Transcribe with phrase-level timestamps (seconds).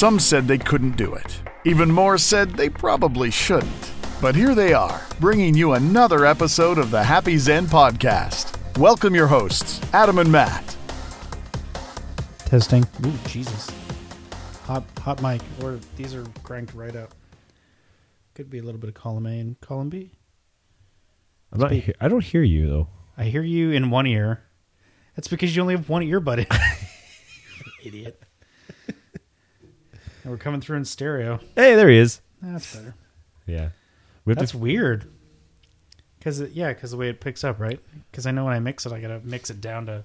[0.00, 1.42] Some said they couldn't do it.
[1.66, 3.92] Even more said they probably shouldn't.
[4.22, 8.56] But here they are, bringing you another episode of the Happy Xen podcast.
[8.78, 10.74] Welcome your hosts, Adam and Matt.
[12.46, 12.86] Testing.
[13.04, 13.68] Ooh, Jesus.
[14.64, 15.42] Hot, hot mic.
[15.62, 17.10] Or these are cranked right up.
[18.32, 20.12] Could be a little bit of column A and column B.
[21.52, 21.72] I'm not.
[21.72, 21.84] Speak.
[21.84, 22.88] He- I don't hear you though.
[23.18, 24.44] I hear you in one ear.
[25.14, 26.38] That's because you only have one earbud.
[26.38, 26.46] in.
[27.86, 28.22] Idiot.
[30.30, 31.38] We're coming through in stereo.
[31.56, 32.20] Hey, there he is.
[32.40, 32.94] That's better.
[33.46, 33.70] Yeah.
[34.24, 35.10] We have That's to, weird.
[36.18, 37.80] Because yeah, because the way it picks up, right?
[38.10, 40.04] Because I know when I mix it, I gotta mix it down to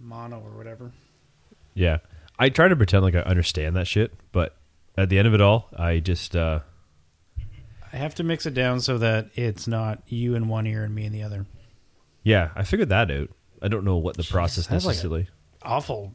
[0.00, 0.92] mono or whatever.
[1.74, 1.98] yeah.
[2.38, 4.56] I try to pretend like I understand that shit, but
[4.96, 6.60] at the end of it all, I just uh
[7.92, 10.92] I have to mix it down so that it's not you in one ear and
[10.94, 11.46] me in the other.
[12.24, 13.28] yeah, I figured that out.
[13.60, 15.28] I don't know what the process that's like a- necessarily.
[15.62, 16.14] Awful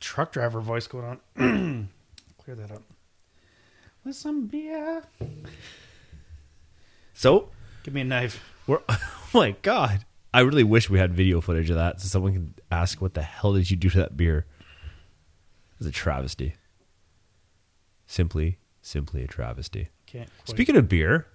[0.00, 1.88] truck driver voice going on.
[2.46, 2.82] Clear that up.
[4.04, 5.02] With some beer.
[7.12, 7.48] so,
[7.82, 8.40] Give me a knife.
[8.68, 9.00] we're oh
[9.34, 10.04] my god.
[10.32, 13.22] I really wish we had video footage of that so someone can ask what the
[13.22, 14.46] hell did you do to that beer?
[15.80, 16.54] It's a travesty.
[18.06, 19.88] Simply, simply a travesty.
[20.06, 20.30] Can't.
[20.44, 20.48] Quite.
[20.48, 21.26] Speaking of beer,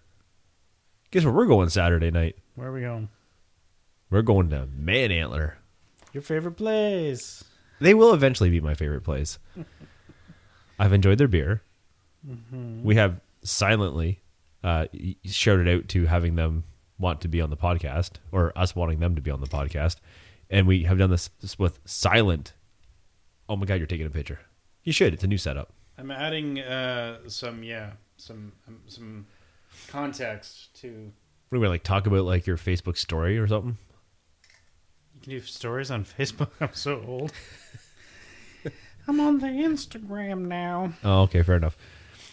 [1.12, 2.38] guess where we're going Saturday night?
[2.56, 3.10] Where are we going?
[4.10, 5.58] We're going to Man Antler.
[6.14, 7.44] Your favorite place.
[7.82, 9.40] They will eventually be my favorite place.
[10.82, 11.62] I've enjoyed their beer.
[12.84, 14.20] We have silently
[14.64, 16.64] uh, out to having them
[16.98, 19.98] want to be on the podcast, or us wanting them to be on the podcast,
[20.50, 22.54] and we have done this, this with silent.
[23.48, 24.40] Oh my god, you're taking a picture.
[24.84, 25.14] You should.
[25.14, 25.72] It's a new setup.
[26.00, 29.28] I'm adding uh, some yeah some um, some
[29.88, 31.12] context to.
[31.50, 33.78] What do we like talk about like your Facebook story or something?
[35.14, 36.50] You can do stories on Facebook.
[36.60, 37.34] I'm so old.
[39.08, 40.94] I'm on the Instagram now.
[41.04, 41.78] Oh, okay, fair enough.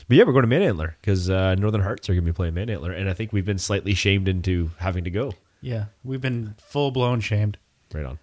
[0.06, 2.34] But yeah, we're going to Man Antler because uh, Northern Hearts are going to be
[2.34, 5.32] playing Man Antler, and I think we've been slightly shamed into having to go.
[5.60, 7.58] Yeah, we've been full blown shamed.
[7.92, 8.18] Right on.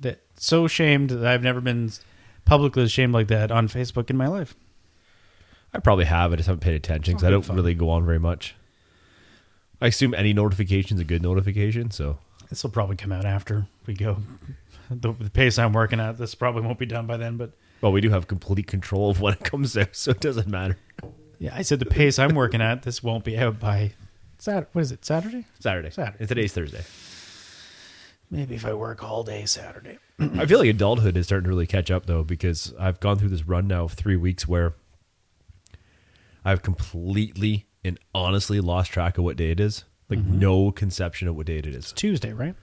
[0.00, 1.90] That so shamed that I've never been
[2.44, 4.54] publicly shamed like that on Facebook in my life.
[5.72, 6.32] I probably have.
[6.32, 7.56] I just haven't paid attention because I don't fun.
[7.56, 8.54] really go on very much.
[9.80, 12.18] I assume any notification's a good notification, so
[12.48, 14.18] This will probably come out after we go.
[14.90, 17.38] The, the pace I'm working at, this probably won't be done by then.
[17.38, 17.52] But
[17.84, 20.78] well, we do have complete control of when it comes out, so it doesn't matter.
[21.38, 23.92] yeah, I said the pace I'm working at, this won't be out by
[24.38, 24.70] Sat.
[24.72, 25.04] What is it?
[25.04, 25.44] Saturday?
[25.60, 26.16] Saturday, Saturday.
[26.18, 26.82] and today's Thursday.
[28.30, 29.98] Maybe if I work all day Saturday.
[30.18, 33.28] I feel like adulthood is starting to really catch up though, because I've gone through
[33.28, 34.72] this run now of three weeks where
[36.42, 39.84] I've completely and honestly lost track of what day it is.
[40.08, 41.92] Like no conception of what day it is.
[41.92, 42.54] Tuesday, right?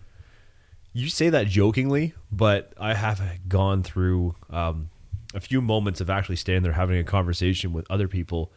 [0.93, 4.89] You say that jokingly, but I have gone through um,
[5.33, 8.51] a few moments of actually standing there having a conversation with other people,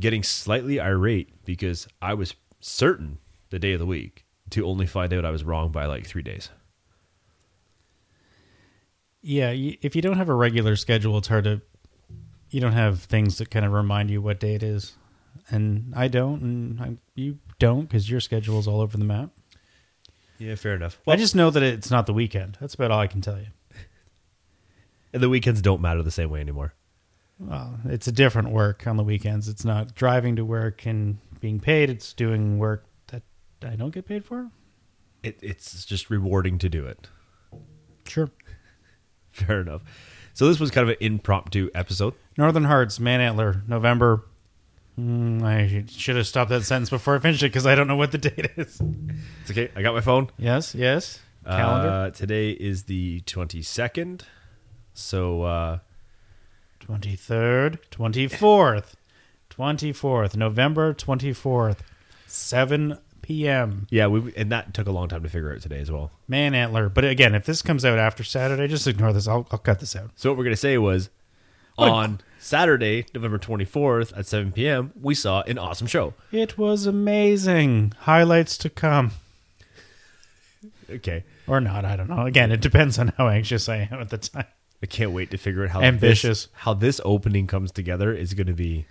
[0.00, 3.18] getting slightly irate because I was certain
[3.50, 6.22] the day of the week to only find out I was wrong by like three
[6.22, 6.50] days.
[9.22, 11.62] Yeah, if you don't have a regular schedule, it's hard to.
[12.50, 14.94] You don't have things that kind of remind you what day it is,
[15.48, 19.30] and I don't, and I, you don't because your schedule is all over the map.
[20.38, 21.00] Yeah, fair enough.
[21.06, 22.58] I just know that it's not the weekend.
[22.60, 23.46] That's about all I can tell you.
[25.12, 26.74] The weekends don't matter the same way anymore.
[27.38, 29.48] Well, it's a different work on the weekends.
[29.48, 31.90] It's not driving to work and being paid.
[31.90, 33.22] It's doing work that
[33.62, 34.50] I don't get paid for.
[35.22, 37.08] It, it's just rewarding to do it.
[38.06, 38.30] Sure.
[39.32, 39.82] Fair enough.
[40.34, 42.14] So this was kind of an impromptu episode.
[42.38, 44.24] Northern Hearts, Man Antler, November.
[44.98, 47.96] Mm, I should have stopped that sentence before I finished it because I don't know
[47.96, 48.80] what the date is.
[49.42, 49.70] It's okay.
[49.74, 50.30] I got my phone.
[50.38, 51.20] Yes, yes.
[51.44, 51.88] Calendar.
[51.88, 54.24] Uh, today is the twenty second.
[54.94, 55.78] So uh,
[56.86, 58.92] 23rd, 24th,
[59.50, 61.78] 24th, November 24th,
[62.26, 63.86] 7 p.m.
[63.90, 66.10] yeah, we and that took a long time to figure out today as well.
[66.26, 66.88] Man Antler.
[66.88, 69.28] But again, if this comes out after Saturday, just ignore this.
[69.28, 70.10] I'll, I'll cut this out.
[70.16, 71.08] So what we're gonna say was
[71.76, 74.92] What a- on Saturday, November twenty fourth at seven p.m.
[75.00, 76.14] We saw an awesome show.
[76.32, 77.92] It was amazing.
[78.00, 79.12] Highlights to come.
[80.90, 82.26] Okay, Or not, I don't know.
[82.26, 84.44] Again, it depends on how anxious I am at the time.
[84.82, 86.46] I can't wait to figure out how Ambitious.
[86.46, 88.86] this, how this opening comes together is going to be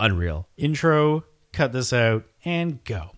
[0.00, 0.48] unreal.
[0.56, 3.10] Intro, cut this out, and go.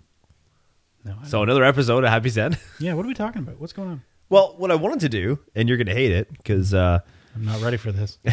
[1.05, 2.59] No, So another episode of Happy Xen.
[2.81, 3.61] yeah, what are we talking about?
[3.61, 4.03] What's going on?
[4.29, 7.01] Well, what I wanted to do, and you're going to hate it because uh,
[7.35, 8.19] I'm not ready for this.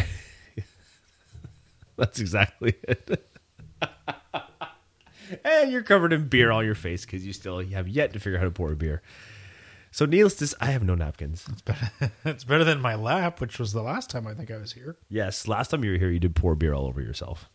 [1.98, 3.26] that's exactly it.
[5.44, 8.38] and you're covered in beer on your face because you still have yet to figure
[8.38, 9.02] out how to pour a beer.
[9.98, 11.48] So needless to I have no napkins.
[12.24, 14.96] it's better than my lap, which was the last time I think I was here.
[15.10, 17.50] Yes, last time you were here, you did pour beer all over yourself.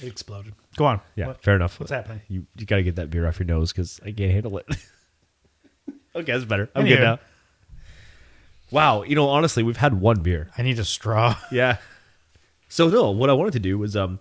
[0.00, 0.54] It exploded.
[0.76, 1.00] Go on.
[1.16, 1.80] Yeah, What- fair enough.
[1.80, 2.20] What's happening?
[2.28, 4.66] You you got to get that beer off your nose because I can't handle it.
[6.14, 6.70] okay, that's better.
[6.76, 7.02] I'm good Anywho.
[7.02, 7.18] now.
[8.70, 10.50] Wow, you know, honestly, we've had one beer.
[10.56, 11.34] I need a straw.
[11.50, 11.78] Yeah.
[12.68, 14.20] So no, what I wanted to do was um,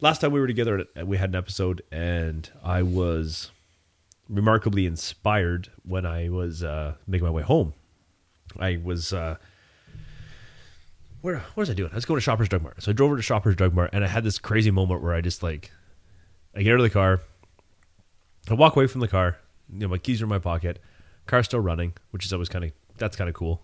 [0.00, 3.50] last time we were together, we had an episode, and I was
[4.30, 7.74] remarkably inspired when I was uh, making my way home.
[8.58, 9.36] I was uh,
[11.20, 11.90] where what was I doing?
[11.92, 12.82] I was going to Shoppers Drug Mart.
[12.82, 15.14] So I drove over to Shoppers Drug Mart, and I had this crazy moment where
[15.14, 15.70] I just like,
[16.54, 17.20] I get out of the car,
[18.48, 19.38] I walk away from the car.
[19.72, 20.80] You know, my keys are in my pocket.
[21.26, 23.62] Car's still running, which is always kind of that's kind of cool.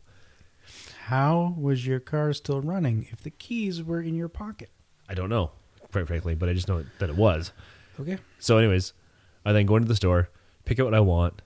[1.04, 4.70] How was your car still running if the keys were in your pocket?
[5.08, 5.52] I don't know,
[5.92, 7.52] quite frankly, but I just know that it was.
[8.00, 8.18] Okay.
[8.40, 8.92] So, anyways,
[9.44, 10.28] I then go into the store,
[10.66, 11.40] pick out what I want,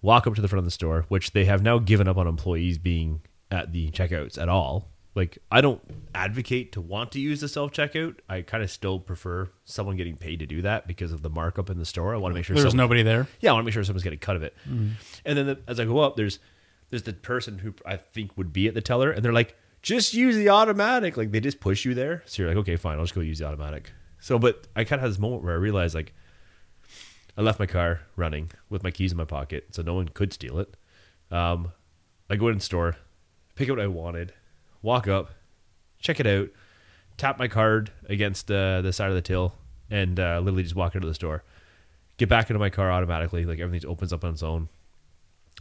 [0.00, 2.26] walk up to the front of the store, which they have now given up on
[2.26, 3.20] employees being
[3.50, 4.88] at the checkouts at all.
[5.14, 5.82] Like, I don't
[6.14, 8.16] advocate to want to use the self checkout.
[8.30, 11.68] I kind of still prefer someone getting paid to do that because of the markup
[11.68, 12.14] in the store.
[12.14, 13.26] I want to make sure there's someone- nobody there.
[13.40, 14.56] yeah, I want to make sure someone's getting a cut of it.
[14.66, 14.88] Mm-hmm.
[15.26, 16.38] And then the, as I go up, there's
[16.88, 20.14] there's the person who I think would be at the teller, and they're like, "Just
[20.14, 22.22] use the automatic." Like they just push you there.
[22.24, 24.98] So you're like, "Okay, fine, I'll just go use the automatic." So, but I kind
[24.98, 26.14] of had this moment where I realized like
[27.36, 30.32] I left my car running with my keys in my pocket, so no one could
[30.32, 30.76] steal it.
[31.30, 31.72] Um,
[32.28, 32.96] I go in the store,
[33.54, 34.32] pick out what I wanted,
[34.82, 35.30] walk up,
[35.98, 36.48] check it out,
[37.16, 39.54] tap my card against uh, the side of the till,
[39.90, 41.42] and uh, literally just walk into the store.
[42.18, 44.68] Get back into my car automatically, like everything opens up on its own.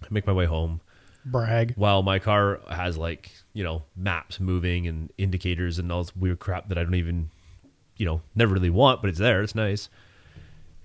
[0.10, 0.82] Make my way home
[1.26, 1.74] Brag.
[1.76, 6.40] while my car has like you know maps moving and indicators and all this weird
[6.40, 7.30] crap that I don't even
[7.98, 9.42] you know never really want, but it's there.
[9.42, 9.90] It's nice.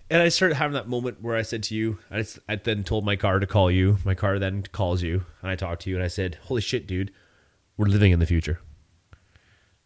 [0.08, 3.16] And I started having that moment where I said to you, I then told my
[3.16, 3.98] car to call you.
[4.04, 6.86] My car then calls you, and I talked to you, and I said, "Holy shit,
[6.86, 7.12] dude,
[7.76, 8.60] we're living in the future."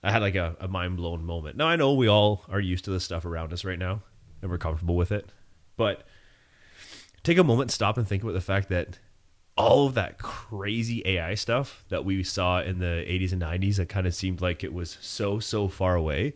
[0.03, 1.57] I had like a, a mind blown moment.
[1.57, 4.03] Now I know we all are used to this stuff around us right now,
[4.43, 5.31] and we're comfortable with it,
[5.77, 6.07] but
[7.23, 8.99] take a moment, stop, and think about the fact that
[9.57, 13.89] all of that crazy AI stuff that we saw in the 80s and 90s that
[13.89, 16.35] kind of seemed like it was so, so far away.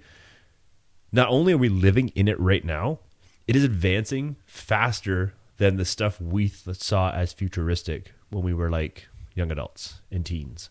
[1.10, 2.98] Not only are we living in it right now,
[3.46, 8.70] it is advancing faster than the stuff we th- saw as futuristic when we were
[8.70, 10.70] like young adults and teens.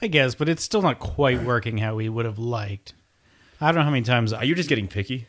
[0.00, 2.94] I guess, but it's still not quite working how we would have liked.
[3.60, 5.26] I don't know how many times uh, Are you just getting picky?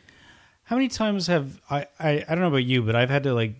[0.64, 3.34] How many times have I, I I don't know about you, but I've had to
[3.34, 3.54] like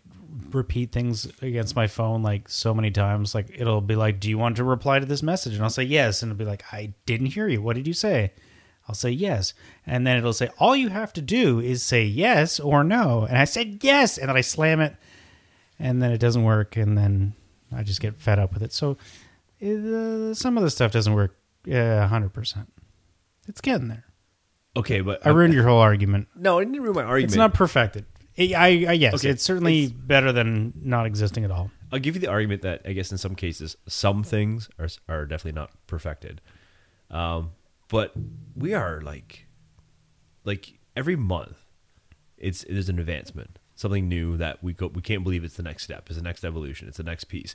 [0.53, 3.35] repeat things against my phone like so many times.
[3.35, 5.83] Like it'll be like, "Do you want to reply to this message?" And I'll say
[5.83, 7.61] yes, and it'll be like, "I didn't hear you.
[7.61, 8.33] What did you say?"
[8.89, 9.55] I'll say yes,
[9.87, 13.39] and then it'll say, "All you have to do is say yes or no." And
[13.39, 14.97] I said yes, and then I slam it,
[15.79, 17.35] and then it doesn't work, and then
[17.75, 18.73] I just get fed up with it.
[18.73, 18.97] So
[19.63, 21.37] uh, some of the stuff doesn't work.
[21.67, 22.73] Hundred percent.
[23.47, 24.05] It's getting there.
[24.77, 26.29] Okay, but I ruined your whole argument.
[26.35, 27.33] no, I didn't ruin my argument.
[27.33, 28.07] It's not perfected.
[28.39, 31.71] I, I, I yes, Okay, it's certainly better than not existing at all.
[31.93, 35.27] I'll give you the argument that I guess in some cases some things are are
[35.27, 36.41] definitely not perfected,
[37.11, 37.51] um,
[37.91, 38.13] but
[38.57, 39.47] we are like,
[40.45, 41.59] like every month,
[42.39, 45.63] it's it is an advancement, something new that we go we can't believe it's the
[45.63, 47.55] next step, it's the next evolution, it's the next piece,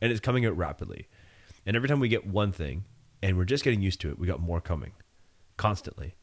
[0.00, 1.08] and it's coming out rapidly,
[1.64, 2.84] and every time we get one thing,
[3.22, 4.92] and we're just getting used to it, we got more coming,
[5.56, 6.16] constantly.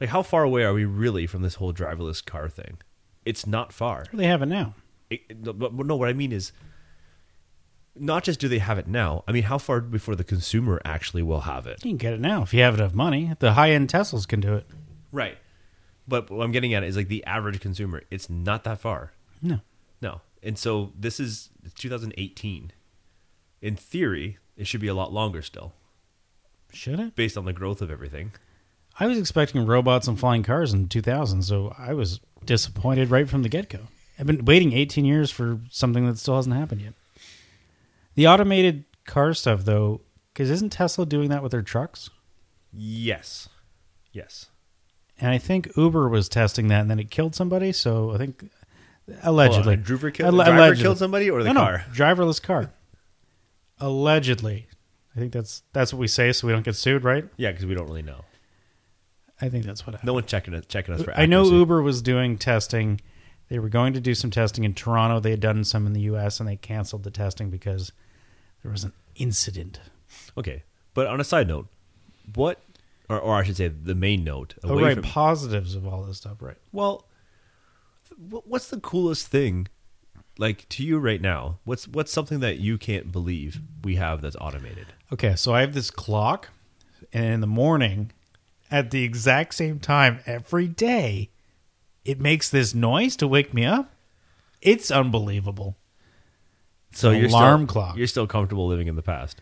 [0.00, 2.78] Like how far away are we really from this whole driverless car thing?
[3.26, 4.06] It's not far.
[4.14, 4.74] They have it now.
[5.10, 6.52] It, no, but no, what I mean is,
[7.96, 9.24] not just do they have it now.
[9.26, 11.84] I mean, how far before the consumer actually will have it?
[11.84, 13.32] You can get it now if you have enough money.
[13.38, 14.66] The high end Teslas can do it.
[15.12, 15.36] Right.
[16.08, 18.02] But what I'm getting at is like the average consumer.
[18.10, 19.12] It's not that far.
[19.42, 19.60] No.
[20.00, 20.20] No.
[20.42, 22.72] And so this is 2018.
[23.62, 25.72] In theory, it should be a lot longer still,
[26.72, 27.14] Should it?
[27.14, 28.32] based on the growth of everything.
[28.98, 33.42] I was expecting robots and flying cars in 2000, so I was disappointed right from
[33.42, 33.80] the get go.
[34.18, 36.94] I've been waiting 18 years for something that still hasn't happened yet.
[38.14, 40.00] The automated car stuff, though,
[40.32, 42.10] because isn't Tesla doing that with their trucks?
[42.72, 43.48] Yes.
[44.12, 44.46] Yes.
[45.18, 47.72] And I think Uber was testing that, and then it killed somebody.
[47.72, 48.50] So I think
[49.22, 50.82] allegedly, on, driver killed- Alle- driver allegedly.
[50.82, 51.84] killed somebody or the no, car?
[51.88, 52.70] No, driverless car.
[53.78, 54.66] allegedly,
[55.16, 57.26] I think that's that's what we say, so we don't get sued, right?
[57.36, 58.24] Yeah, because we don't really know.
[59.40, 60.06] I think that's what happened.
[60.06, 61.12] No one's checking it, checking us for.
[61.14, 61.44] I know.
[61.44, 63.00] Uber was doing testing.
[63.50, 65.20] They were going to do some testing in Toronto.
[65.20, 66.40] They had done some in the U.S.
[66.40, 67.92] and they canceled the testing because
[68.62, 69.80] there was an incident.
[70.38, 70.62] Okay,
[70.94, 71.66] but on a side note,
[72.34, 72.60] what,
[73.08, 74.54] or, or I should say, the main note.
[74.64, 76.56] Oh, right, from- positives of all this stuff, right?
[76.72, 77.06] well,
[78.18, 79.68] what's the coolest thing
[80.38, 84.36] like to you right now, what's what's something that you can't believe we have that's
[84.40, 84.86] automated?
[85.12, 86.48] Okay, so I have this clock,
[87.12, 88.12] and in the morning,
[88.70, 91.30] at the exact same time every day,
[92.04, 93.92] it makes this noise to wake me up.
[94.62, 95.76] It's unbelievable.
[96.92, 97.96] So An you're alarm still, clock.
[97.96, 99.40] You're still comfortable living in the past.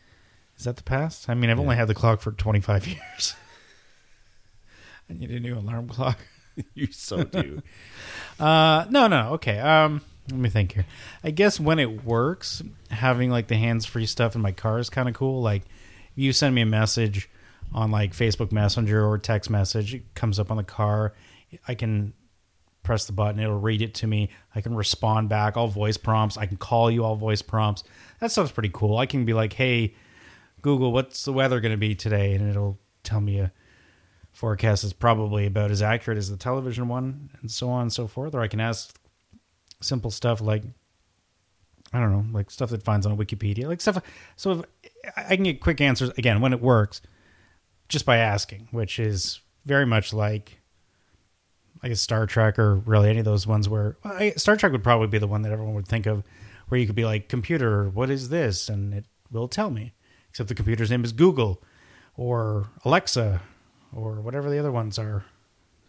[0.56, 1.28] Is that the past?
[1.28, 3.34] I mean, I've only had the clock for 25 years.
[5.08, 6.18] I need a new alarm clock.
[6.74, 7.62] you so do.
[8.40, 9.58] Uh, no, no, okay.
[9.58, 10.00] Um,
[10.30, 10.86] let me think here.
[11.24, 15.08] I guess when it works, having like the hands-free stuff in my car is kind
[15.08, 15.42] of cool.
[15.42, 15.64] Like,
[16.14, 17.28] you send me a message
[17.74, 21.14] on like Facebook Messenger or text message, it comes up on the car.
[21.66, 22.12] I can
[22.88, 24.30] press the button, it'll read it to me.
[24.54, 26.38] I can respond back, all voice prompts.
[26.38, 27.84] I can call you, all voice prompts.
[28.18, 28.96] That stuff's pretty cool.
[28.96, 29.94] I can be like, "Hey,
[30.62, 33.52] Google, what's the weather going to be today?" and it'll tell me a
[34.32, 38.06] forecast is probably about as accurate as the television one, and so on and so
[38.06, 38.34] forth.
[38.34, 38.98] Or I can ask
[39.82, 40.62] simple stuff like,
[41.92, 44.02] I don't know, like stuff that finds on Wikipedia, like stuff.
[44.36, 44.64] So
[45.14, 47.02] I can get quick answers again when it works,
[47.90, 50.57] just by asking, which is very much like,
[51.82, 54.72] I guess Star Trek or really any of those ones where well, I, Star Trek
[54.72, 56.24] would probably be the one that everyone would think of,
[56.68, 59.92] where you could be like, computer, what is this, and it will tell me.
[60.30, 61.62] Except the computer's name is Google,
[62.16, 63.40] or Alexa,
[63.94, 65.24] or whatever the other ones are.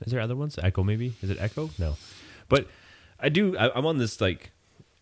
[0.05, 0.58] Is there other ones?
[0.62, 1.13] Echo maybe?
[1.22, 1.69] Is it Echo?
[1.77, 1.98] No.
[2.48, 2.67] But
[3.19, 4.51] I do I, I'm on this like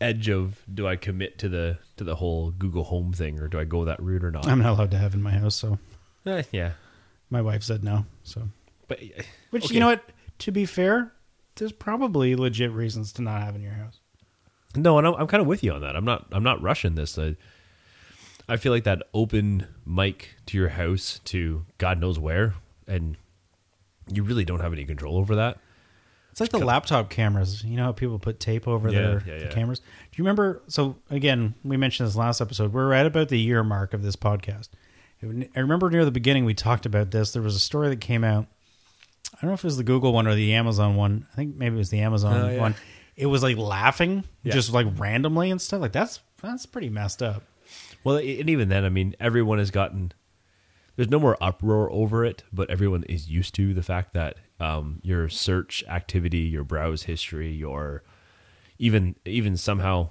[0.02, 3.60] edge of do I commit to the to the whole Google Home thing or do
[3.60, 4.48] I go that route or not?
[4.48, 5.78] I'm not allowed to have in my house, so
[6.26, 6.72] Eh, yeah.
[7.30, 8.06] my wife said no.
[8.24, 8.50] So,
[8.88, 9.74] But eh, which okay.
[9.76, 10.04] you know what?
[10.40, 11.14] To be fair,
[11.56, 14.00] there's probably legit reasons to not have in your house.
[14.76, 15.96] No, and I'm, I'm kind of with you on that.
[15.96, 16.28] I'm not.
[16.32, 17.18] I'm not rushing this.
[17.18, 17.36] I,
[18.48, 22.54] I feel like that open mic to your house to God knows where,
[22.88, 23.18] and
[24.12, 25.58] you really don't have any control over that.
[26.32, 27.64] It's like the laptop cameras.
[27.64, 29.52] You know how people put tape over Yeah, their yeah, the yeah.
[29.52, 29.80] cameras?
[29.80, 29.86] Do
[30.18, 30.62] you remember?
[30.68, 32.74] So, again, we mentioned this last episode.
[32.74, 34.70] We're at about the year mark of this podcast.
[35.24, 37.32] I remember near the beginning we talked about this.
[37.32, 38.46] There was a story that came out.
[39.34, 41.28] I don't know if it was the Google one or the Amazon one.
[41.32, 42.60] I think maybe it was the Amazon Oh, yeah.
[42.60, 42.76] one.
[43.16, 44.54] It was like laughing Yeah.
[44.54, 45.82] just like randomly and stuff.
[45.82, 47.44] Like that's that's pretty messed up.
[48.04, 50.14] Well, and even then, I mean, everyone has gotten.
[50.96, 55.00] There's no more uproar over it, but everyone is used to the fact that um,
[55.04, 58.04] your search activity, your browse history, your
[58.80, 60.10] even even somehow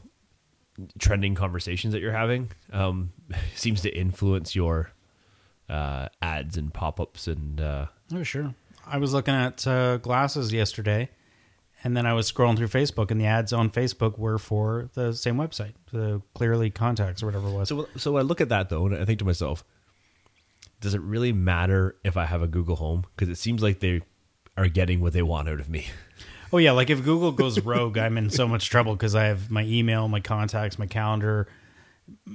[0.99, 3.13] trending conversations that you're having um,
[3.55, 4.91] seems to influence your
[5.69, 8.55] uh, ads and pop-ups and uh, Oh, sure.
[8.87, 11.11] I was looking at uh, glasses yesterday,
[11.83, 15.13] and then I was scrolling through Facebook, and the ads on Facebook were for the
[15.13, 17.69] same website, the Clearly Contacts or whatever it was.
[17.69, 19.65] So, so I look at that though, and I think to myself,
[20.81, 23.05] does it really matter if I have a Google Home?
[23.15, 24.03] Because it seems like they
[24.57, 25.87] are getting what they want out of me.
[26.53, 29.51] oh yeah, like if Google goes rogue, I'm in so much trouble because I have
[29.51, 31.49] my email, my contacts, my calendar.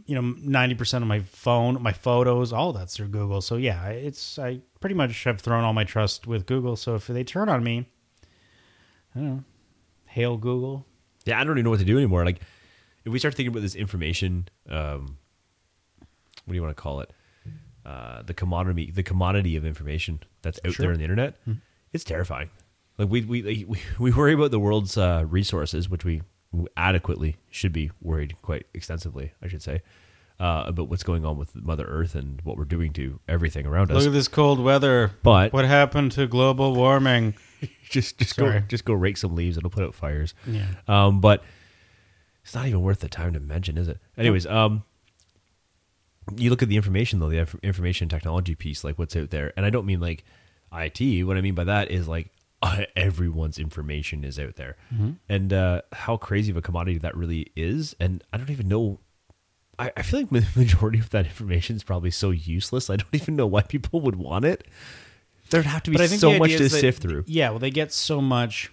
[0.06, 3.40] You know, ninety percent of my phone, my photos, all that's through Google.
[3.42, 6.76] So yeah, it's I pretty much have thrown all my trust with Google.
[6.76, 7.88] So if they turn on me,
[9.16, 9.44] I don't know,
[10.08, 10.86] hail Google.
[11.26, 12.26] Yeah, I don't even know what to do anymore.
[12.26, 12.42] Like,
[13.06, 15.18] if we start thinking about this information, um,
[16.46, 17.12] what do you want to call it?
[17.86, 20.84] Uh, the commodity, the commodity of information that's out Sure.
[20.86, 21.36] there on the internet,
[21.94, 22.50] it's terrifying.
[22.98, 26.22] Like we we we, we worry about the world's uh, resources, which we
[26.76, 29.82] adequately should be worried quite extensively, I should say,
[30.40, 33.92] uh, about what's going on with Mother Earth and what we're doing to everything around
[33.92, 33.98] us.
[33.98, 35.12] Look at this cold weather.
[35.24, 37.36] But- what happened to global warming?
[37.90, 40.34] just just go just go rake some leaves; it'll put out fires.
[40.48, 40.66] Yeah.
[40.88, 41.44] Um, but
[42.44, 44.00] it's not even worth the time to mention, is it?
[44.18, 44.84] Anyways, um,
[46.36, 49.66] you look at the information though, the information technology piece, like what's out there, and
[49.66, 50.24] I don't mean like
[50.74, 51.24] IT.
[51.26, 52.30] What I mean by that is like
[52.96, 54.76] everyone's information is out there,
[55.30, 57.96] and uh, how crazy of a commodity that really is.
[58.00, 59.00] And I don't even know.
[59.80, 62.90] I, I feel like the majority of that information is probably so useless.
[62.90, 64.68] I don't even know why people would want it.
[65.50, 67.24] There'd have to be so much to that- sift through.
[67.28, 68.72] Yeah, well, they get so much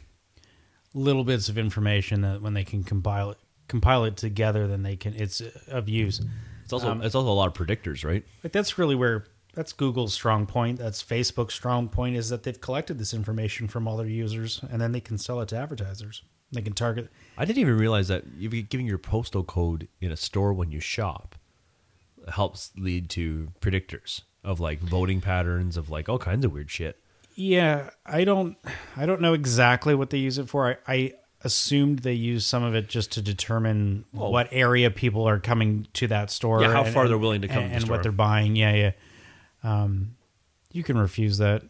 [0.94, 4.96] little bits of information that when they can compile it, compile it together, then they
[4.96, 5.14] can.
[5.14, 6.20] It's of use.
[6.64, 8.24] It's also Um, it's also a lot of predictors, right?
[8.44, 9.24] Like that's really where
[9.58, 10.78] that's Google's strong point.
[10.78, 14.80] That's Facebook's strong point is that they've collected this information from all their users, and
[14.80, 16.22] then they can sell it to advertisers.
[16.52, 17.10] They can target.
[17.36, 20.78] I didn't even realize that you're giving your postal code in a store when you
[20.78, 21.34] shop
[22.28, 26.96] helps lead to predictors of like voting patterns of like all kinds of weird shit.
[27.34, 28.56] Yeah, I don't.
[28.96, 30.68] I don't know exactly what they use it for.
[30.68, 31.12] I, I
[31.42, 35.88] assumed they use some of it just to determine Well- what area people are coming
[35.94, 36.62] to that store.
[36.62, 38.54] Yeah, how and- far they're willing to come to and, and what they're buying.
[38.54, 38.92] Yeah, yeah.
[39.62, 40.16] Um,
[40.72, 41.62] you can refuse that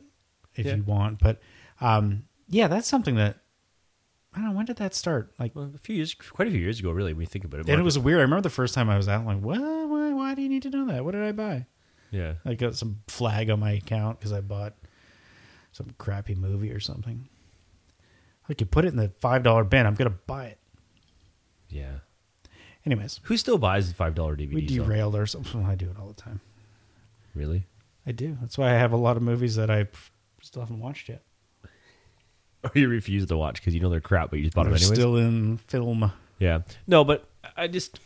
[0.54, 0.74] if Yeah.
[0.76, 1.40] you want, but
[1.80, 3.38] um, yeah, that's something that
[4.34, 5.32] I don't know when did that start.
[5.38, 7.12] Like, Well, a few years, quite a few years ago, really.
[7.14, 8.18] When you think about it, and it was weird.
[8.18, 9.58] I remember the first time I was out, like, what?
[9.60, 11.04] Why, why do you need to know that?
[11.04, 11.66] What did I buy?
[12.10, 12.34] yeah.
[12.44, 14.74] I got some flag on my account because I bought
[15.72, 17.28] some crappy movie or something.
[18.48, 20.58] Like you put it in the five dollar bin, I'm gonna buy it.
[21.68, 21.98] Yeah.
[22.86, 24.54] Anyways, Who still buys the five dollar DVDs?
[24.54, 25.64] we derailed or something.
[25.66, 26.40] I do it all the time.
[27.34, 27.66] Really?
[28.08, 28.38] I do.
[28.40, 29.86] That's why I have a lot of movies that I
[30.42, 31.22] still haven't watched yet.
[32.64, 34.72] Or you refuse to watch because you know they're crap, but you just bought them
[34.72, 34.98] They're anyways.
[34.98, 36.10] still in film.
[36.38, 36.60] Yeah.
[36.86, 38.00] No, but I just,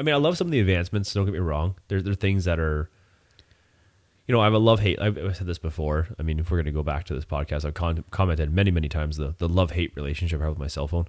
[0.00, 1.12] I mean, I love some of the advancements.
[1.12, 1.74] Don't get me wrong.
[1.88, 2.88] There, there are things that are,
[4.26, 4.98] you know, I have a love hate.
[4.98, 6.08] I've, I've said this before.
[6.18, 8.70] I mean, if we're going to go back to this podcast, I've con- commented many,
[8.70, 11.06] many times the the love hate relationship I have with my cell phone.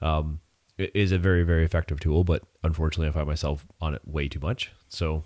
[0.00, 0.40] Um,
[0.78, 4.28] it is a very, very effective tool, but unfortunately, I find myself on it way
[4.28, 4.70] too much.
[4.88, 5.24] So,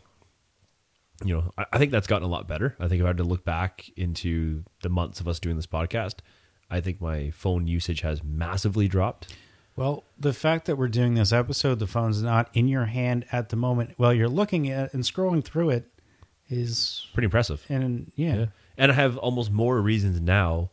[1.25, 2.75] you know, I, I think that's gotten a lot better.
[2.81, 5.67] I think if I had to look back into the months of us doing this
[5.67, 6.15] podcast,
[6.71, 9.35] I think my phone usage has massively dropped.
[9.77, 13.49] Well, the fact that we're doing this episode, the phone's not in your hand at
[13.49, 15.87] the moment while you're looking at and scrolling through it
[16.49, 17.65] is Pretty impressive.
[17.69, 18.35] and yeah.
[18.37, 18.47] Yeah.
[18.77, 20.71] And I have almost more reasons now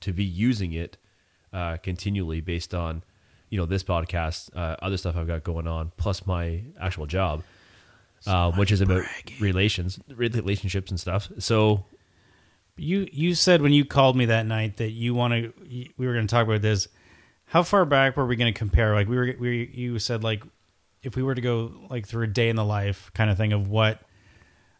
[0.00, 0.96] to be using it
[1.52, 3.02] uh, continually based on,
[3.50, 7.42] you know, this podcast, uh, other stuff I've got going on, plus my actual job,
[8.26, 9.04] uh, which is about
[9.40, 11.28] relations, relationships and stuff.
[11.38, 11.84] So,
[12.76, 15.52] You you said when you called me that night that you want to
[15.96, 16.88] we were going to talk about this.
[17.46, 18.94] How far back were we going to compare?
[18.94, 20.42] Like we were we you said like
[21.02, 23.52] if we were to go like through a day in the life kind of thing
[23.52, 24.00] of what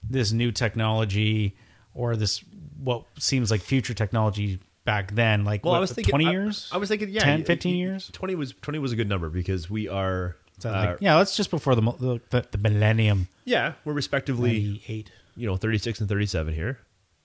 [0.02, 1.56] this new technology
[1.94, 2.42] or this
[2.78, 6.68] what seems like future technology back then like well, what, I was thinking 20 years
[6.72, 9.70] I, was thinking, yeah, 10 15 years 20 was 20 was a good number because
[9.70, 13.28] we are, So, uh, like, yeah that's just before the the, the, millennium.
[13.44, 16.78] Yeah, we're respectively 98 you know 36 and 37 here.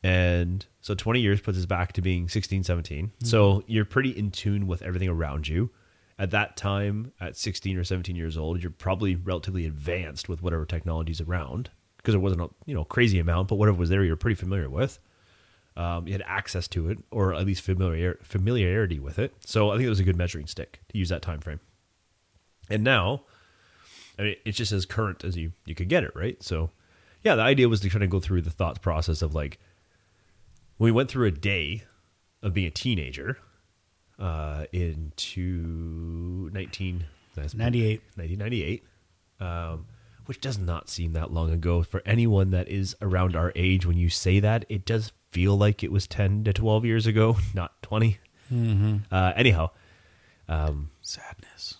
[0.03, 4.31] And so 20 years puts us back to being 16 17 so you're pretty in
[4.31, 5.69] tune with everything around you.
[6.19, 10.65] At that time at 16 or 17 years old you're probably relatively advanced with whatever
[10.65, 14.15] technology's around because there wasn't a you know crazy amount but whatever was there you're
[14.15, 14.99] pretty familiar with.
[15.77, 19.33] Um, you had access to it or at least familiar familiarity with it.
[19.45, 21.61] So i think it was a good measuring stick to use that time frame.
[22.69, 23.23] And now
[24.17, 26.41] I mean, it's just as current as you you could get it, right?
[26.43, 26.71] So,
[27.23, 29.59] yeah, the idea was to kind of go through the thought process of like
[30.77, 31.83] we went through a day
[32.41, 33.37] of being a teenager
[34.19, 38.83] uh, into 19, 98 1998,
[39.39, 39.85] um,
[40.25, 43.85] which does not seem that long ago for anyone that is around our age.
[43.85, 47.37] When you say that, it does feel like it was 10 to 12 years ago,
[47.53, 48.19] not 20.
[49.11, 49.69] Uh, anyhow,
[51.01, 51.77] sadness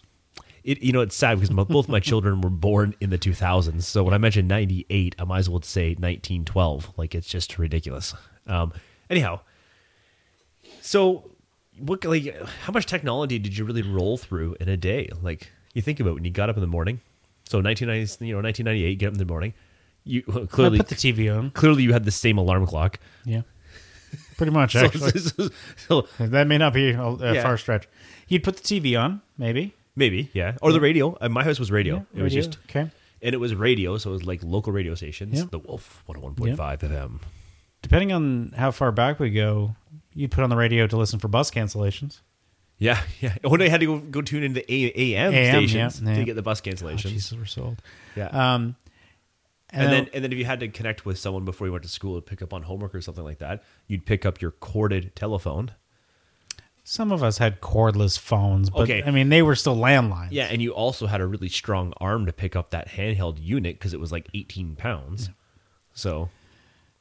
[0.64, 3.82] it you know it's sad because my, both my children were born in the 2000s
[3.84, 8.14] so when i mentioned 98 i might as well say 1912 like it's just ridiculous.
[8.48, 8.72] Um
[9.10, 9.40] anyhow
[10.82, 11.30] so
[11.80, 15.10] what like how much technology did you really roll through in a day?
[15.22, 17.00] Like you think about when you got up in the morning.
[17.48, 19.54] So 1990 you know 1998 get up in the morning.
[20.04, 21.52] You I clearly put the TV on.
[21.52, 23.00] clearly you had the same alarm clock.
[23.26, 23.42] Yeah.
[24.38, 25.20] Pretty much so, actually.
[25.20, 25.50] so-
[25.88, 27.44] so- That may not be a, a Yeah.
[27.44, 27.88] far stretch.
[28.28, 29.74] You'd put the TV on, maybe.
[29.96, 32.90] Maybe yeah or the radio uh, my house was radio it was radio, just okay.
[33.22, 35.46] and it was radio so it was like local radio stations Yeah.
[35.52, 37.20] the wolf 101.5 fm
[37.82, 39.76] Depending on how far back we go,
[40.14, 42.22] you'd put on the radio to listen for bus cancellations.
[42.78, 43.36] Yeah, yeah.
[43.44, 46.16] When I had to go, go tune into the A- AM, AM, stations yeah, yeah.
[46.20, 47.10] to get the bus Oh, cancellations.
[47.10, 47.82] Jesus, we're sold.
[48.16, 48.28] yeah.
[48.28, 48.76] Um,
[49.72, 51.82] and, and, then and then if you had to connect with someone before you went
[51.84, 54.52] to school to pick up on homework or something like that, you'd pick up your
[54.52, 55.72] corded telephone.
[56.92, 59.02] Some of us had cordless phones, but Okay.
[59.06, 60.28] I mean, they were still landlines.
[60.32, 63.78] Yeah, and you also had a really strong arm to pick up that handheld unit
[63.80, 65.30] because it was like 18 pounds.
[65.94, 66.28] So,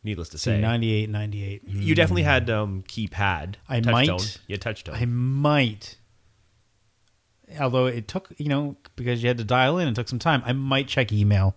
[0.04, 1.62] needless to See, say, 98, 98.
[1.66, 3.56] you definitely had um, keypad.
[3.68, 4.20] I touch might- tone.
[4.46, 4.94] Yeah, touch tone.
[4.94, 5.96] I might,
[7.58, 10.40] although it took, you know, because you had to dial in, it took some time.
[10.46, 11.56] I might check email.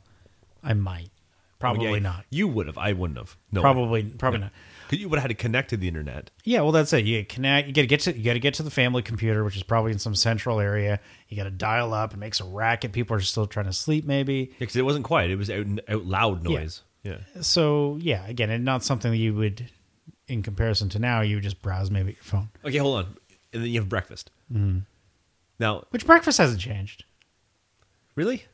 [0.63, 1.11] I might.
[1.59, 2.25] Probably Oh, yeah, not.
[2.31, 2.79] You would have.
[2.79, 3.37] I wouldn't have.
[3.51, 3.61] No.
[3.61, 4.51] Probably, probably not.
[4.89, 6.29] You would have had to connect to the internet.
[6.43, 7.05] Yeah, well, that's it.
[7.05, 7.67] You connect.
[7.67, 8.17] You got to get to.
[8.17, 10.99] You got to get to the family computer, which is probably in some central area.
[11.29, 12.13] You got to dial up.
[12.13, 12.91] It makes a racket.
[12.91, 14.53] People are still trying to sleep, maybe.
[14.59, 15.31] because it wasn't quiet.
[15.31, 16.81] It was out, out loud noise.
[17.03, 17.17] Yeah.
[17.41, 19.69] So yeah, again, and not something that you would,
[20.27, 22.49] in comparison to now, you would just browse maybe at your phone.
[22.63, 23.17] Okay, hold on.
[23.51, 24.31] And then you have breakfast.
[24.51, 24.79] Mm-hmm.
[25.59, 27.03] Now, Which breakfast hasn't changed.
[28.15, 28.45] really?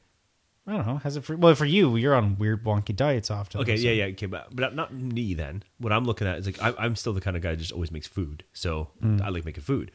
[0.70, 0.98] I don't know.
[0.98, 1.96] Has it for well for you?
[1.96, 3.60] You're on weird wonky diets often.
[3.62, 5.64] Okay, so- yeah, yeah, okay, but but not me then.
[5.80, 7.72] What I'm looking at is like I, I'm still the kind of guy that just
[7.72, 9.20] always makes food, so mm.
[9.20, 9.92] I like making food.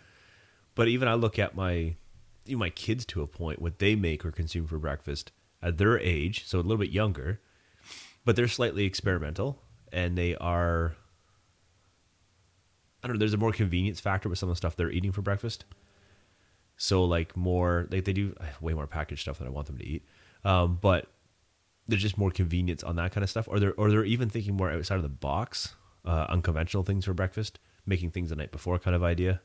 [0.74, 1.94] But even I look at my
[2.46, 5.30] even my kids to a point what they make or consume for breakfast
[5.62, 7.40] at their age, so a little bit younger,
[8.24, 9.60] but they're slightly experimental
[9.92, 10.96] and they are.
[13.02, 13.18] I don't know.
[13.20, 15.64] There's a more convenience factor with some of the stuff they're eating for breakfast.
[16.76, 19.86] So like more like they do way more packaged stuff than I want them to
[19.86, 20.04] eat.
[20.44, 21.06] Um, but
[21.88, 24.56] there's just more convenience on that kind of stuff, or they're or they're even thinking
[24.56, 28.78] more outside of the box, uh, unconventional things for breakfast, making things the night before
[28.78, 29.40] kind of idea,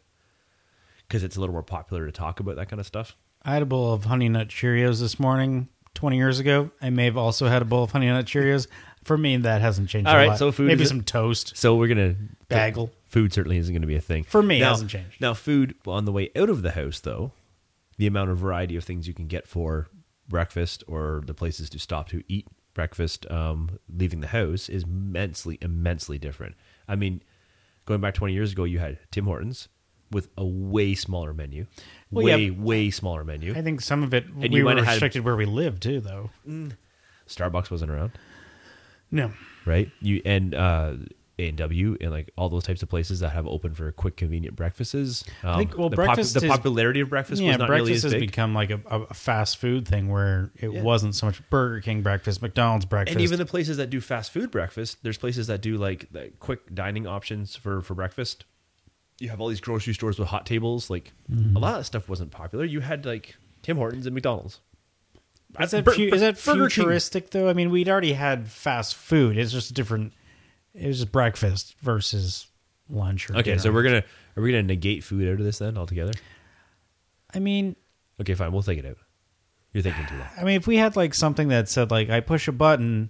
[1.08, 3.16] because it's a little more popular to talk about that kind of stuff.
[3.44, 5.70] I had a bowl of Honey Nut Cheerios this morning.
[5.96, 8.68] Twenty years ago, I may have also had a bowl of Honey Nut Cheerios.
[9.04, 10.08] For me, that hasn't changed.
[10.08, 10.38] All a lot.
[10.38, 11.58] so food maybe some toast.
[11.58, 12.16] So we're gonna
[12.48, 12.92] Bagel.
[13.08, 15.20] Food certainly isn't going to be a thing For me, it Now- hasn't changed.
[15.20, 17.32] Now, food on the way out of the house, though,
[17.98, 19.88] the amount of variety of things you can get for
[20.30, 25.58] breakfast or the places to stop to eat breakfast um, leaving the house is immensely,
[25.62, 26.56] immensely different.
[26.88, 27.22] I mean,
[27.86, 29.68] going back 20 years ago, you had Tim Hortons
[30.12, 31.66] with a way smaller menu,
[32.10, 32.52] Well, way, yeah.
[32.60, 33.54] way smaller menu.
[33.56, 35.84] I think some of it And we you were have had- restricted where we lived
[35.84, 36.30] too, though.
[37.28, 38.12] Starbucks wasn't around.
[39.12, 39.34] No,
[39.66, 39.92] right?
[40.02, 40.94] You and uh,
[41.40, 44.18] A and W and like all those types of places that have open for quick,
[44.18, 45.24] convenient breakfasts.
[45.44, 47.96] Um, think- well, the, breakfast the is- popularity of breakfast yeah, was not breakfast nearly
[47.98, 50.82] as has become like a, a fast food thing where it Yeah.
[50.82, 54.32] wasn't so much Burger King breakfast, McDonald's breakfast, and even the places that do fast
[54.32, 58.46] food breakfast, there's places that do like the quick dining options for for breakfast.
[59.20, 60.90] You have all these grocery stores with hot tables.
[60.90, 61.56] Like Mm-hmm.
[61.56, 62.66] a lot of stuff wasn't popular.
[62.66, 64.60] You had like Tim Hortons and McDonald's.
[65.60, 66.70] Is that, Bur- fu- is that Burger King.
[66.70, 67.50] futuristic though?
[67.50, 69.36] I mean, we'd already had fast food.
[69.38, 70.14] It's just a different.
[70.74, 72.48] It was just breakfast versus
[72.90, 73.30] lunch.
[73.30, 74.04] Or Okay, so we're gonna
[74.36, 76.14] are we gonna negate food out of this then altogether?
[77.34, 77.76] I mean,
[78.22, 78.98] Okay, fine, we'll take it out.
[79.74, 80.28] You're thinking too long.
[80.40, 83.10] I mean, if we had like something that said like I push a button,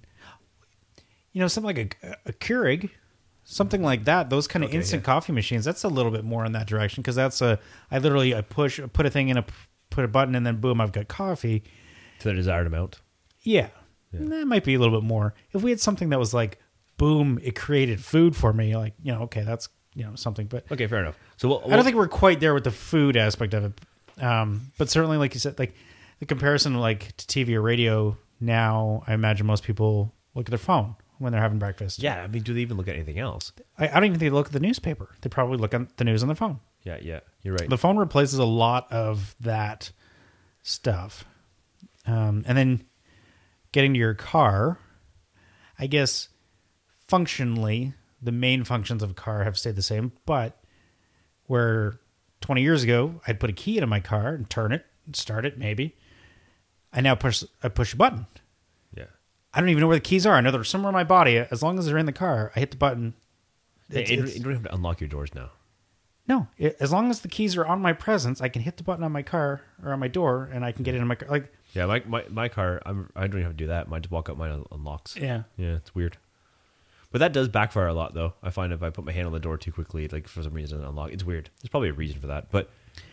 [1.32, 2.90] you know, something like a, a Keurig,
[3.44, 4.30] something like that.
[4.30, 5.66] Those kind of instant coffee machines.
[5.66, 8.80] That's a little bit more in that direction because that's a I literally I push
[8.94, 9.46] put a thing in a
[9.90, 11.64] put a button and then boom I've got coffee.
[12.20, 13.00] To the desired amount.
[13.42, 13.70] Yeah,
[14.12, 15.34] that might be a little bit more.
[15.54, 16.60] If we had something that was like
[17.00, 18.78] boom, it created food for me.
[18.78, 20.46] Like you know, okay, that's you know something.
[20.46, 21.18] But Okay, fair enough.
[21.38, 24.24] So we'll, I don't think we're quite there with the food aspect of it.
[24.24, 25.74] Um, but certainly, like you said, like
[26.20, 30.60] the comparison, like to TV or radio now, I imagine most people look at their
[30.60, 32.04] phone when they're having breakfast.
[32.04, 33.52] Yeah, I mean, do they even look at anything else?
[33.78, 35.16] I, I don't even think they look at the newspaper.
[35.22, 36.60] They probably look at the news on their phone.
[36.84, 37.70] Yeah, yeah, you're right.
[37.70, 39.92] The phone replaces a lot of that
[40.62, 41.26] stuff.
[42.06, 42.86] Um, and then
[43.72, 44.80] getting to your car,
[45.78, 46.30] I guess
[47.10, 50.58] functionally, the main functions of a car have stayed the same, but
[51.48, 52.00] where
[52.42, 55.46] 20 years ago I'd put a key into my car and turn it, and start
[55.46, 55.96] it maybe,
[56.94, 58.26] I now push I push a button.
[58.96, 59.06] yeah.
[59.54, 60.36] I don't even know where the keys are.
[60.36, 61.38] I know they're somewhere in my body.
[61.38, 63.14] As long as they're in the car, I hit the button.
[63.90, 65.50] It's- you, it's- you don't have to unlock your doors now.
[66.28, 68.84] no, it, as long as the keys are on my presence, I can hit the
[68.84, 71.28] button on my car or on my door, and I can get into my car.
[71.30, 73.88] Like, Yeah, my my, my car, I'm, I don't even have to do that.
[73.90, 75.16] Mine just walk up, mine unlocks.
[75.18, 76.18] yeah, Yeah, it's weird.
[77.12, 78.34] But that does backfire a lot, though.
[78.44, 80.54] I find if I put my hand on the door too quickly, like for some
[80.54, 81.12] reason, it unlock.
[81.12, 81.50] It's weird.
[81.60, 82.52] There's probably a reason for that.
[82.52, 82.70] But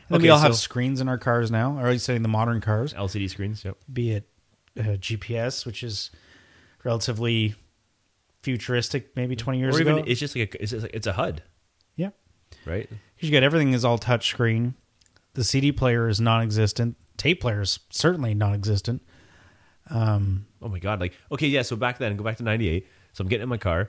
[0.09, 2.29] then we all have so screens in our cars now, or at least in the
[2.29, 3.65] modern cars, LCD screens.
[3.65, 3.79] Yep.
[3.91, 4.29] be it
[4.79, 6.11] uh, GPS, which is
[6.85, 7.55] relatively
[8.43, 9.91] futuristic, maybe 20 years or ago.
[9.93, 11.43] even it's just like a, it's like it's a HUD,
[11.97, 12.11] yeah.
[12.67, 12.89] right?
[12.89, 14.75] Because you got everything is all touch screen.
[15.33, 16.97] The CD player is non existent.
[17.17, 19.03] Tape player is certainly non existent.
[19.89, 21.01] Um, Oh my god!
[21.01, 21.63] Like okay, yeah.
[21.63, 22.89] So back then, go back to '98.
[23.17, 23.89] So I'm getting in my car.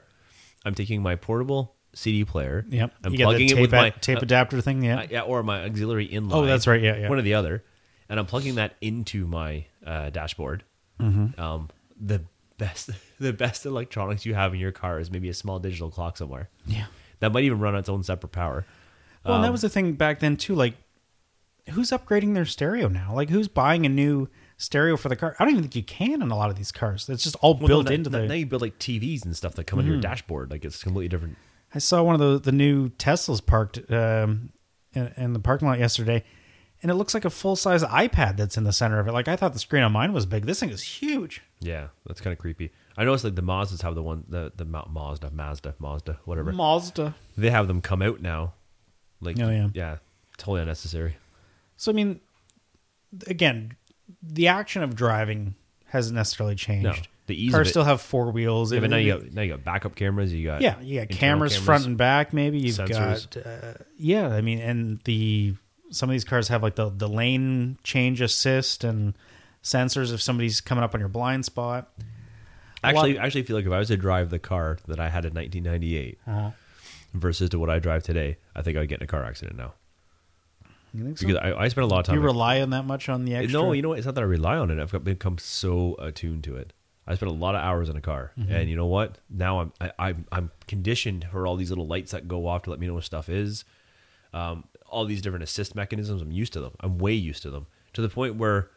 [0.63, 2.65] I'm taking my portable CD player.
[2.69, 2.93] yep.
[3.03, 4.83] I'm you plugging it with my tape uh, adapter thing.
[4.83, 4.99] Yeah.
[5.01, 6.33] uh, yeah, or my auxiliary inline.
[6.33, 7.09] Oh, that's right, yeah, yeah.
[7.09, 7.61] One or the other,
[8.07, 10.63] and I'm plugging that into my uh, dashboard.
[11.01, 11.39] Mm-hmm.
[11.39, 12.21] Um, the
[12.57, 16.15] best, the best electronics you have in your car is maybe a small digital clock
[16.17, 16.49] somewhere.
[16.65, 16.85] yeah.
[17.19, 18.65] That might even run on its own separate power.
[19.25, 20.53] Well, and that Um, was the thing back then too.
[20.55, 20.75] Like,
[21.71, 23.13] who's upgrading their stereo now?
[23.13, 25.35] Like, who's buying a new stereo for the car?
[25.39, 27.07] I don't even think you can in a lot of these cars.
[27.09, 28.27] It's just all Well, built no, into now, the.
[28.27, 30.51] now you build like TVs and stuff that come on your dashboard.
[30.51, 31.37] Like it's completely different.
[31.73, 34.49] I saw one of the the new Teslas parked um,
[34.93, 36.23] in, in the parking lot yesterday,
[36.81, 39.11] and it looks like a full size iPad that's in the center of it.
[39.11, 40.45] Like I thought the screen on mine was big.
[40.45, 41.41] This thing is huge.
[41.59, 42.71] Yeah, that's kind of creepy.
[42.95, 46.51] I noticed like the Mazdas have the one the the Mazda Mazda Mazda whatever.
[46.51, 47.13] Mazda.
[47.37, 48.53] they have them come out now.
[49.21, 49.69] Like Oh, yeah.
[49.73, 49.97] yeah,
[50.37, 51.17] totally unnecessary.
[51.75, 52.19] So I mean,
[53.27, 53.75] again,
[54.21, 55.55] the action of driving
[55.87, 56.83] hasn't necessarily changed.
[56.85, 56.93] No,
[57.27, 57.69] the ease Cars of it.
[57.71, 58.71] still have four wheels.
[58.73, 60.33] Yeah, but now you got now you got backup cameras.
[60.33, 62.33] You got yeah, you got internal cameras, front and back.
[62.33, 63.29] Maybe you've Sensors.
[63.33, 64.27] got uh, yeah.
[64.29, 65.55] I mean, and the
[65.91, 69.13] some of these cars have like the the lane change assist and
[69.63, 71.91] sensors if somebody's coming up on your blind spot.
[72.83, 75.09] Actually, lot- I actually feel like if I was to drive the car that I
[75.09, 76.51] had in 1998 Uh-huh.
[77.13, 79.57] versus to what I drive today, I think I would get in a car accident
[79.57, 79.73] now
[80.97, 81.27] You think so?
[81.27, 82.15] because I, I spent a lot of time.
[82.15, 83.53] you rely on that much on the extra?
[83.61, 83.99] No, you know what?
[83.99, 84.79] It's not that I rely on it.
[84.79, 86.73] I've become so attuned to it.
[87.05, 88.51] I spent a lot of hours in a car, Mm-hmm.
[88.51, 89.19] and you know what?
[89.29, 92.69] Now I'm I, I'm I'm conditioned for all these little lights that go off to
[92.69, 93.63] let me know what stuff is.
[94.33, 96.21] Um, all these different assist mechanisms.
[96.21, 96.73] I'm used to them.
[96.81, 98.69] I'm way used to them to the point where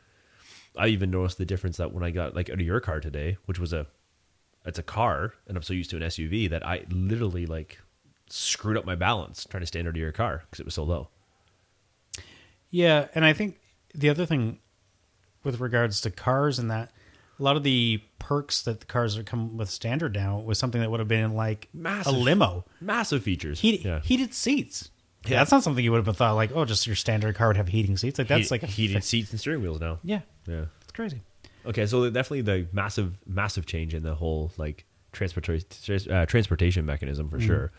[0.76, 3.36] I even noticed the difference that when I got like out of your car today,
[3.46, 3.86] which was a
[4.66, 7.78] it's a car, and I'm so used to an SUV that I literally like
[8.28, 11.08] screwed up my balance trying to stand under your car because it was so low.
[12.70, 13.58] Yeah, and I think
[13.94, 14.58] the other thing
[15.42, 16.92] with regards to cars and that
[17.38, 20.80] a lot of the perks that the cars are come with standard now was something
[20.80, 22.14] that would have been like Massive.
[22.14, 22.64] a limo.
[22.80, 23.60] Massive features.
[23.60, 24.00] Heat, yeah.
[24.00, 24.90] Heated seats.
[25.26, 25.38] Yeah.
[25.38, 27.68] That's not something you would have thought like, oh, just your standard car would have
[27.68, 28.18] heating seats.
[28.18, 29.98] Like that's Heat- like a heated fix- seats and steering wheels now.
[30.02, 30.66] Yeah, Yeah.
[30.82, 31.20] it's crazy.
[31.66, 35.66] Okay, so definitely the massive, massive change in the whole like transportation
[36.10, 37.72] uh, transportation mechanism for sure.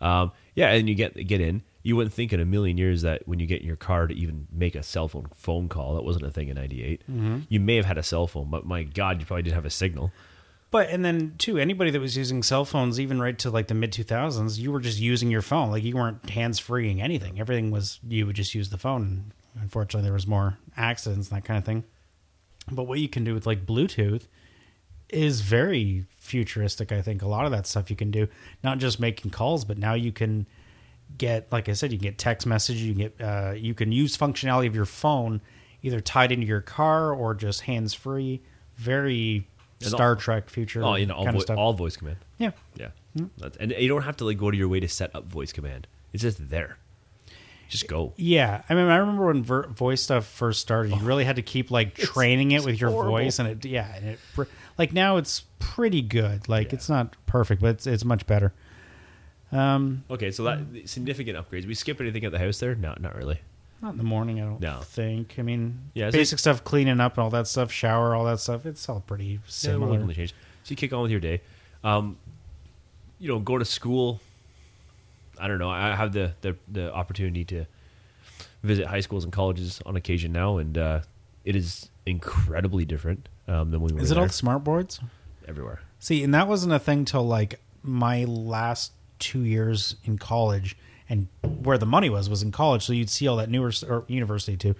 [0.00, 1.62] Um, yeah, and you get get in.
[1.82, 4.14] You wouldn't think in a million years that when you get in your car to
[4.14, 7.02] even make a cell phone phone call, that wasn't a thing in '98.
[7.02, 7.38] Mm-hmm.
[7.48, 9.70] You may have had a cell phone, but my God, you probably didn't have a
[9.70, 10.12] signal.
[10.70, 13.74] But and then too, anybody that was using cell phones, even right to like the
[13.74, 15.70] mid two thousands, you were just using your phone.
[15.70, 17.38] Like you weren't hands freeing anything.
[17.38, 19.32] Everything was you would just use the phone.
[19.60, 21.84] Unfortunately, there was more accidents and that kind of thing.
[22.70, 24.28] But what you can do with like Bluetooth
[25.10, 26.90] is very futuristic.
[26.90, 28.28] I think a lot of that stuff you can do,
[28.64, 30.46] not just making calls, but now you can
[31.18, 32.78] get, like I said, you can get text message.
[32.78, 35.40] You can get, uh, you can use functionality of your phone
[35.82, 38.40] either tied into your car or just hands free.
[38.76, 39.46] Very
[39.80, 42.18] And Star all- Trek future Oh, you know, all, vo- all voice command.
[42.38, 42.88] yeah, Yeah,
[43.38, 45.52] That's, and you don't have to like go to your way to set up voice
[45.52, 45.86] command.
[46.12, 46.78] It's just there.
[47.68, 48.12] Just go.
[48.16, 51.42] Yeah, I mean, I remember when ver- voice stuff first started, you really had to
[51.42, 53.12] keep like training it with your horrible.
[53.12, 54.42] voice, and it yeah, and it pr-
[54.76, 56.50] like now it's pretty good.
[56.50, 58.52] Like it's not perfect, but it's it's much better.
[59.52, 61.66] Um, Okay, so that significant upgrades.
[61.66, 62.74] We skip anything at the house there?
[62.74, 63.40] No, not really.
[63.82, 64.78] not in the morning, I don't No.
[64.80, 65.34] think.
[65.38, 68.64] I mean, Yeah, basic stuff, cleaning up and all that stuff, shower, all that stuff.
[68.64, 69.98] It's all pretty Yeah, similar.
[69.98, 70.32] won't change.
[70.62, 71.40] So you kick on with your day.
[71.82, 72.16] Um,
[73.18, 74.20] you know, go to school.
[75.38, 75.68] I don't know.
[75.70, 77.64] I have the, the the opportunity to
[78.62, 81.00] visit high schools and colleges on occasion now, and uh,
[81.44, 84.28] it is incredibly different um, than when we were Is it all there.
[84.28, 85.00] the smart boards?
[85.48, 85.80] everywhere.
[85.98, 90.76] See, and that wasn't a thing till like my last two years in college,
[91.08, 91.28] and
[91.62, 92.84] where the money was was in college.
[92.84, 94.74] So you'd see all that newer or university too.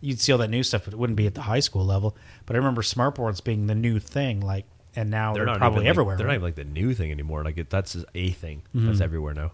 [0.00, 2.14] You'd see all that new stuff, but it wouldn't be at the high school level.
[2.44, 5.84] But I remember smartboards being the new thing, like, and now they're, not probably even,
[5.84, 6.16] like- everywhere.
[6.16, 6.32] they're right?
[6.32, 7.42] not even like the new thing anymore.
[7.42, 9.02] Like it, that's a thing that's mm-hmm.
[9.02, 9.52] everywhere now.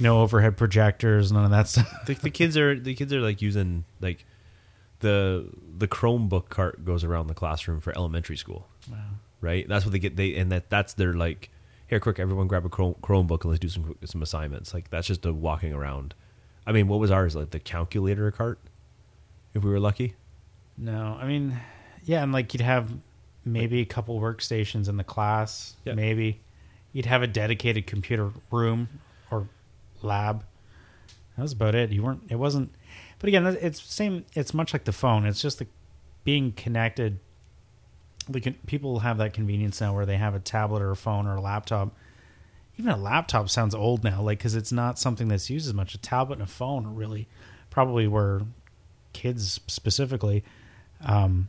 [0.00, 1.88] no overhead projectors, none of that stuff.
[2.06, 4.26] the, the kids are the kids are like using like
[5.00, 8.66] the the Chromebook cart goes around the classroom for elementary school.
[8.90, 8.98] Wow.
[9.40, 9.68] Right?
[9.68, 11.50] That's what they get they and that that's their like
[11.90, 14.72] here quick everyone grab a Chromebook and let's do some some assignments.
[14.72, 16.14] Like that's just a walking around.
[16.64, 18.60] I mean, what was ours like the calculator cart?
[19.54, 20.14] If we were lucky.
[20.78, 21.58] No, I mean,
[22.04, 22.92] yeah, and like you'd have
[23.44, 25.74] maybe a couple workstations in the class.
[25.84, 25.94] Yeah.
[25.94, 26.40] Maybe
[26.92, 28.88] you'd have a dedicated computer room
[29.32, 29.48] or
[30.00, 30.44] lab.
[31.36, 31.90] That was about it.
[31.90, 32.22] You weren't.
[32.28, 32.72] It wasn't.
[33.18, 34.24] But again, it's same.
[34.34, 35.26] It's much like the phone.
[35.26, 35.66] It's just the
[36.22, 37.18] being connected.
[38.32, 41.26] We can, people have that convenience now where they have a tablet or a phone
[41.26, 41.94] or a laptop.
[42.78, 45.94] Even a laptop sounds old now, like because it's not something that's used as much.
[45.94, 47.28] A tablet and a phone are really
[47.68, 48.40] probably where
[49.12, 50.44] kids specifically
[51.04, 51.48] um,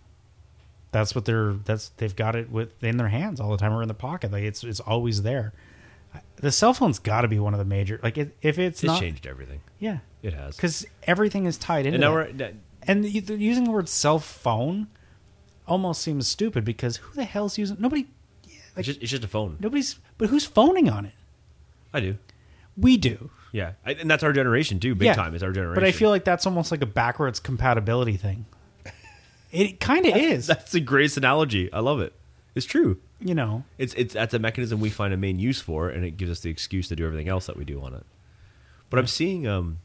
[0.91, 3.82] that's what they're that's they've got it with in their hands all the time or
[3.84, 5.54] in the pocket like it's it's always there
[6.38, 8.88] the cell phone's got to be one of the major like it, if it's It's
[8.88, 9.62] not changed everything.
[9.80, 10.56] yeah It has.
[10.56, 12.38] because everything is tied into and now that.
[12.39, 12.52] we're
[12.88, 14.88] and the- the- using the word cell phone
[15.71, 18.05] almost seems stupid because who the hell's using nobody
[18.75, 19.57] it's just, it's just a phone.
[19.60, 21.13] nobody's but who's phoning on it
[21.93, 22.17] I do.
[22.77, 24.95] we do Yeah, I, and that's our generation too.
[24.95, 25.13] Big Yeah.
[25.15, 25.34] time.
[25.34, 25.75] It's our generation.
[25.81, 28.45] but i feel like that's almost like a backwards compatibility thing
[29.51, 31.71] it kind of is that's the greatest analogy.
[31.73, 32.13] I love it.
[32.55, 32.99] It's true.
[33.19, 36.17] you know It's it's that's a mechanism we find a main use for, and it
[36.17, 38.05] gives us the excuse to do everything else that we do on it.
[38.89, 39.77] But I'm seeing um,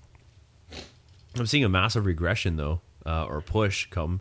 [1.37, 4.21] I'm seeing a massive regression though, uh, or push come,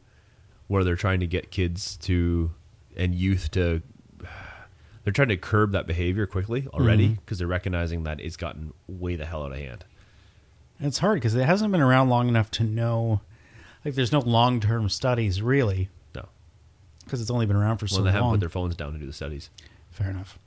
[0.67, 2.51] where they're trying to get kids to
[2.95, 3.81] and youth to.
[5.03, 7.13] They're trying to curb that behavior quickly already mm-hmm.
[7.15, 9.85] because they're recognizing that it's gotten way the hell out of hand.
[10.79, 13.21] It's hard because it hasn't been around long enough to know.
[13.83, 16.27] Like, there's no long term studies really No,
[17.03, 18.05] because it's only been around for so long.
[18.05, 19.51] they haven't put their phones down to do the studies.
[19.91, 20.39] Fair enough.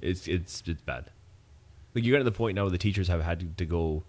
[0.00, 1.04] it's it's it's bad.
[1.94, 4.02] Like you get to the point now where the teachers have had to, to go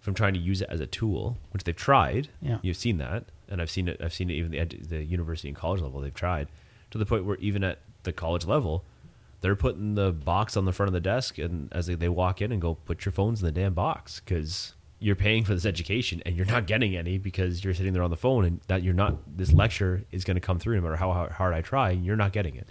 [0.00, 2.28] from trying to use it as a tool, which they've tried.
[2.40, 2.58] Yeah.
[2.62, 4.00] You've seen that, and I've seen it.
[4.00, 6.00] I've seen it even the ed- the university and college level.
[6.00, 6.48] They've tried
[6.90, 8.84] to the point where even at the college level,
[9.40, 12.40] they're putting the box on the front of the desk, and as they, they walk
[12.40, 15.66] in and go, put your phones in the damn box because you're paying for this
[15.66, 18.82] education and you're not getting any because you're sitting there on the phone and that
[18.82, 19.14] you're not.
[19.36, 21.90] This lecture is going to come through no matter how hard- hard I try.
[21.90, 22.66] You're not getting it.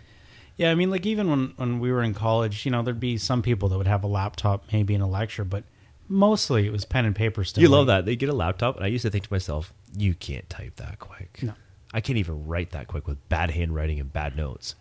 [0.58, 3.18] Yeah, I mean, like even when when we were in college, you know, there'd be
[3.18, 5.66] some people that would have a laptop maybe in a lecture, but
[6.08, 7.62] Mostly it was pen and paper stuff.
[7.62, 8.06] You love that.
[8.06, 11.00] They get a laptop, and I used to think to myself, you can't type that
[11.00, 11.40] quick.
[11.42, 11.54] No.
[11.94, 14.76] I can't even write that quick with bad handwriting and bad notes.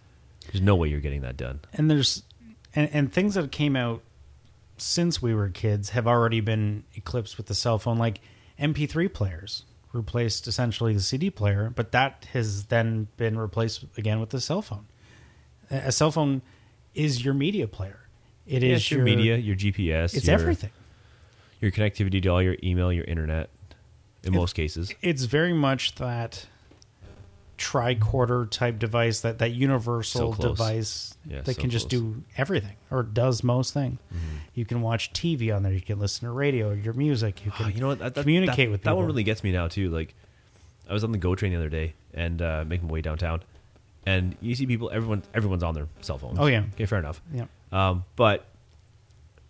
[0.52, 1.60] There's no way you're getting that done.
[1.72, 2.22] and there's
[2.74, 4.02] and, and things that came out
[4.76, 8.20] since we were kids have already been eclipsed with the cell phone like
[8.58, 14.30] mp3 players replaced essentially the cd player but that has then been replaced again with
[14.30, 14.84] the cell phone
[15.70, 16.42] a cell phone
[16.94, 18.00] is your media player
[18.46, 20.14] It is Yeah, it's your, media, your GPS.
[20.16, 20.70] it's your, everything
[21.64, 23.48] Your connectivity to all your email, your internet.
[24.22, 26.46] In most cases, it's very much that
[27.56, 32.00] tricorder type device that that universal So device Yeah, that so can just close.
[32.02, 34.36] do everything or does most things Mm-hmm.
[34.54, 37.66] you can watch tv on there you can listen to radio your music you can
[37.66, 38.00] Oh, you know what?
[38.00, 39.88] That, that- communicate that- with that one really gets me now too.
[39.90, 40.14] Like,
[40.90, 43.42] I was on the GO train the other day and uh, making my way downtown,
[44.04, 44.90] and you see people.
[44.92, 46.38] Everyone, everyone's on their cell phones.
[46.38, 46.64] Oh, yeah.
[46.74, 47.22] Okay, fair enough.
[47.32, 48.44] yeah Um, but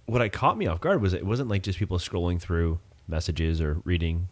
[0.07, 3.61] what I caught me off guard was it wasn't like just people scrolling through messages
[3.61, 4.29] or reading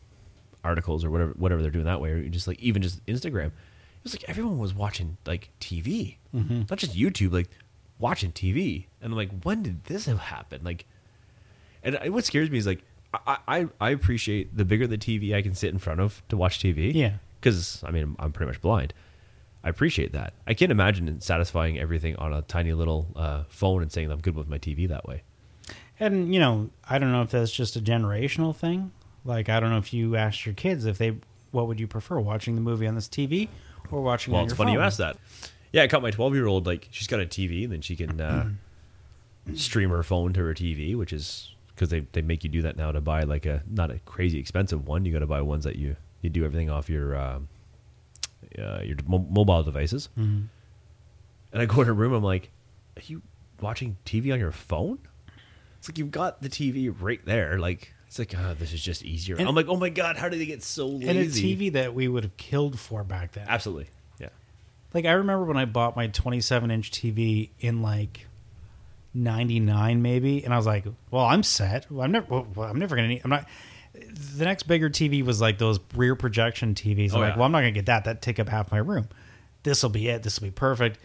[0.64, 3.46] articles or whatever whatever they're doing that way, or just like even just Instagram.
[3.46, 6.62] It was like everyone was watching like TV, Mm-hmm.
[6.70, 7.48] not just YouTube, like
[7.98, 8.87] watching TV.
[9.00, 10.64] And I'm like, when did this have happened?
[10.64, 10.87] Like,
[11.82, 12.82] and I- what scares me is like
[13.26, 16.37] I, I I appreciate the bigger the TV I can sit in front of to
[16.37, 16.92] watch TV.
[16.94, 17.14] Yeah.
[17.40, 18.92] because I mean I'm, I'm pretty much blind.
[19.64, 20.32] I appreciate that.
[20.46, 24.35] I can't imagine satisfying everything on a tiny little uh, phone and saying I'm good
[24.35, 25.22] with my TV that way.
[26.07, 28.91] And you know i don't know if that's just a generational thing
[29.25, 31.17] like i don't know if you asked your kids if they
[31.53, 33.49] what would you prefer watching the movie on this tv
[33.91, 34.87] or watching Well, on it's funny you phone?
[34.87, 35.17] asked that.
[35.73, 37.95] Yeah, I caught my 12 year old like she's got a TV and then she
[37.97, 38.49] can uh,
[39.55, 42.77] stream her phone to her TV, which is because they, they make you do that
[42.77, 45.05] now to buy like a not a crazy expensive one.
[45.05, 47.49] You got to buy ones that you you do everything off your um,
[48.59, 50.09] uh, your mo- mobile devices.
[50.19, 50.45] Mm-hmm.
[51.53, 52.12] And I go in her room.
[52.12, 52.51] I'm like,
[52.97, 53.21] "Are you
[53.61, 54.99] watching TV on your phone?"
[55.83, 57.59] It's like you've got the TV right there.
[57.59, 59.35] Like it's like, oh, this is just easier.
[59.37, 61.09] And- I'm like, oh my god, how did they get so lazy?
[61.09, 63.88] and a tv that we would have killed for back then Absolutely,
[64.21, 64.29] yeah.
[64.95, 68.29] Like I remember when I bought my 27 inch TV in like
[69.14, 71.90] 99 maybe and I was like, "Well, I'm set.
[71.90, 73.47] Well, I'm never well, I'm never going to need I'm not
[73.95, 77.11] the next bigger TV was like those rear projection TVs.
[77.11, 77.37] I'm Oh, like, yeah.
[77.38, 78.05] "Well, I'm not going to get that.
[78.05, 79.09] That take up half my room.
[79.64, 80.23] This will be it.
[80.23, 81.01] This will be perfect."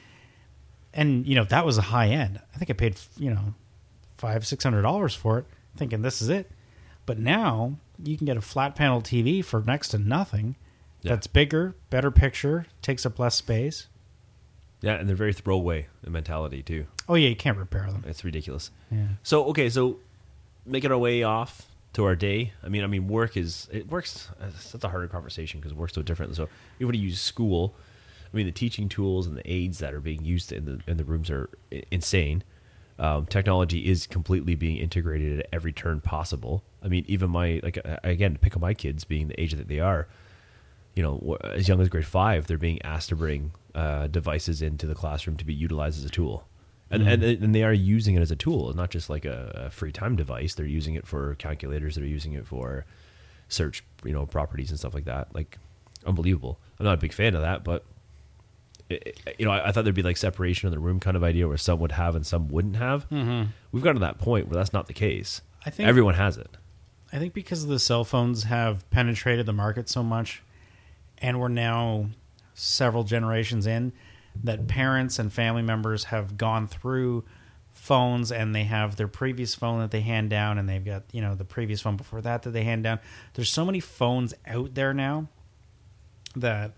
[0.94, 2.40] And you know, that was a high end.
[2.54, 3.54] I think I paid, you know,
[4.18, 5.46] 5 600 dollars for it
[5.78, 6.52] thinking this is it.
[7.06, 10.56] But now you can get a flat panel TV for next to nothing.
[11.02, 11.14] Yeah.
[11.14, 13.88] That's bigger, better picture, takes up less space.
[14.82, 16.86] Yeah, and they're very throwaway mentality too.
[17.08, 18.04] Oh yeah, you can't repair them.
[18.06, 18.72] It's ridiculous.
[18.92, 19.08] Yeah.
[19.24, 20.00] So okay, so
[20.66, 22.54] making our way off to our day.
[22.64, 24.30] I mean, I mean, work is it works.
[24.40, 26.36] That's a harder conversation because it work's so different.
[26.36, 27.74] So if you want to use school,
[28.32, 30.98] I mean, the teaching tools and the aids that are being used in the in
[30.98, 31.50] the rooms are
[31.90, 32.44] insane.
[33.00, 36.64] Um, technology is completely being integrated at every turn possible.
[36.82, 39.54] I mean, even my like uh, again, to pick on my kids being the age
[39.54, 40.08] that they are,
[40.96, 44.88] you know, as young as grade five, they're being asked to bring uh, devices into
[44.88, 46.48] the classroom to be utilized as a tool,
[46.90, 49.70] and and and they are using it as a tool, not just like a, a
[49.70, 50.56] free time device.
[50.56, 51.96] They're using it for calculators.
[51.96, 52.86] They're using it for
[53.48, 55.34] search, you know, properties and stuff like that.
[55.36, 55.58] Like,
[56.06, 56.60] unbelievable.
[56.80, 57.86] I'm not a big fan of that, but
[58.90, 61.48] you know, I, I thought there'd be like separation in the room kind of idea
[61.48, 63.10] where some would have and some wouldn't have.
[63.10, 63.50] Mm-hmm.
[63.72, 65.42] We've gotten to that point where that's not the case.
[65.66, 66.58] I think- everyone has it.
[67.12, 70.44] I think because the cell phones have penetrated the market so much,
[71.20, 72.10] and we're now
[72.54, 73.94] several generations in,
[74.44, 77.24] that parents and family members have gone through
[77.72, 81.22] phones and they have their previous phone that they hand down and they've got you
[81.22, 83.00] know the previous phone before that that they hand down
[83.36, 85.28] there's so many phones out there now
[86.36, 86.74] that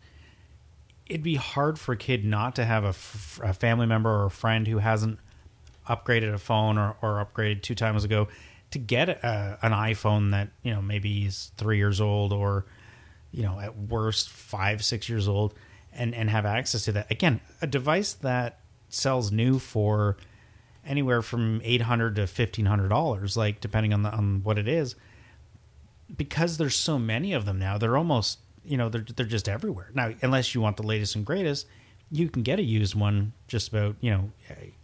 [1.09, 4.25] it'd be hard for a kid not to have a, f- a family member or
[4.25, 5.19] a friend who hasn't
[5.89, 8.27] upgraded a phone or, or upgraded two times ago
[8.71, 12.65] to get a, an iPhone that you know maybe is three years old or
[13.31, 15.55] you know at worst five six years old
[15.91, 17.11] and and have access to that.
[17.11, 20.17] Again a device that sells new for
[20.85, 24.95] anywhere from 800 to 1500 dollars like depending on the on what it is
[26.15, 28.39] because there's so many of them now they're almost
[28.69, 29.91] you know they're they're just everywhere.
[29.93, 31.65] Now unless you want the latest and greatest
[32.11, 34.31] you can get a used one just about you know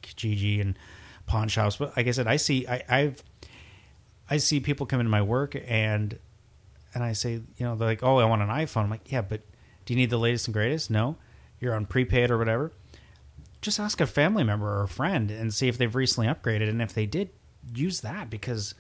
[0.04, 0.78] Kijiji and
[1.26, 1.78] pawn shops.
[1.78, 3.24] But like I said I see I, I've
[4.30, 6.18] I see people come into my work and
[6.94, 8.84] and I say you know they're like oh I want an iPhone.
[8.84, 9.42] I'm like yeah but
[9.86, 10.90] do you need the latest and greatest?
[10.90, 11.18] No.
[11.60, 12.72] You're on prepaid or whatever.
[13.62, 16.70] Just ask a family member or a friend and see if they've recently upgraded.
[16.70, 17.30] And if they did
[17.74, 18.76] use that because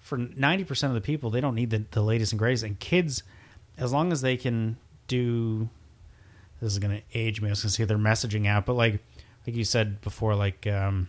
[0.00, 2.64] for 90% of the people they don't need the, the latest and greatest.
[2.64, 3.22] And kids
[3.80, 4.76] as long as they can
[5.08, 5.68] do
[6.60, 8.74] this is going to age me i was going to say their messaging app but
[8.74, 9.00] like
[9.46, 11.08] like you said before like um,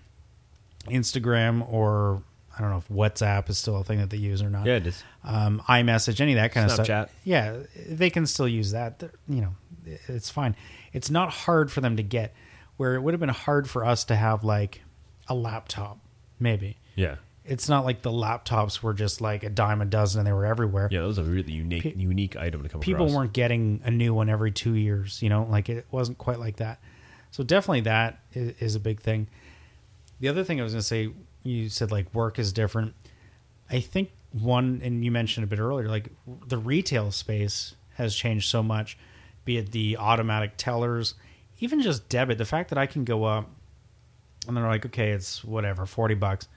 [0.88, 2.24] instagram or
[2.58, 4.66] i don't know if WhatsApp is still a thing that they use or not.
[4.66, 5.04] Yeah, it is.
[5.24, 6.86] Um, iMessage, any of that kind of stuff.
[7.24, 7.58] Yeah,
[7.88, 9.00] they can still use that.
[9.00, 9.56] They're- You know,
[9.86, 10.56] it's fine.
[10.92, 12.34] It's not hard for them to get.
[12.78, 14.82] Where it would have been hard for us to have like
[15.28, 16.00] a laptop,
[16.40, 16.78] maybe.
[16.96, 17.16] Yeah.
[17.44, 20.46] It's not like the laptops were just like a dime a dozen and they were
[20.46, 20.88] everywhere.
[20.92, 23.16] Yeah, that was a really unique Pe- unique item to come People across.
[23.16, 25.22] weren't getting a new one every two years.
[25.24, 26.80] You know, like it wasn't quite like that.
[27.32, 29.28] So definitely that is, is a big thing.
[30.20, 31.10] The other thing I was going to say,
[31.44, 32.94] you said like work is different.
[33.72, 36.10] I think one, and you mentioned a bit earlier, like
[36.48, 38.98] the retail space has changed so much,
[39.46, 41.16] be it the automatic tellers,
[41.60, 42.38] even just debit.
[42.38, 43.50] The fact that I can go up
[44.48, 46.48] and they're like, okay, it's whatever, 40 bucks.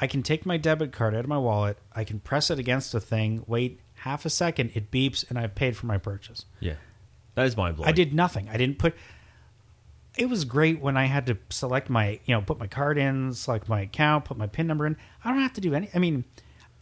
[0.00, 2.94] I can take my debit card out of my wallet, I can press it against
[2.94, 6.44] a thing, wait half a second, it beeps, and I've paid for my purchase.
[6.60, 6.74] Yeah.
[7.34, 7.88] That is mind blowing.
[7.88, 8.48] I did nothing.
[8.48, 8.94] I didn't put.
[10.16, 13.32] It was great when I had to select my, you know, put my card in,
[13.32, 14.96] select my account, put my PIN number in.
[15.24, 15.88] I don't have to do any.
[15.94, 16.24] I mean,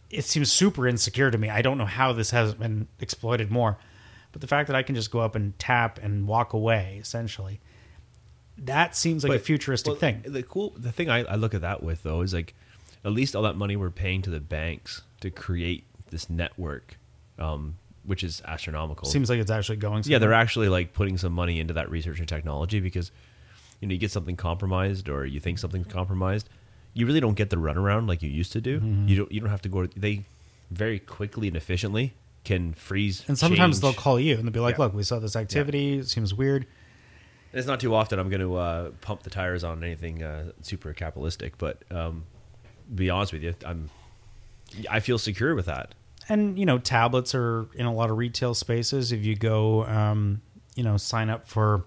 [0.09, 1.49] it seems super insecure to me.
[1.49, 3.77] I don't know how this hasn't been exploited more,
[4.31, 7.59] but the fact that I can just go up and tap and walk away, essentially,
[8.57, 10.23] that seems like a futuristic well, thing.
[10.25, 12.55] The cool the thing I, I look at that with though is like
[13.05, 16.97] at least all that money we're paying to the banks to create this network,
[17.39, 19.07] um, which is astronomical.
[19.07, 20.03] Seems like it's actually going.
[20.05, 23.11] yeah, they're actually like putting some money into that research and technology because
[23.81, 26.49] you know you get something compromised or you think something's compromised,
[26.93, 28.79] you really don't get the runaround like you used to do.
[28.79, 29.07] Mm-hmm.
[29.07, 29.85] You don't you don't have to go.
[29.85, 30.25] To, they
[30.71, 33.23] very quickly and efficiently can freeze.
[33.27, 33.81] And sometimes change.
[33.81, 34.85] they'll call you and they'll be like, Yeah.
[34.85, 35.99] "Look, we saw this activity.
[35.99, 36.65] It seems weird."
[37.53, 40.93] It's not too often I'm going to uh, pump the tires on anything uh, super
[40.93, 42.25] capitalistic, but um,
[42.93, 43.89] be honest with you, I'm
[44.89, 45.95] I feel secure with that.
[46.29, 50.41] and you know tablets are in a lot of retail spaces if you go um,
[50.75, 51.83] you know sign up for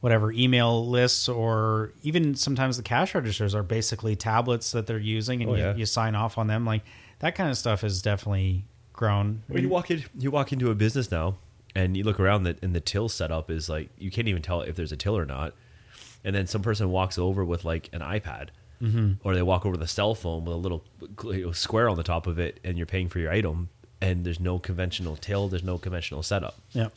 [0.00, 5.42] whatever email lists or even sometimes the cash registers are basically tablets that they're using
[5.42, 5.74] and Oh, you, yeah.
[5.76, 6.82] you sign off on them like
[7.20, 10.74] that kind of stuff has definitely grown When you walk in, you walk into a
[10.74, 11.36] business now,
[11.74, 14.62] and you look around, the, and the till setup is like you can't even tell
[14.62, 15.54] if there's a till or not.
[16.24, 18.48] And then some person walks over with like an iPad,
[18.82, 19.12] mm-hmm.
[19.22, 20.84] or they walk over the cell phone with a little
[21.54, 23.68] square on the top of it, and you're paying for your item,
[24.00, 26.60] and there's no conventional till, there's no conventional setup.
[26.72, 26.88] yeah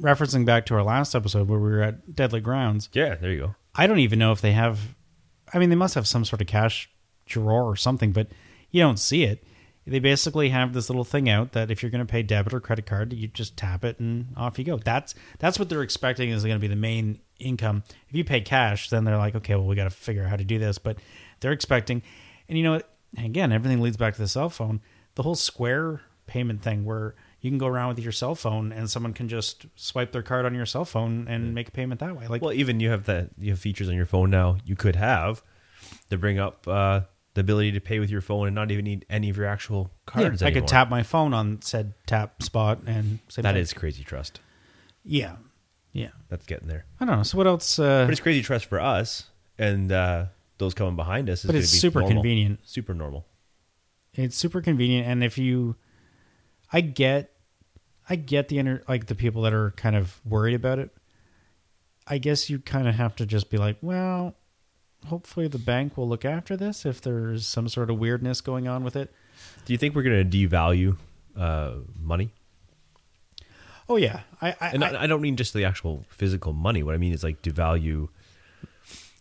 [0.00, 3.38] referencing back to our last episode where we were at deadly grounds Yeah, there you
[3.38, 3.54] go.
[3.74, 4.80] I don't even know if they have.
[5.52, 6.90] I mean, they must have some sort of cash
[7.26, 8.28] drawer or something, but
[8.70, 9.44] you don't see it.
[9.86, 12.60] They basically have this little thing out that if you're going to pay debit or
[12.60, 14.78] credit card, you just tap it and off you go.
[14.78, 17.82] That's that's what they're expecting is going to be the main income.
[18.08, 20.36] If you pay cash, then they're like, okay, well, we got to figure out how
[20.36, 20.78] to do this.
[20.78, 20.98] But
[21.40, 22.02] they're expecting,
[22.48, 22.80] and you know,
[23.18, 24.80] again, everything leads back to the cell phone.
[25.14, 28.90] The whole Square payment thing, where you can go around with your cell phone and
[28.90, 32.16] someone can just swipe their card on your cell phone and make a payment that
[32.16, 32.26] way.
[32.26, 34.56] Like, Well, even you have the you have features on your phone now.
[34.64, 35.42] You could have
[36.10, 37.02] to bring up uh,
[37.34, 39.90] the ability to pay with your phone and not even need any of your actual
[40.06, 40.42] cards.
[40.42, 44.02] Yeah, I could tap my phone on said tap spot and say That is crazy
[44.02, 44.40] trust.
[45.04, 45.36] yeah,
[45.96, 46.08] yeah.
[46.28, 46.84] That's getting there.
[47.00, 47.22] I don't know.
[47.22, 47.78] So what else?
[47.78, 49.24] Uh, But it's crazy trust for us
[49.58, 50.26] and uh,
[50.58, 51.40] those coming behind us.
[51.40, 52.16] Is But it's be super normal.
[52.16, 52.60] convenient.
[52.64, 53.24] Super normal.
[54.14, 55.76] it's super convenient, and if you,
[56.72, 57.32] I get,
[58.08, 60.90] I get the inner like the people that are kind of worried about it.
[62.06, 64.36] I guess you kind of have to just be like, well,
[65.06, 68.84] hopefully the bank will look after this if there's some sort of weirdness going on
[68.84, 69.12] with it.
[69.64, 70.96] Do you think we're going to devalue
[71.36, 72.30] uh, money?
[73.88, 76.82] Oh yeah, I I, And I, I, don't mean just the actual physical money.
[76.82, 78.08] What I mean is like devalue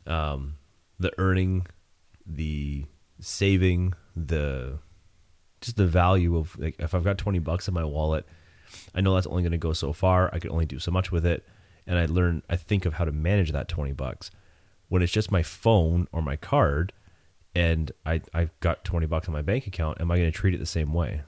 [0.07, 0.55] um,
[0.99, 1.68] the earning,
[2.26, 2.86] the
[3.20, 4.80] saving, the
[5.61, 8.26] just the value of like if I've got twenty bucks in my wallet,
[8.93, 10.30] I know that's only going to go so far.
[10.34, 11.45] I can only do so much with it,
[11.88, 12.43] and I learn.
[12.49, 14.32] I think of how to manage that twenty bucks.
[14.88, 16.93] When it's just my phone or my card,
[17.55, 20.53] and I I've got twenty bucks in my bank account, am I going to treat
[20.53, 21.22] it the same way?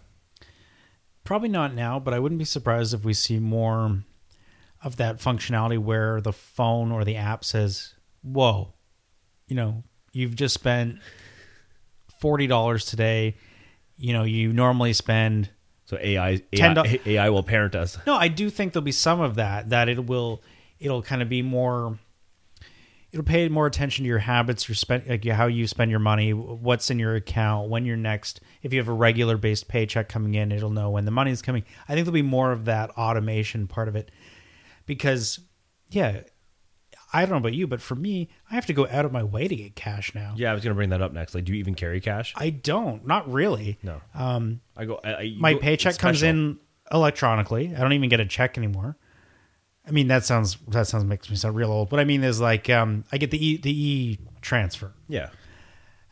[1.27, 4.01] Probably not now, but I wouldn't be surprised if we see more
[4.81, 8.73] of that functionality where the phone or the app says, "Whoa,
[9.45, 10.99] you know, you've just spent
[12.21, 13.35] forty dollars today.
[13.97, 15.49] You know, you normally spend."
[15.83, 17.97] So AI AI, AI will parent us.
[18.07, 19.71] No, I do think there'll be some of that.
[19.71, 20.41] That it will,
[20.79, 21.99] it'll kind of be more.
[23.11, 26.33] It'll pay more attention to your habits, your spend, like how you spend your money,
[26.33, 28.41] what's in your account, when you're next.
[28.61, 31.63] If you have a regular based paycheck coming in, it'll know when the money's coming.
[31.87, 34.11] I think there'll be more of that automation part of it,
[34.85, 35.39] because,
[35.89, 36.21] yeah,
[37.13, 39.23] I don't know about you, but for me, I have to go out of my
[39.23, 40.33] way to get cash now.
[40.35, 41.33] Yeah, I was going to bring that up next.
[41.33, 42.33] Like, do you even carry cash?
[42.35, 43.79] I don't, not really.
[43.81, 44.01] No.
[44.13, 44.99] Um, I go.
[45.01, 46.59] I, I, my go- paycheck comes in
[46.91, 47.73] electronically.
[47.73, 48.97] I don't even get a check anymore.
[49.87, 51.91] I mean that sounds that sounds makes me sound real old.
[51.91, 54.91] What I mean is like um, I get the e the e transfer.
[55.07, 55.29] Yeah.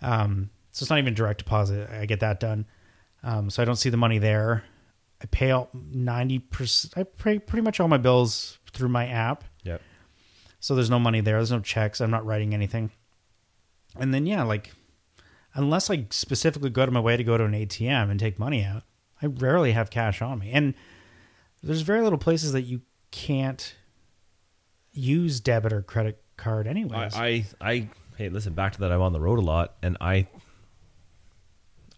[0.01, 1.89] Um, So it's not even direct deposit.
[1.89, 2.65] I get that done.
[3.23, 4.63] Um, so I don't see the money there.
[5.21, 6.93] I pay out ninety percent.
[6.95, 9.43] I pay pretty much all my bills through my app.
[9.63, 9.82] Yep.
[10.59, 11.38] So there's no money there.
[11.38, 12.01] There's no checks.
[12.01, 12.91] I'm not writing anything.
[13.97, 14.71] And then yeah, like
[15.53, 18.63] unless I specifically go to my way to go to an ATM and take money
[18.63, 18.84] out,
[19.21, 20.51] I rarely have cash on me.
[20.51, 20.73] And
[21.63, 22.82] there's very little places that you
[23.16, 23.76] can't
[24.91, 27.16] use debit or credit card anyways.
[27.16, 28.91] I, I, I, hey, listen, back to that.
[28.91, 30.28] I'm on the road a lot, and I,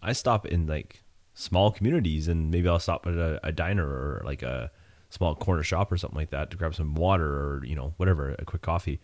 [0.00, 1.02] I stop in like
[1.34, 4.70] small communities, and maybe I'll stop at a, a diner or like a
[5.10, 8.36] small corner shop or something like that to grab some water or you know whatever,
[8.38, 9.00] a quick coffee.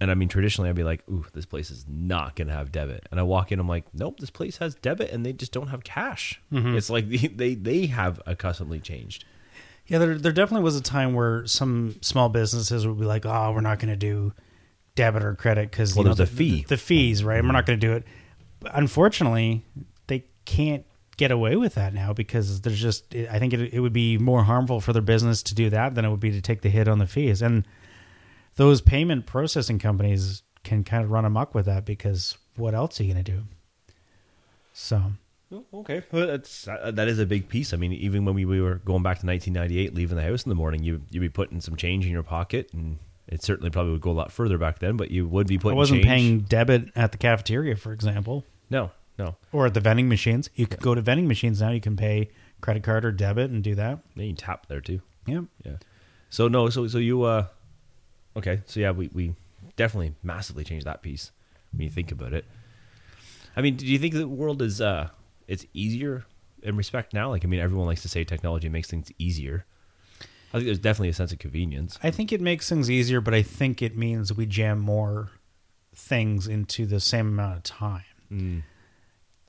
[0.00, 3.08] And I mean, traditionally, I'd be like, "Ooh, this place is not gonna have debit."
[3.10, 5.68] And I walk in, I'm like, "Nope, this place has debit, and they just don't
[5.68, 6.76] have cash." Mm-hmm.
[6.76, 9.24] It's like they, they they have accustomly changed.
[9.90, 13.50] Yeah, there there definitely was a time where some small businesses would be like, "Oh,
[13.52, 14.32] we're not going to do
[14.94, 16.64] debit or credit because Well, there's a fee.
[16.68, 17.42] the, fees, right?
[17.42, 17.72] We're not mm-hmm.
[17.72, 18.04] going to do it."
[18.60, 19.64] But unfortunately,
[20.06, 20.86] they can't
[21.16, 23.12] get away with that now because there's just.
[23.16, 26.04] I think it, it would be more harmful for their business to do that than
[26.04, 27.66] it would be to take the hit on the fees, and
[28.54, 33.02] those payment processing companies can kind of run amok with that because what else are
[33.02, 33.42] you going to do?
[34.72, 35.02] So
[35.52, 37.72] okay, well, that's uh, that is a big piece.
[37.72, 40.48] I mean, even when we, we were going back to 1998, leaving the house in
[40.48, 43.92] the morning, you you'd be putting some change in your pocket, and it certainly probably
[43.92, 44.96] would go a lot further back then.
[44.96, 45.76] But you would be putting.
[45.76, 46.06] I wasn't change.
[46.06, 48.44] paying debit at the cafeteria, for example.
[48.70, 49.36] No, no.
[49.52, 50.50] or at the vending machines.
[50.54, 51.70] You could go to vending machines now.
[51.70, 52.30] You can pay
[52.60, 53.98] credit card or debit and do that.
[54.16, 55.00] Then you tap there too.
[55.26, 55.76] Yeah, Yeah.
[56.30, 57.46] So no, so so you uh,
[58.36, 58.62] okay.
[58.66, 59.34] So yeah, we we
[59.76, 61.32] definitely massively changed that piece
[61.72, 62.44] when you think about it.
[63.56, 65.08] I mean, do you think the world is uh,
[65.50, 66.24] it's easier
[66.62, 67.28] in respect now?
[67.30, 69.66] Like, I mean, everyone likes to say technology makes things easier.
[70.52, 71.98] I think there's definitely a sense of convenience.
[72.02, 75.28] I think it makes things easier, but I think it means we jam more
[75.92, 78.04] things into the same amount of time.
[78.32, 78.62] Mm.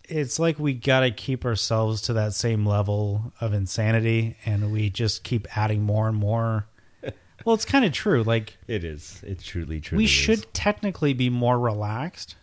[0.09, 4.89] It's like we got to keep ourselves to that same level of insanity, and we
[4.89, 6.65] just keep adding more and more.
[7.45, 8.23] well, it's kind of true.
[8.23, 9.21] Like It is.
[9.25, 10.01] It truly, truly.
[10.01, 10.11] we is.
[10.11, 12.35] should technically be more relaxed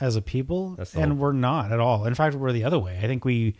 [0.00, 3.06] as a people and we're not at all in fact we're the other way i
[3.06, 3.54] think we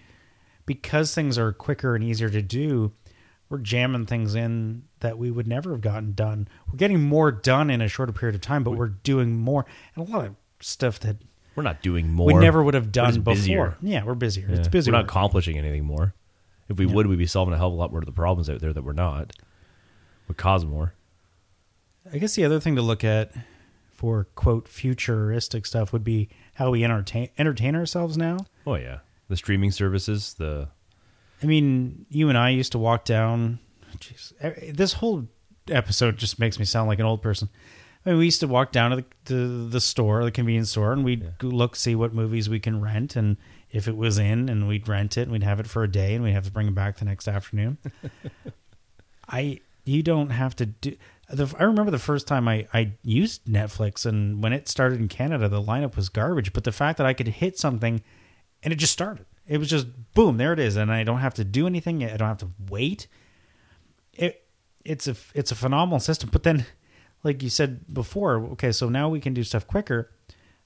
[0.66, 2.92] because things are quicker and easier to do
[3.48, 7.68] we're jamming things in that we would never have gotten done we're getting more done
[7.70, 10.98] in a shorter period of time but we're doing more and a lot of stuff
[11.00, 11.16] that
[11.56, 12.26] We're not doing more.
[12.28, 13.76] we never would have done before busier.
[13.82, 14.56] yeah we're busier Yeah.
[14.56, 16.14] it's busy We're not accomplishing anything more.
[16.68, 16.94] If we Yeah.
[16.94, 18.72] would, we'd be solving a hell of a lot more of the problems out there
[18.72, 19.32] that we're not.
[20.28, 20.94] Would cause more.
[22.12, 23.32] I guess the other thing to look at
[24.00, 29.36] for quote futuristic stuff would be how we entertain entertain ourselves now Oh yeah, the
[29.36, 30.68] streaming services, the
[31.42, 33.58] I mean, you and I used to walk down.
[33.98, 34.32] Jeez,
[34.74, 35.26] this whole
[35.68, 37.48] episode just makes me sound like an old person.
[38.06, 40.92] I mean, we used to walk down to the to the store, the convenience store,
[40.92, 43.36] and we'd go look see what movies we can rent, and
[43.70, 46.14] if it was in, and we'd rent it, and we'd have it for a day,
[46.14, 47.78] and we'd have to bring it back the next afternoon.
[49.28, 50.96] I you don't have to do.
[51.32, 55.08] The, I remember the first time I, I used Netflix, and when it started in
[55.08, 56.52] Canada, the lineup was garbage.
[56.52, 58.02] But the fact that I could hit something,
[58.62, 61.34] and it just started, it was just boom, there it is, and I don't have
[61.34, 62.04] to do anything.
[62.04, 63.06] I don't have to wait.
[64.12, 64.44] It
[64.84, 66.30] it's a it's a phenomenal system.
[66.32, 66.66] But then,
[67.22, 70.10] like you said before, okay, so now we can do stuff quicker.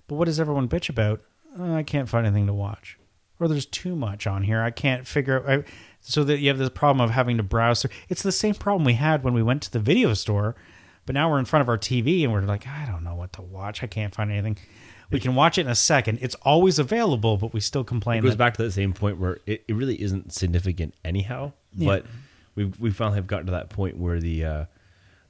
[0.06, 1.22] But what does everyone bitch about?
[1.58, 2.98] "Uh, I can't find anything to watch,
[3.38, 4.62] or there's too much on here.
[4.62, 5.50] I can't figure out.
[5.50, 5.64] I,
[6.06, 7.80] so that you have this problem of having to browse.
[7.82, 7.90] through.
[8.10, 10.54] It's the same problem we had when we went to the video store,
[11.06, 13.32] but now we're in front of our TV and we're like, I don't know what
[13.34, 13.82] to watch.
[13.82, 14.58] I can't find anything.
[15.10, 16.18] We can watch it in a second.
[16.20, 18.18] It's always available, but we still complain.
[18.18, 21.52] it goes that- back to that same point where it, it really isn't significant anyhow.
[21.72, 21.86] Yeah.
[21.86, 22.06] But
[22.54, 24.64] we we finally have gotten to that point where the uh,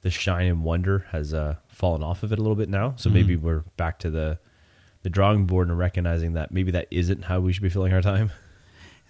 [0.01, 2.93] the shine and wonder has uh, fallen off of it a little bit now.
[2.97, 4.39] So maybe we're back to the
[5.03, 8.01] the drawing board and recognizing that maybe that isn't how we should be filling our
[8.01, 8.31] time.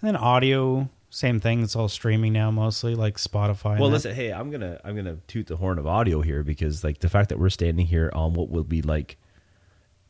[0.00, 1.62] And then audio, same thing.
[1.62, 3.78] It's all streaming now, mostly like Spotify.
[3.78, 6.98] Well, listen, hey, I'm gonna I'm gonna toot the horn of audio here because like
[6.98, 9.16] the fact that we're standing here on what will be like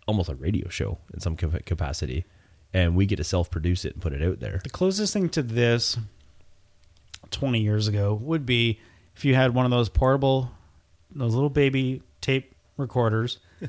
[0.08, 2.24] almost a radio show in some capacity,
[2.74, 4.60] and we get to self produce it and put it out there.
[4.64, 5.96] The closest thing to this
[7.30, 8.80] 20 years ago would be
[9.14, 10.50] if you had one of those portable,
[11.14, 13.38] those little baby tape recorders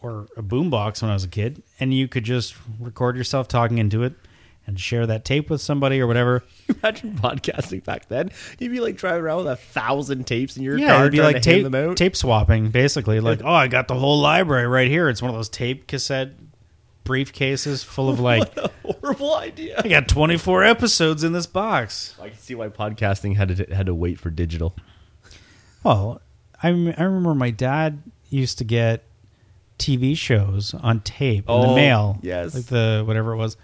[0.00, 3.78] or a boombox when I was a kid, and you could just record yourself talking
[3.78, 4.14] into it
[4.70, 6.42] and share that tape with somebody or whatever.
[6.82, 8.30] Imagine podcasting back then.
[8.58, 11.20] You'd be like driving around with a thousand tapes in your yeah, car, it'd be
[11.20, 11.66] like tape,
[11.96, 13.20] tape swapping, basically.
[13.20, 15.08] Like, oh, I got the whole library right here.
[15.08, 16.30] It's one of those tape cassette
[17.04, 19.80] briefcases full of like, Horrible idea.
[19.82, 22.14] I got 24 episodes in this box.
[22.20, 24.74] I can see why podcasting had to had to wait for digital.
[25.82, 26.20] Well,
[26.62, 29.04] I I remember my dad used to get
[29.78, 32.18] TV shows on tape in Oh, the mail.
[32.22, 32.54] yes.
[32.54, 33.56] like the whatever it was.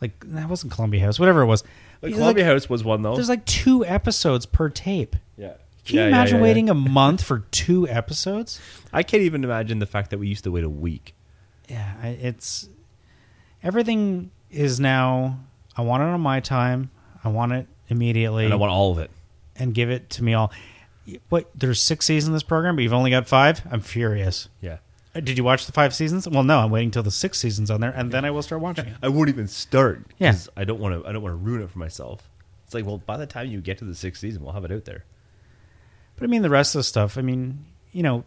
[0.00, 1.62] Like that wasn't Columbia House, whatever it was.
[2.00, 3.14] There's Columbia like, House was one though.
[3.14, 5.16] There's like two episodes per tape.
[5.36, 5.54] yeah.
[5.84, 6.42] Can you Yeah, imagine yeah, yeah.
[6.42, 8.60] waiting a month for two episodes?
[8.92, 11.14] I can't even imagine the fact that we used to wait a week.
[11.68, 12.68] Yeah, I- it's
[13.62, 15.40] everything is now.
[15.76, 16.90] I want it on my time.
[17.24, 19.10] I want it immediately, And I want all of it.
[19.56, 20.52] and give it to me all.
[21.28, 21.50] What?
[21.54, 23.62] There's six seasons in this program, but you've only got five.
[23.70, 24.48] I'm furious.
[24.60, 24.78] Yeah.
[25.14, 26.28] Uh, Did you watch the five seasons?
[26.28, 26.58] Well, no.
[26.60, 28.94] I'm waiting till the six season's on there, and then I will start watching it.
[29.02, 30.30] I won't even start Yeah.
[30.32, 31.08] because I don't want to.
[31.08, 32.28] I don't want to ruin it for myself.
[32.64, 34.70] It's like, well, by the time you get to the sixth season, we'll have it
[34.70, 35.04] out there.
[36.16, 37.18] But I mean, the rest of the stuff.
[37.18, 38.24] I mean, you know,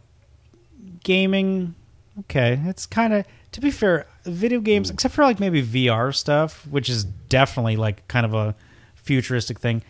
[1.03, 1.75] gaming.
[2.21, 3.25] Okay, it's kind of.
[3.53, 8.07] To be fair, video games, except for like maybe VR stuff, which is definitely like
[8.07, 8.55] kind of a
[8.95, 9.83] futuristic thing.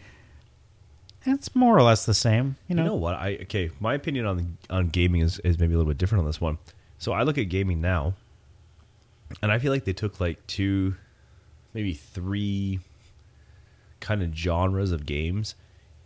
[1.26, 2.84] It's more or less the same, you know.
[2.84, 3.16] You know what?
[3.16, 3.72] I okay.
[3.80, 6.58] My opinion on on gaming is, is maybe a little bit different on this one.
[7.04, 8.14] So I look at gaming now,
[9.42, 10.96] and I feel like they took like two,
[11.74, 12.80] maybe three,
[14.00, 15.56] kind of genres of games,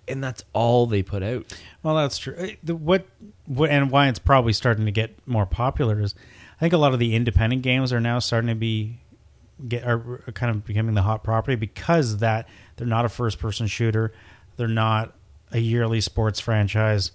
[0.08, 1.56] and that's all they put out.
[1.84, 2.34] Well, that's true.
[2.36, 3.06] Uh, The, what,
[3.45, 6.16] what, and why it's probably starting to get more popular is,
[6.56, 8.98] I think a lot of the independent games are now starting to be
[9.68, 13.68] get are kind of becoming the hot property because that they're not a first person
[13.68, 14.14] shooter,
[14.56, 15.14] they're not
[15.52, 17.12] a yearly sports franchise,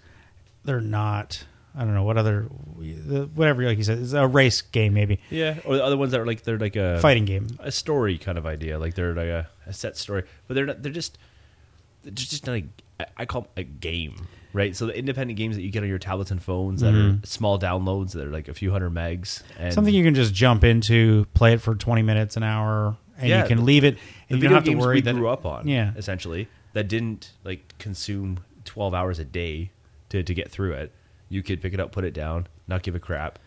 [0.64, 1.46] they're not.
[1.74, 5.58] I don't know what other, whatever like you said, it's a race game maybe, Yeah,
[5.64, 7.46] or the other ones that are like they're like a fighting game.
[7.60, 10.82] a story kind of idea, like they're like a, a set story, but they're not.
[10.82, 11.16] They're just
[12.02, 12.66] they're just not A,
[13.16, 14.76] I call them a game, right?
[14.76, 17.24] So the independent games that you get on your tablets and phones that are mm-hmm.
[17.24, 20.64] small downloads that are like a few hundred megs, and Something you can just jump
[20.64, 24.00] into, play it for twenty minutes, an hour, and Yeah, you can leave it, the
[24.00, 26.88] and you video don't have to worry we that grew up on, Yeah, essentially that
[26.88, 29.70] didn't like consume twelve hours a day
[30.10, 30.92] to to get through it.
[31.32, 33.38] You could pick it up, put it down, not give a crap.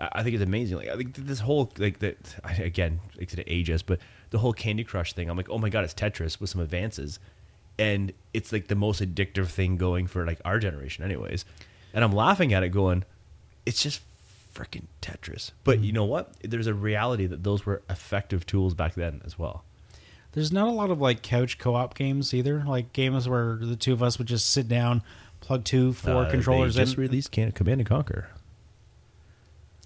[0.00, 0.78] I think it's amazing.
[0.78, 2.16] Like I think this whole like that
[2.58, 3.98] again, like to age but
[4.30, 5.28] the whole Candy Crush thing.
[5.28, 7.18] I'm like, oh my god, it's Tetris with some advances,
[7.78, 11.44] and it's like the most addictive thing going for like our generation, anyways.
[11.92, 13.04] And I'm laughing at it, going,
[13.66, 14.00] it's just
[14.54, 15.50] freaking Tetris.
[15.64, 15.84] But mm-hmm.
[15.84, 16.32] you know what?
[16.42, 19.64] There's a reality that those were effective tools back then as well.
[20.32, 23.92] There's not a lot of like couch co-op games either, like games where the two
[23.92, 25.02] of us would just sit down,
[25.40, 28.28] plug two, four Uh, controllers they just in released Can- Command and Conquer.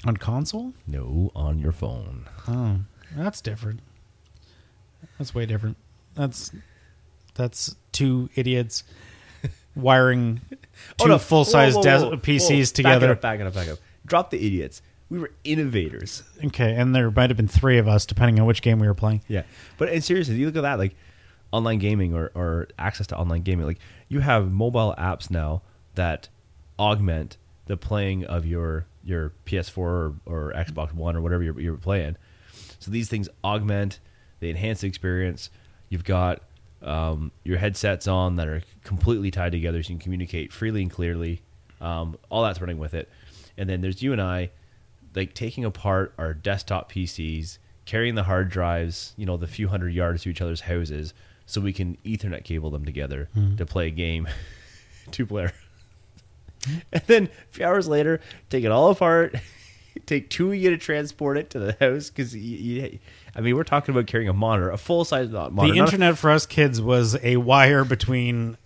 [0.04, 0.74] on console.
[0.86, 2.26] No, on your phone.
[2.46, 2.80] Oh,
[3.16, 3.80] that's different.
[5.18, 5.76] That's way different.
[6.14, 6.50] That's
[7.34, 8.84] that's two idiots
[9.74, 10.56] wiring two
[11.00, 11.18] Oh,
[11.82, 12.16] des- whoa, whoa.
[12.16, 13.06] PCs Back together.
[13.08, 13.78] it up, back it up, back up.
[14.06, 14.82] Drop the idiots.
[15.10, 16.22] We were innovators.
[16.46, 18.94] Okay, and there might have been three of us, depending on which game we were
[18.94, 19.20] playing.
[19.28, 19.42] Yeah,
[19.78, 20.94] but and seriously, you look at that like
[21.54, 23.64] online gaming or, or access to online gaming.
[23.64, 23.78] Like
[24.08, 25.62] you have mobile apps now
[25.94, 26.28] that
[26.78, 27.36] augment
[27.66, 32.16] the playing of your your PS4 or, or Xbox One or whatever you're, you're playing.
[32.80, 34.00] So these things augment,
[34.40, 35.50] they enhance the experience.
[35.90, 36.42] You've got
[36.82, 40.90] um, your headsets on that are completely tied together, so you can communicate freely and
[40.90, 41.42] clearly.
[41.80, 43.08] Um, all that's running with it,
[43.56, 44.50] and then there's you and I
[45.14, 49.94] like taking apart our desktop PCs, carrying the hard drives, you know, the few hundred
[49.94, 51.14] yards to each other's houses,
[51.46, 53.56] so we can Ethernet cable them together hmm.
[53.56, 54.28] to play a game,
[55.10, 55.52] two player.
[56.92, 58.20] and then a few hours later,
[58.50, 59.34] take it all apart,
[60.06, 63.94] take two of you to transport it to the house because I mean, we're talking
[63.94, 65.72] about carrying a monitor, a full size monitor.
[65.72, 68.56] The internet for us kids was a wire between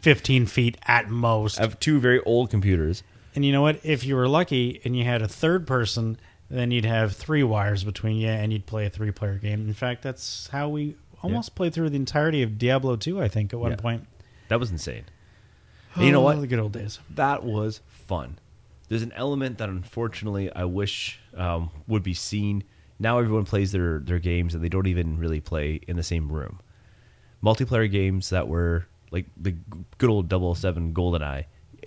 [0.00, 1.58] fifteen feet at most.
[1.58, 3.02] of two very old computers.
[3.34, 3.80] And you know what?
[3.84, 6.18] If you were lucky and you had a third person,
[6.50, 9.68] then you'd have three wires between you and you'd play a three player game.
[9.68, 13.52] In fact, that's how we almost played through the entirety of Diablo 2, I think,
[13.52, 13.76] at one Yeah.
[13.76, 14.06] point.
[14.48, 15.04] That was insane.
[15.94, 16.40] And you know Oh, what?
[16.40, 16.98] The good old days.
[17.10, 18.38] that was fun.
[18.88, 22.64] There's an element that unfortunately I wish um, would be seen.
[22.98, 26.30] Now everyone plays their, their games and they don't even really play in the same
[26.30, 26.58] room.
[27.42, 29.54] Multiplayer games that were like the
[29.98, 31.44] good old 007 GoldenEye,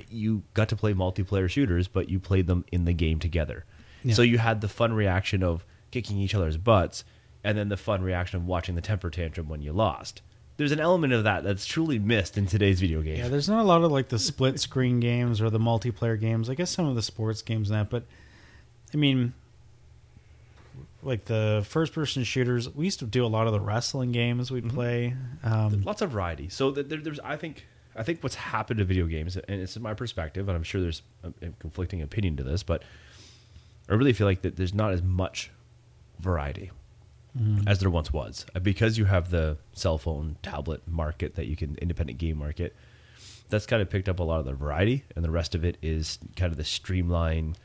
[0.10, 3.66] you got to play multiplayer shooters, but you played them in the game together.
[4.04, 4.16] Yeah.
[4.16, 7.04] So you had the fun reaction of kicking each other's butts
[7.44, 10.22] and then the fun reaction of watching the temper tantrum when you lost.
[10.58, 13.18] There's an element of that that's truly missed in today's video game.
[13.18, 16.50] Yeah, there's not a lot of like the split screen games or the multiplayer games.
[16.50, 18.04] I guess some of the sports games and that, but
[18.94, 19.34] I mean,
[21.02, 24.52] like the first person shooters, we used to do a lot of the wrestling games
[24.52, 25.16] we'd play.
[25.44, 26.50] Um, lots of variety.
[26.50, 27.66] So there, there's, I think,
[27.96, 31.02] I think what's happened to video games, and it's my perspective, and I'm sure there's
[31.24, 32.84] a, a conflicting opinion to this, but
[33.90, 35.50] I really feel like that there's not as much
[36.20, 36.72] variety
[37.68, 41.56] as there once was Uh, because you have the cell phone, tablet market that you
[41.56, 42.76] can independent game market.
[43.50, 45.78] That's kind of picked up a lot of the variety, and the rest of it
[45.82, 47.56] is kind of the streamline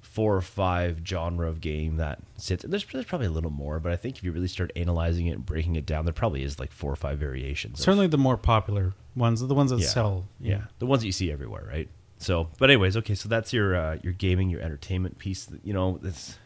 [0.00, 2.64] four or five genre of game that sits.
[2.66, 5.32] There's, there's probably a little more, but I think if you really start analyzing it
[5.32, 7.78] and breaking it down, there probably is like four or five variations.
[7.78, 9.86] of- Certainly the more popular ones, the ones that yeah.
[9.88, 10.26] sell.
[10.40, 10.62] Yeah.
[10.78, 11.88] the ones that you see everywhere, right?
[12.18, 15.48] So, but anyways, okay, so that's your uh, your gaming, your entertainment piece.
[15.64, 16.38] You know, it's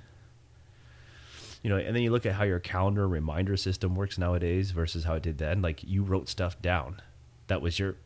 [1.65, 5.05] you know, and then you look at how your calendar reminder system works nowadays versus
[5.05, 5.63] how it did then.
[5.63, 7.01] Like you wrote stuff down,
[7.47, 7.97] that was your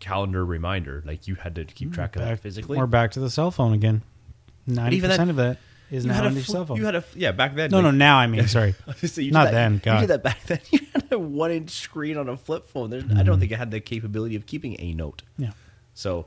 [0.00, 1.04] calendar reminder.
[1.06, 2.76] Like you had to keep hmm, track of that physically.
[2.76, 4.02] We're back to the cell phone again.
[4.66, 6.78] Ninety percent of that is now on your fl- cell phone.
[6.78, 7.70] You had a yeah back then.
[7.70, 7.92] no, no.
[7.92, 8.74] Now I mean, sorry.
[8.96, 10.58] So Not that- then, You did that back then.
[10.72, 12.90] You had a one inch screen on a flip phone.
[12.90, 13.40] There's, I don't hmm.
[13.40, 15.22] think it had the capability of keeping a note.
[15.38, 15.52] Yeah.
[15.94, 16.26] So,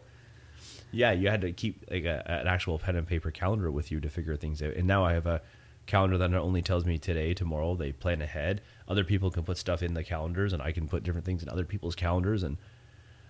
[0.93, 3.99] yeah, you had to keep like a, an actual pen and paper calendar with you
[3.99, 4.75] to figure things out.
[4.75, 5.41] And now I have a
[5.89, 7.75] calendar that not only tells me today, tomorrow.
[7.75, 8.61] They plan ahead.
[8.87, 11.49] Other people can put stuff in the calendars, and I can put different things in
[11.49, 12.43] other people's calendars.
[12.43, 12.57] And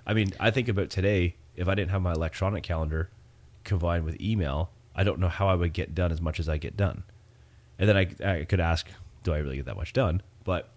[0.05, 1.36] I mean, I think about today.
[1.55, 3.10] If I didn't have my electronic calendar
[3.64, 6.57] combined with email, I don't know how I would get done as much as I
[6.57, 7.03] get done.
[7.78, 8.88] And then I, I could ask,
[9.24, 10.22] do I really get that much done?
[10.43, 10.70] But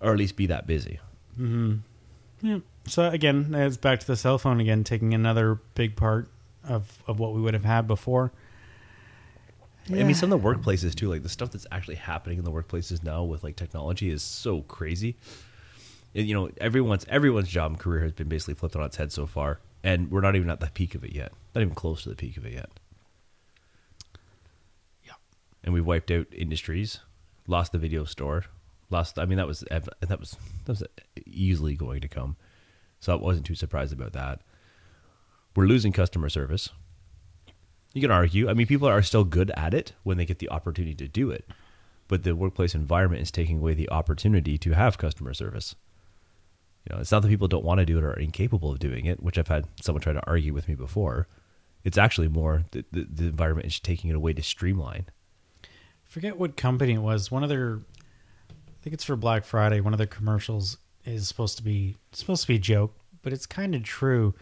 [0.00, 1.00] or at least be that busy.
[1.38, 1.76] Mm-hmm.
[2.42, 2.58] Yeah.
[2.86, 6.28] So again, it's back to the cell phone again, taking another big part
[6.64, 8.32] of of what we would have had before.
[9.92, 12.50] I mean, some of the workplaces too, like the stuff that's actually happening in the
[12.50, 15.16] workplaces now with like technology is so crazy.
[16.14, 19.12] And, you know, everyone's everyone's job and career has been basically flipped on its head
[19.12, 21.32] so far, and we're not even at the peak of it yet.
[21.54, 22.70] Not even close to the peak of it yet.
[25.04, 25.12] Yeah.
[25.64, 27.00] And we've wiped out industries,
[27.46, 28.44] lost the video store,
[28.90, 29.18] lost.
[29.18, 29.84] I mean, that was that
[30.20, 30.84] was that was
[31.26, 32.36] easily going to come.
[33.00, 34.40] So I wasn't too surprised about that.
[35.56, 36.70] We're losing customer service.
[37.92, 38.48] You can argue.
[38.48, 41.30] I mean, people are still good at it when they get the opportunity to do
[41.30, 41.48] it,
[42.08, 45.74] but the workplace environment is taking away the opportunity to have customer service.
[46.88, 48.78] You know, it's not that people don't want to do it or are incapable of
[48.78, 51.26] doing it, which I've had someone try to argue with me before.
[51.82, 55.06] It's actually more the, the, the environment is taking it away to streamline.
[56.04, 57.30] forget what company it was.
[57.30, 57.80] One of their,
[58.50, 59.80] I think it's for Black Friday.
[59.80, 63.46] One of their commercials is supposed to be supposed to be a joke, but it's
[63.46, 64.34] kind of true.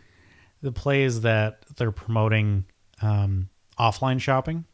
[0.63, 2.65] The play is that they're promoting
[3.03, 4.65] um, offline shopping.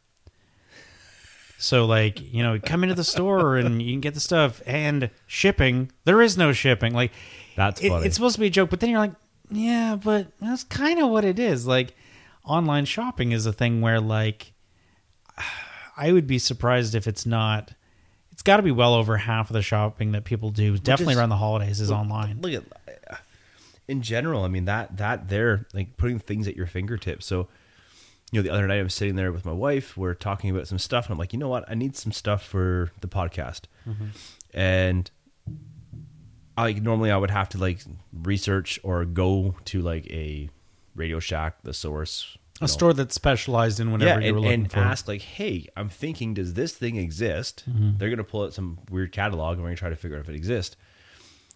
[1.59, 5.09] So, like, you know, come into the store and you can get the stuff and
[5.27, 5.91] shipping.
[6.05, 6.93] There is no shipping.
[6.95, 7.12] Like,
[7.57, 9.14] That's it- it's supposed to be a joke, but then you're like,
[9.51, 11.66] yeah, but that's kind of what it is.
[11.66, 11.95] Like,
[12.45, 14.53] online shopping is a thing where, like,
[15.97, 17.72] I would be surprised if it's not.
[18.33, 21.18] It's got to be well over half of the shopping that people do, definitely is-
[21.20, 22.41] around the holidays, is online.
[22.41, 22.64] Look at
[23.87, 24.43] in general.
[24.45, 27.27] I mean that that there like putting things at your fingertips.
[27.27, 27.49] So
[28.33, 29.97] you know, the other night I was sitting there with my wife.
[29.97, 31.64] We're talking about some stuff, and I'm like, you know what?
[31.68, 33.62] I need some stuff for the podcast,
[34.53, 35.11] and
[36.57, 37.81] I normally I would have to like
[38.12, 40.49] research or go to like a
[40.95, 44.61] Radio Shack, the source, A store that's specialized in whatever yeah, you were and, looking
[44.62, 44.79] and for.
[44.79, 47.99] ask like, "Hey, I'm thinking, does this thing exist?" Mm-hmm.
[47.99, 50.29] They're gonna pull out some weird catalog, and we're gonna try to figure out if
[50.29, 50.77] it exists.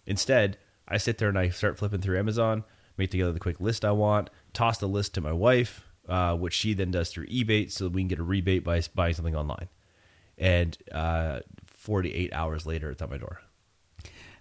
[0.05, 0.57] Instead,
[0.87, 2.63] I sit there and I start flipping through Amazon,
[2.97, 6.53] make together the quick list I want, toss the list to my wife, uh, which
[6.53, 9.69] she then does through eBay, so we can get a rebate by buying something online.
[10.37, 13.41] And uh, 48 hours later, it's at my door.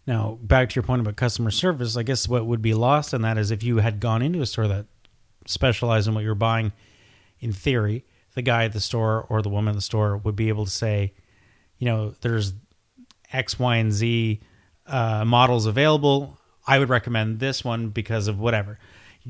[0.06, 3.22] Now, back to your point about customer service, I guess what would be lost in
[3.22, 4.86] that is if you had gone into a store that
[5.46, 6.72] specialized in what you're buying,
[7.40, 8.04] in theory,
[8.34, 10.70] the guy at the store or the woman at the store would be able to
[10.70, 11.12] say,
[11.76, 12.54] you know, there's
[13.32, 14.40] X, Y, and Z
[14.86, 16.38] uh, models available.
[16.66, 18.78] I would recommend this one because of whatever.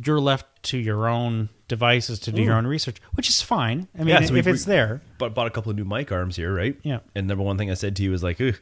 [0.05, 3.89] You're left to your own devices to do your own research, which is fine.
[3.95, 5.01] I mean, Yeah, so if we- it's there.
[5.19, 6.77] But bought a couple of new mic arms here, right?
[6.83, 7.01] Yeah.
[7.15, 8.55] And number one thing I said to you was like, you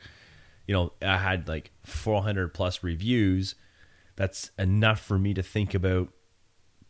[0.68, 3.54] know, I had like 400 plus reviews.
[4.16, 6.08] That's enough for me to think about.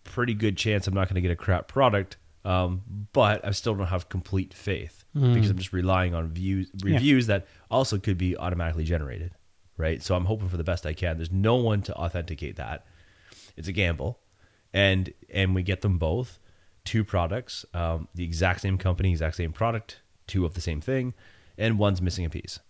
[0.04, 2.82] Pretty good chance I'm not going to get a crap product, um,
[3.12, 7.46] but I still don't have complete faith because I'm just relying on views reviews that
[7.72, 9.32] also could be automatically generated,
[9.76, 10.00] right?
[10.00, 11.16] So I'm hoping for the best I can.
[11.16, 12.86] There's no one to authenticate that.
[13.56, 14.20] It's a gamble,
[14.76, 16.38] and and we get them both,
[16.84, 21.14] two products, um, the exact same company, exact same product, two of the same thing,
[21.56, 22.60] and one's missing a piece.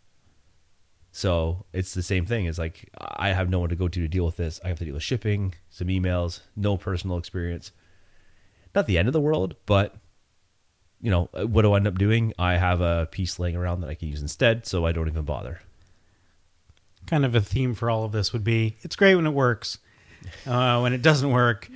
[1.10, 2.46] So it's the same thing.
[2.46, 4.60] It's like I have no one to go to to deal with this.
[4.64, 7.72] I have to deal with shipping, some emails, no personal experience.
[8.74, 9.96] Not the end of the world, but
[11.00, 12.32] you know what do I end up doing?
[12.38, 15.24] I have a piece laying around that I can use instead, so I don't even
[15.24, 15.60] bother.
[17.06, 19.78] kind of a theme for all of this would be it's great when it works.
[20.46, 21.68] Uh, when it doesn't work,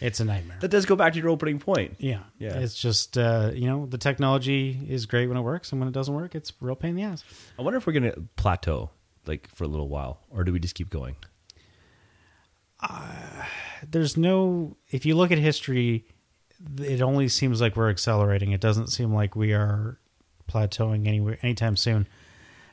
[0.00, 0.58] it's a nightmare.
[0.60, 1.96] That does go back to your opening point.
[1.98, 2.20] Yeah.
[2.38, 2.58] Yeah.
[2.58, 5.92] It's just, uh, you know, the technology is great when it works, and when it
[5.92, 7.24] doesn't work, it's a real pain in the ass.
[7.58, 8.90] I wonder if we're gonna plateau
[9.26, 11.16] like for a little while, or do we just keep going?
[12.80, 13.44] Uh,
[13.88, 16.06] There's no, if you look at history,
[16.78, 18.52] it only seems like we're accelerating.
[18.52, 19.98] It doesn't seem like we are
[20.48, 22.06] plateauing anywhere anytime soon.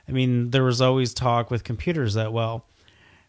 [0.07, 2.65] I mean, there was always talk with computers that well,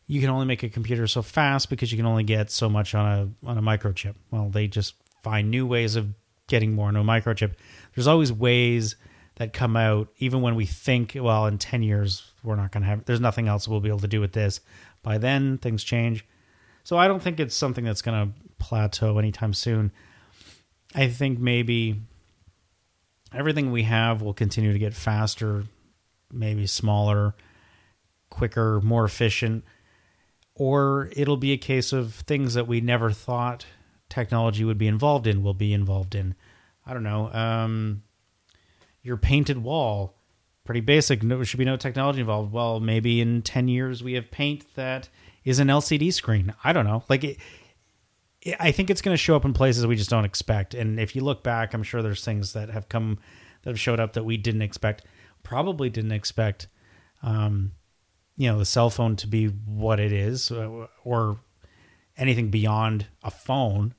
[0.07, 2.95] you can only make a computer so fast because you can only get so much
[2.95, 3.07] on
[3.45, 4.15] a on a microchip.
[4.31, 6.09] Well, they just find new ways of
[6.47, 7.55] getting more into a microchip.
[7.95, 8.97] There's always ways
[9.37, 12.89] that come out even when we think well in 10 years we're not going to
[12.89, 14.61] have there's nothing else we'll be able to do with this.
[15.03, 16.25] By then things change.
[16.85, 19.91] So I don't think it's something that's going to plateau anytime soon.
[20.95, 22.01] I think maybe
[23.33, 25.65] everything we have will continue to get faster,
[26.31, 27.35] maybe smaller,
[28.31, 29.65] quicker, more efficient,
[30.55, 33.67] or it'll be a case of things that we never thought
[34.09, 36.35] technology would be involved in will be involved in.
[36.87, 37.33] I don't know.
[37.33, 38.03] Um,
[39.03, 40.15] your painted wall,
[40.65, 41.23] pretty basic.
[41.23, 42.53] No, should be no technology involved.
[42.53, 45.09] Well, maybe in ten years we have paint that
[45.45, 46.55] is an LCD screen.
[46.63, 47.05] I don't know.
[47.09, 47.39] Like it,
[48.61, 50.75] I think it's going to show up in places we just don't expect.
[50.75, 53.19] And if you look back, I'm sure there's things that have come
[53.63, 55.05] that have showed up that we didn't expect.
[55.43, 56.69] Probably didn't expect,
[57.23, 57.73] um,
[58.37, 61.39] you know, the cell phone to be what it is, uh, or
[62.17, 63.95] anything beyond a phone.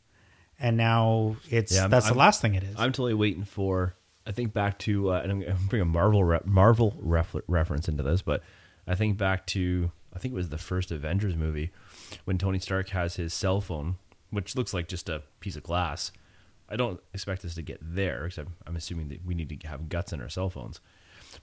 [0.59, 2.75] And now it's Yeah, that's I'm- the last thing it is.
[2.77, 3.95] I'm totally waiting for.
[4.27, 7.35] I think back to, uh, and I'm going to bring a Marvel re- Marvel ref-
[7.47, 8.41] reference into this, but
[8.87, 11.71] I think back to, I think it was the first Avengers movie
[12.23, 13.97] when Tony Stark has his cell phone,
[14.31, 16.11] which looks like just a piece of glass.
[16.67, 19.89] I don't expect us to get there, except I'm assuming that we need to have
[19.89, 20.79] guts in our cell phones.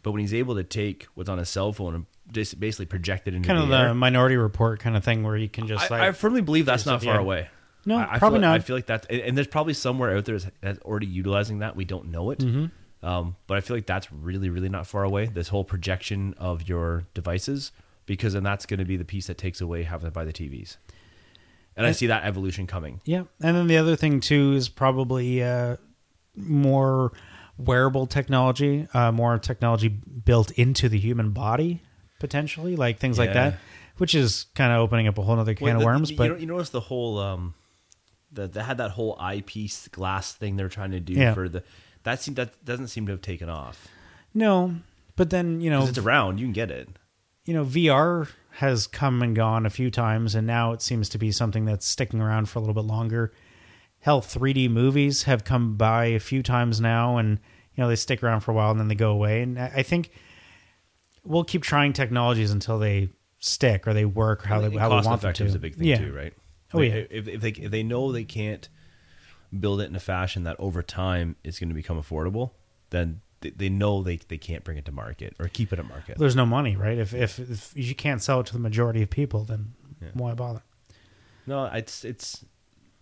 [0.02, 3.34] But when he's able to take what's on his cell phone and just basically projected
[3.34, 5.90] into kind the of air, the Minority Report kind of thing where you can just
[5.90, 7.48] I, like I firmly believe that's not far away.
[7.84, 8.54] No, I, I probably feel like, not.
[8.54, 11.74] I feel like that, and, there's probably somewhere out there that's, that's already utilizing that.
[11.74, 13.06] We don't know it, Mm-hmm.
[13.06, 15.26] um, but I feel like that's really, really not far away.
[15.26, 17.72] This whole projection of your devices,
[18.06, 20.32] because then that's going to be the piece that takes away having to buy the
[20.32, 20.76] TVs.
[21.76, 23.00] And I see that evolution coming.
[23.04, 25.76] Yeah, and then the other thing too is probably uh,
[26.36, 27.12] more
[27.58, 31.82] wearable technology, uh, more technology built into the human body
[32.22, 33.50] potentially, like things like Yeah.
[33.50, 33.58] that,
[33.98, 36.10] which is kind of opening up a whole other can Wait, of the- worms.
[36.10, 37.52] you, but know, you notice the whole um,
[38.32, 41.34] the, they had that whole eyepiece glass thing they're trying to do Yeah.
[41.34, 41.62] for the
[42.04, 43.86] that seem, that doesn't seem to have taken off
[44.34, 44.76] no,
[45.16, 46.38] but then you know, it's around.
[46.40, 46.88] You can get it.
[47.44, 51.18] you know, VR has come and gone a few times, and now it seems to
[51.18, 53.32] be something that's sticking around for a little bit longer.
[54.00, 57.38] Hell, 3D movies have come by a few times now, and
[57.74, 59.42] you know they stick around for a while and then they go away.
[59.42, 60.10] And I I think
[61.24, 65.20] we'll keep trying technologies until they stick or they work how they how we want
[65.20, 65.44] them to.
[65.44, 65.98] is a big thing yeah.
[65.98, 66.34] too, right?
[66.74, 67.02] Oh, Like, yeah.
[67.10, 68.68] If, if they if they know they can't
[69.58, 72.52] build it in a fashion that over time is going to become affordable,
[72.90, 75.86] then they, they know they, they can't bring it to market or keep it at
[75.86, 76.16] market.
[76.18, 76.98] There's no money, right?
[76.98, 79.74] If, if if you can't sell it to the majority of people, then
[80.14, 80.62] why bother?
[81.46, 82.44] No, it's it's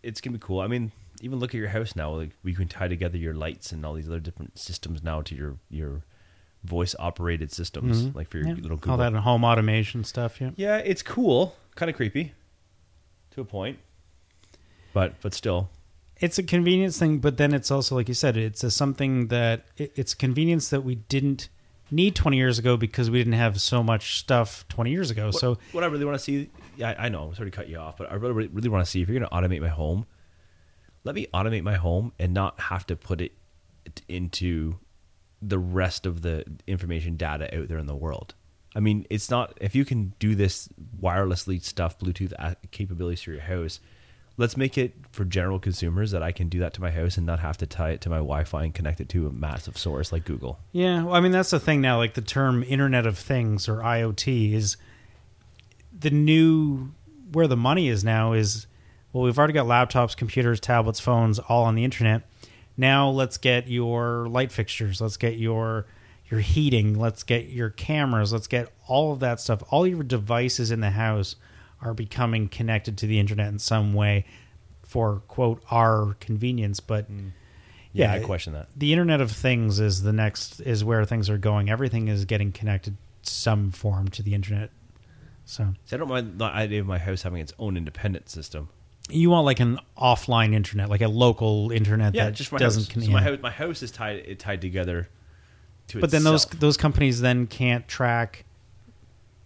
[0.03, 0.61] it's gonna be cool.
[0.61, 2.13] I mean, even look at your house now.
[2.13, 5.35] Like we can tie together your lights and all these other different systems now to
[5.35, 6.03] your your
[6.65, 8.17] voice operated systems, mm-hmm.
[8.17, 8.55] like for your Yeah.
[8.55, 8.93] little Google.
[8.93, 10.41] All that home automation stuff.
[10.41, 10.51] Yeah.
[10.57, 11.57] Yeah, it's cool.
[11.75, 12.33] Kind of creepy,
[13.33, 13.79] to a point.
[14.93, 15.71] But but still,
[16.17, 19.67] it's a convenience thing, but then it's also like you said, it's a something that
[19.77, 21.49] it, it's convenience that we didn't
[21.93, 25.31] need 20 years ago because we didn't have so much stuff 20 years ago.
[25.31, 27.57] So what, what I really want to see, yeah, I I know, I'm sorry to
[27.57, 29.61] cut you off, but I really, really want to see if you're going to automate
[29.61, 30.07] my home.
[31.05, 33.33] Let me automate my home and not have to put it
[34.09, 34.77] into
[35.43, 38.35] the rest of the information data out there in the world.
[38.75, 40.69] I mean, it's not if you can do this
[41.01, 42.33] wirelessly stuff, Bluetooth
[42.71, 43.81] capabilities to your house.
[44.37, 47.27] Let's make it for general consumers that I can do that to my house and
[47.27, 50.13] not have to tie it to my Wi-Fi and connect it to a massive source
[50.13, 50.59] like Google.
[50.73, 51.99] Yeah, well, I mean that's the thing now.
[51.99, 54.77] Like the term Internet of Things or IoT is
[55.99, 56.93] the new
[57.33, 58.67] where the money is now is
[59.13, 62.23] well, we've already got laptops, computers, tablets, phones, all on the internet.
[62.81, 65.01] Now let's get your light fixtures.
[65.01, 65.87] Let's get your
[66.31, 66.99] your heating.
[66.99, 68.33] Let's get your cameras.
[68.33, 69.63] Let's get all of that stuff.
[69.71, 71.37] All your devices in the house
[71.83, 74.25] are becoming connected to the internet in some way
[74.83, 77.29] for quote our convenience, but hmm.
[77.93, 78.69] Yeah, Yeah, I question that.
[78.77, 82.53] the internet of things is the next is where things are going everything is getting
[82.53, 84.71] connected some form to the internet
[85.45, 88.69] so See, I don't mind the idea of my house having its own independent system.
[89.13, 92.85] You want like an offline internet like a local internet Yeah, that just my doesn't
[92.85, 92.93] house.
[92.93, 95.09] con- So my house, my house is tied it tied together.
[95.89, 98.45] To but then those those companies then can't track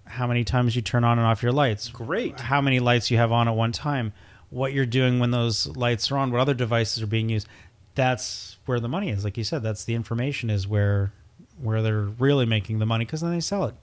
[0.07, 2.39] how many times you turn on and off your lights Great.
[2.39, 4.13] how many lights you have on at one time
[4.51, 7.49] what you're doing when those lights are on what other devices are being used
[7.95, 11.13] that's where the money is like you said that's the information is where
[11.61, 13.75] where they're really making the money because then they sell it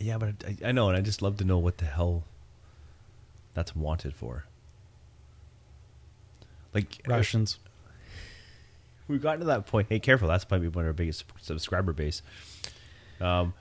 [0.00, 2.24] Yeah, but I, I know, and I just love to know what the hell
[3.54, 4.44] that's wanted for.
[6.74, 7.58] Like russians
[9.08, 9.86] we've gotten to that point.
[9.88, 10.28] Hey, careful!
[10.28, 12.22] That's probably one of our biggest subscriber base.
[13.20, 13.54] Um,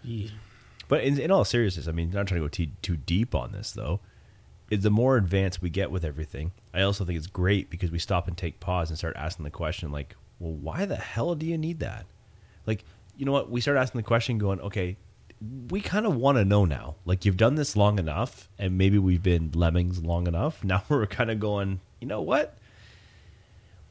[0.88, 3.52] but in, in all seriousness, I mean, not trying to go too, too deep on
[3.52, 4.00] this though.
[4.72, 8.00] Is the more advanced we get with everything, I also think it's great because we
[8.00, 11.46] stop and take pause and start asking the question, like, well, why the hell do
[11.46, 12.06] you need that?
[12.66, 12.86] Like,
[13.18, 13.50] you know what?
[13.50, 14.96] We start asking the question, going, okay,
[15.70, 16.96] we kind of want to know now.
[17.04, 20.64] Like, you've done this long enough, and maybe we've been lemmings long enough.
[20.64, 22.58] Now we're kind of going, you know what?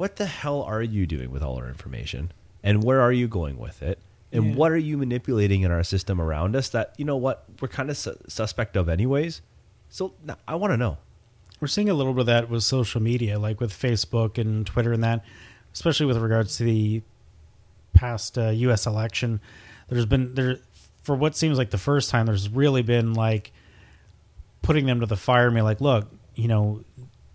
[0.00, 2.32] What the hell are you doing with all our information?
[2.62, 3.98] And where are you going with it?
[4.32, 4.54] And Yeah.
[4.54, 7.90] what are you manipulating in our system around us that, you know what, we're kind
[7.90, 9.42] of su- suspect of anyways?
[9.90, 10.96] So now I want to know.
[11.60, 14.94] We're seeing a little bit of that with social media, like with Facebook and Twitter
[14.94, 15.22] and that,
[15.74, 17.02] especially with regards to the
[17.92, 18.86] past uh, U.S.
[18.86, 19.38] election.
[19.90, 20.60] There's been there
[21.02, 22.24] for what seems like the first time.
[22.24, 23.52] There's really been like
[24.62, 26.84] putting them to the fire and be like, look, you know,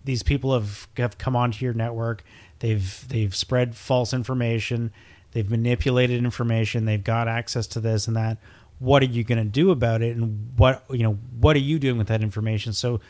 [0.04, 2.24] these people have have come onto your network.
[2.60, 4.92] They've they've spread false information.
[5.32, 6.84] They've manipulated information.
[6.84, 8.38] They've got access to this and that.
[8.78, 10.16] What are you going to do about it?
[10.16, 12.72] And what you know, what are you doing with that information?
[12.72, 13.00] So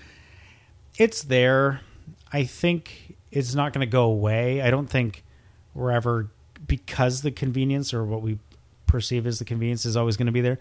[0.99, 1.81] it's there.
[2.33, 4.63] I think it's not going to go away.
[4.63, 5.25] I don't think
[5.75, 6.31] we're ever
[6.67, 8.39] because the convenience or what we
[8.87, 10.59] perceive as the convenience is always going to be there.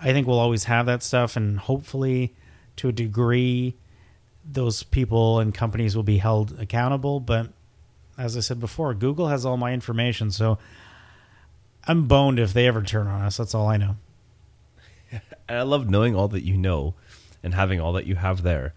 [0.00, 2.34] I think we'll always have that stuff, and hopefully,
[2.76, 3.76] to a degree,
[4.44, 7.20] those people and companies will be held accountable.
[7.20, 7.52] But
[8.18, 10.58] as I said before, Google has all my information, so
[11.86, 13.36] I'm boned if they ever turn on us.
[13.38, 13.96] That's all I know.
[15.48, 16.94] And I love knowing all that you know
[17.42, 18.72] and having all that you have there.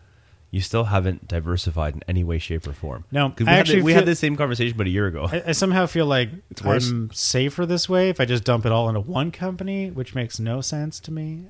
[0.51, 3.03] You still haven't diversified in any way, shape, or form.
[3.11, 5.07] No, 'Cause we, I had, actually the- we had the same conversation about a year
[5.07, 5.27] ago.
[5.29, 6.89] I, I somehow feel like It's worse.
[6.89, 10.39] I'm safer this way if I just dump it all into one company, which makes
[10.39, 11.47] no sense to me.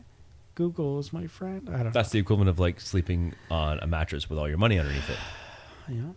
[0.56, 1.70] Google is my friend.
[1.72, 4.80] I don't That's the equivalent of like sleeping on a mattress with all your money
[4.80, 5.18] underneath it.
[5.94, 6.16] know.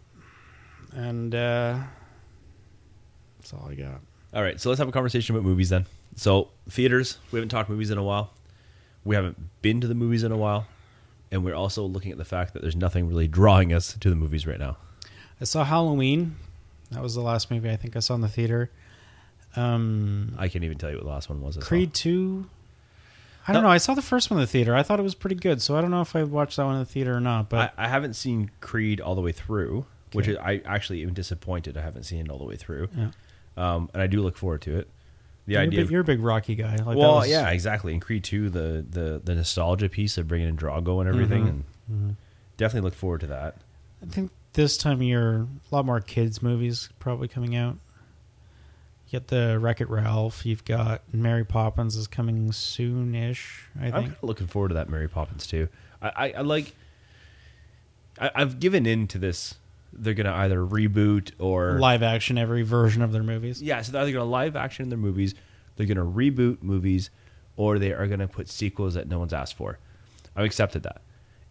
[0.94, 1.78] And uh,
[3.38, 4.00] that's all I got.
[4.34, 5.86] All right, so let's have a conversation about movies then.
[6.16, 8.30] So theaters, we haven't talked movies in a while.
[9.04, 10.66] We haven't been to the movies in a while,
[11.30, 14.16] and we're also looking at the fact that there's nothing really drawing us to the
[14.16, 14.76] movies right now.
[15.40, 16.36] I saw Halloween.
[16.90, 18.70] That was the last movie I think I saw in the theater.
[19.56, 21.56] Um, I can't even tell you what the last one was.
[21.56, 21.66] I saw.
[21.66, 22.46] Creed 2.
[23.46, 23.68] I don't No.
[23.68, 23.72] know.
[23.72, 24.74] I saw the first one in the theater.
[24.74, 26.74] I thought it was pretty good, so I don't know if I watched that one
[26.74, 27.48] in the theater or not.
[27.48, 31.12] But I, I haven't seen Creed all the way through, which is I actually am
[31.14, 32.88] disappointed I haven't seen it all the way through.
[32.96, 33.10] yeah.
[33.56, 34.88] Um, and I do look forward to it.
[35.46, 36.76] The you're, a idea, big, of, you're a big Rocky guy.
[36.76, 37.92] Like well, was- yeah, exactly.
[37.94, 41.48] In Creed two, the the the nostalgia piece of bringing in Drago and everything, Mhm.
[41.48, 41.64] and
[42.12, 42.16] Mhm.
[42.56, 43.56] definitely look forward to that.
[44.02, 47.78] I think this time of year, a lot more kids' movies probably coming out.
[49.06, 50.44] You get the Wreck It Ralph.
[50.44, 53.64] You've got Mary Poppins is coming soon-ish.
[53.80, 54.04] I I'm think.
[54.04, 55.68] kinda looking forward to that Mary Poppins too.
[56.02, 56.74] I, I, I like.
[58.20, 59.54] I, I've given in to this.
[60.00, 63.60] They're gonna either reboot or Live action every version of their movies.
[63.62, 63.82] yeah.
[63.82, 65.34] So they're either gonna live action their movies,
[65.76, 67.10] they're gonna reboot movies,
[67.56, 69.78] or they are gonna put sequels that no one's asked for.
[70.36, 71.02] I've accepted that,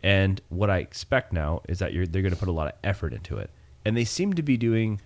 [0.02, 3.14] and what I expect now is that you're they're gonna put a lot of effort
[3.14, 3.50] into it,
[3.86, 5.02] and they seem to be doing.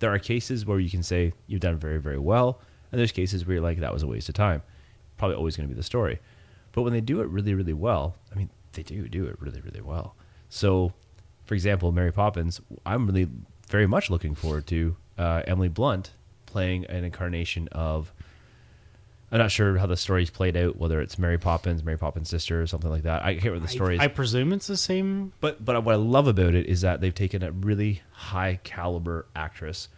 [0.00, 2.60] There are cases where you can say you've done very very well,
[2.90, 4.62] and there's cases where you're like that was a waste of time.
[5.16, 6.18] Probably always going to be the story,
[6.72, 9.60] but when they do it really really well, I mean they do do it really
[9.60, 10.16] really well.
[10.48, 10.92] So,
[11.44, 13.28] for example, Mary Poppins, I'm really
[13.68, 16.12] very much looking forward to uh, Emily Blunt
[16.46, 18.12] playing an incarnation of.
[19.30, 22.60] I'm not sure how the story's played out, whether it's Mary Poppins, Mary Poppins' sister,
[22.60, 23.24] or something like that.
[23.24, 23.98] I can't remember the story.
[23.98, 25.32] I, I presume it's the same.
[25.40, 29.24] But but what I love about it is that they've taken a really high caliber
[29.34, 29.88] actress,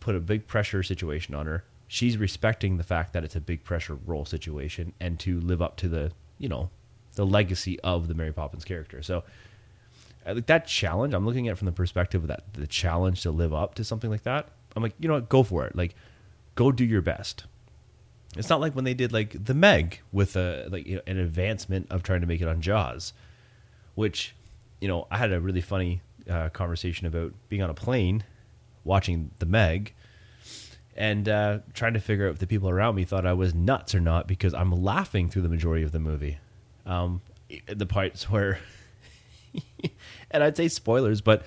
[0.00, 1.64] put a big pressure situation on her.
[1.88, 5.76] She's respecting the fact that it's a big pressure role situation and to live up
[5.78, 6.68] to the you know
[7.14, 9.02] the legacy of the Mary Poppins character.
[9.02, 9.24] So
[10.26, 11.14] like that challenge.
[11.14, 13.84] I'm looking at it from the perspective of that the challenge to live up to
[13.84, 14.48] something like that.
[14.76, 15.76] I'm like you know what, go for it.
[15.76, 15.94] Like
[16.54, 17.44] go do your best.
[18.36, 21.18] It's not like when they did like the Meg with a like you know, an
[21.18, 23.12] advancement of trying to make it on Jaws
[23.94, 24.34] which
[24.80, 26.00] you know i had a really funny
[26.30, 28.24] uh, conversation about being on a plane
[28.84, 29.92] watching the meg
[30.94, 33.94] and uh, trying to figure out if the people around me thought i was nuts
[33.94, 36.38] or not because i'm laughing through the majority of the movie
[36.86, 37.20] um,
[37.66, 38.58] the parts where
[40.30, 41.44] and i'd say spoilers but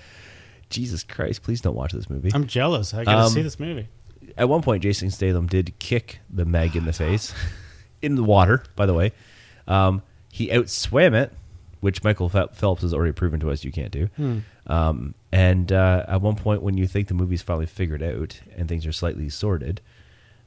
[0.70, 2.94] jesus christ please don't watch this movie I'm jealous.
[2.94, 3.88] I gotta Um, see this movie.
[4.38, 7.34] at one point, Jason Statham did kick the Meg in the face,
[8.02, 8.64] in the water.
[8.76, 9.12] By the way,
[9.68, 10.02] um,
[10.32, 11.32] he outswam it,
[11.80, 14.10] which Michael Phel- Phelps has already proven to us you can't do.
[14.68, 18.68] Um, and uh, at one point, when you think the movie's finally figured out and
[18.68, 19.80] things are slightly sorted,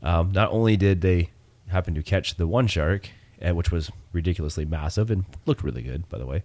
[0.02, 1.30] um, not only did they
[1.68, 3.08] happen to catch the one shark,
[3.40, 6.42] uh, which was ridiculously massive and looked really good, by the way.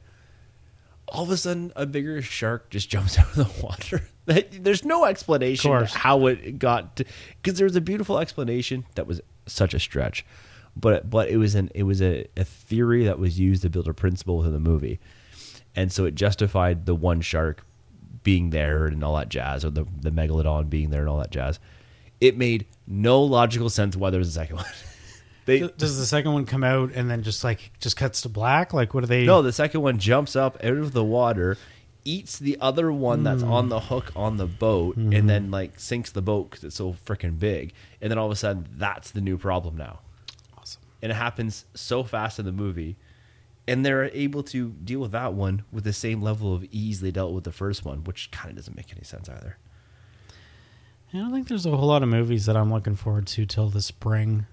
[1.08, 4.01] All of a sudden a bigger shark just jumps out of the water.
[4.26, 6.95] There's no explanation how it got
[7.41, 10.26] because there was a beautiful explanation that was such a stretch,
[10.78, 13.88] but but it was an it was a, a theory that was used to build
[13.88, 14.99] a principle within the movie,
[15.76, 17.66] and so it justified the one shark
[18.24, 21.32] being there and all that jazz, or the the megalodon being there and all that
[21.32, 21.60] jazz.
[22.22, 24.66] It made no logical sense why there was a second one.
[25.46, 28.74] They Does the second one come out and then just like just cuts to black?
[28.74, 29.26] Like what do they?
[29.26, 31.58] No, the second one jumps up out of the water,
[32.06, 33.52] eats the other one that's hmm.
[33.52, 35.28] on the hook on the boat, and mm-hmm.
[35.28, 37.74] then like sinks the boat because it's so freaking big.
[38.02, 40.00] And then all of a sudden, that's the new problem now.
[40.58, 40.82] Awesome.
[41.02, 42.96] And it happens so fast in the movie,
[43.68, 47.12] and they're able to deal with that one with the same level of ease they
[47.12, 49.58] dealt with the first one, which kind of doesn't make any sense either.
[51.14, 53.70] I don't think there's a whole lot of movies that I'm looking forward to till
[53.70, 54.48] the spring.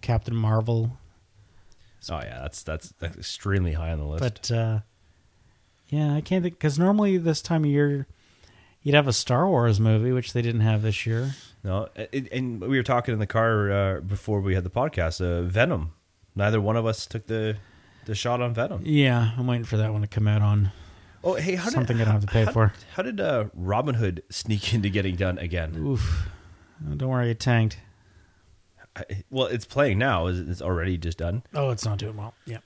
[0.00, 0.98] Captain Marvel,
[2.08, 4.22] Oh yeah, that's that's, that's extremely high on the list.
[4.22, 4.80] but uh,
[5.88, 8.06] yeah, I can't think because normally this time of year
[8.82, 11.34] you'd have a Star Wars movie, which they didn't have this year.
[11.62, 15.20] No, it, and we were talking in the car uh, before we had the podcast.
[15.20, 15.92] Uh, Venom.
[16.34, 17.56] Neither one of us took the
[18.06, 18.82] the shot on Venom.
[18.84, 20.72] Yeah, I'm waiting for that one to come out on
[21.22, 22.72] Oh, hey, how something did, I don't have to pay how, for.
[22.94, 25.76] How did uh, Robin Hood sneak into getting done again?
[25.76, 26.28] Oof.
[26.96, 27.78] Don't worry, it tanked.
[29.30, 30.26] Well, it's playing now.
[30.26, 31.42] Is it's already just done?
[31.54, 32.34] Oh, it's not doing well.
[32.44, 32.58] Yeah.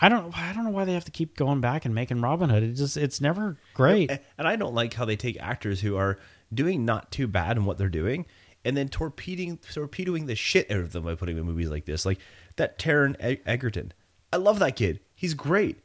[0.00, 2.48] I don't I don't know why they have to keep going back and making Robin
[2.50, 2.62] Hood.
[2.62, 4.10] It just it's never great.
[4.38, 6.18] And I don't like how they take actors who are
[6.52, 8.26] doing not too bad in what they're doing,
[8.64, 11.84] and then torpedoing torpedoing the shit out of them by putting them in movies like
[11.84, 12.18] this, like
[12.56, 13.16] that Taron
[13.46, 13.92] Egerton.
[14.32, 15.00] I love that kid.
[15.14, 15.78] He's great.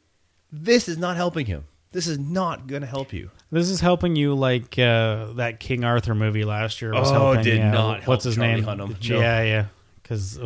[0.52, 1.66] This is not helping him.
[1.92, 3.32] This is not going to help you.
[3.52, 7.44] This is helping you like uh, that King Arthur movie last year was Oh, helping.
[7.44, 8.66] did uh, not help What's his Charlie name?
[8.66, 8.98] Hunnam.
[9.02, 9.66] Yeah, yeah.
[10.06, 10.40] Because.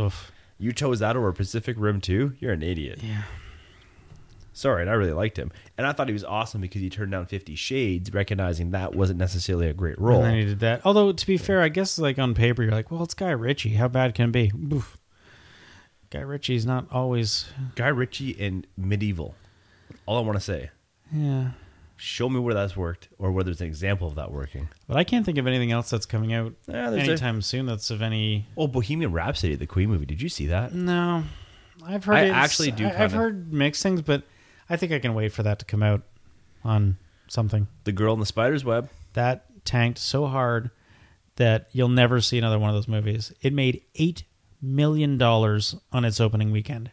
[0.62, 2.34] You chose that over Pacific Rim 2?
[2.40, 3.00] You're an idiot.
[3.02, 3.22] Yeah.
[4.52, 5.54] Sorry, and I really liked him.
[5.78, 9.20] And I thought he was awesome because he turned down Fifty Shades, recognizing that wasn't
[9.20, 10.22] necessarily a great role.
[10.22, 10.82] And then he did that.
[10.84, 13.76] Although to be fair, I guess like on paper you're like, well, it's Guy Ritchie.
[13.76, 14.52] How bad can it be?
[14.76, 14.98] Oof.
[16.10, 17.46] Guy Ritchie's not always.
[17.76, 19.36] Guy Ritchie and Medieval.
[20.06, 20.72] All I want to say.
[21.14, 21.52] Yeah.
[22.02, 24.70] Show me where that's worked or where there's an example of that working.
[24.88, 27.66] But I can't think of anything else that's coming out Yeah, there's a- anytime soon
[27.66, 28.48] that's of any.
[28.56, 30.06] Oh, Bohemian Rhapsody, the Queen movie.
[30.06, 30.74] Did you see that?
[30.74, 31.24] No,
[31.86, 32.16] I've heard.
[32.16, 34.24] I it's- actually do I, I've heard mixed things, but
[34.70, 36.04] I think I can wait for that to come out
[36.64, 36.98] on
[37.28, 38.90] something The Girl in the Spider's Web.
[39.14, 40.72] that tanked so hard
[41.36, 43.32] that you'll never see another one of those movies.
[43.42, 44.24] It made eight
[44.62, 46.92] million dollars on its opening weekend.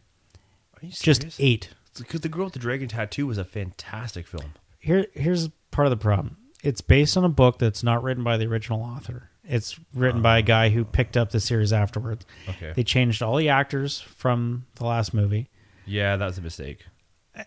[0.75, 1.71] Are you Just eight.
[1.97, 4.53] Because The Girl with the Dragon Tattoo was a fantastic film.
[4.87, 6.37] Here, here's part of the problem.
[6.63, 9.31] It's based on a book that's not written by the original author.
[9.45, 12.25] It's written by a guy who picked up the series afterwards.
[12.49, 12.73] Okay.
[12.75, 15.49] They changed all the actors from the last movie.
[15.87, 16.85] Yeah, that was a mistake.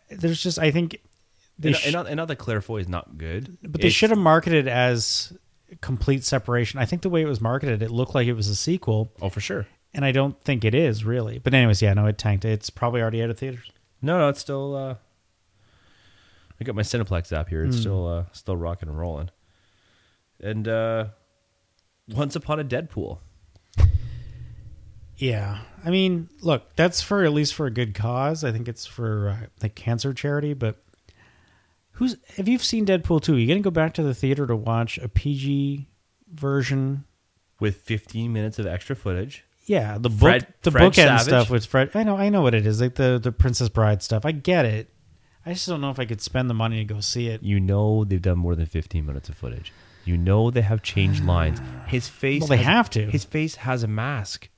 [0.10, 1.00] There's just, I think,
[1.58, 3.58] they And, sh- and, and not that Claire is not good.
[3.62, 5.34] but they It's- should have marketed as
[5.82, 6.80] complete separation.
[6.80, 9.30] I think the way it was marketed, it looked like it was a sequel, Oh,
[9.30, 9.68] for sure.
[9.94, 11.40] and I don't think it is really.
[11.40, 12.46] But anyways, yeah, no, it tanked.
[12.46, 13.72] It's probably already out of theaters.
[14.02, 14.76] No, no, it's still.
[14.76, 14.96] Uh,
[16.60, 17.64] I got my Cineplex app here.
[17.64, 19.30] It's still uh, still rocking and rolling.
[20.42, 21.06] And uh,
[22.10, 23.20] Once Upon a Deadpool.
[25.18, 28.44] Yeah, I mean, look, that's for at least for a good cause.
[28.46, 30.54] I think it's for uh, the cancer charity.
[30.54, 30.82] But
[31.92, 34.98] who's if you've seen Deadpool two, you gonna go back to the theater to watch
[34.98, 35.88] a PG
[36.34, 37.04] version?
[37.60, 39.44] with 15 minutes of extra footage.
[39.66, 41.26] Yeah, the book, Fred- the Fred bookend Savage?
[41.26, 41.92] stuff with Fred.
[41.94, 44.26] I know, I know what it is, like the the Princess Bride stuff.
[44.26, 44.90] I get it.
[45.50, 47.42] I just don't know if I could spend the money to go see it.
[47.42, 49.74] You know they've done more than 15 minutes of footage.
[50.06, 51.60] You know they have changed lines.
[51.88, 52.42] His face.
[52.42, 53.06] Well, they has- have to.
[53.10, 54.50] His face has a mask,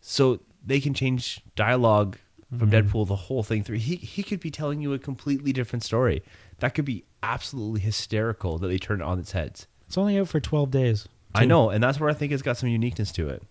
[0.00, 2.16] so they can change dialogue
[2.56, 2.70] from Mm-hmm.
[2.88, 3.78] Deadpool the whole thing through.
[3.78, 6.22] He he could be telling you a completely different story.
[6.60, 9.66] That could be absolutely hysterical that they turn it on its heads.
[9.86, 11.08] It's only out for twelve days.
[11.34, 13.42] I know, and that's where I think it's got some uniqueness to it.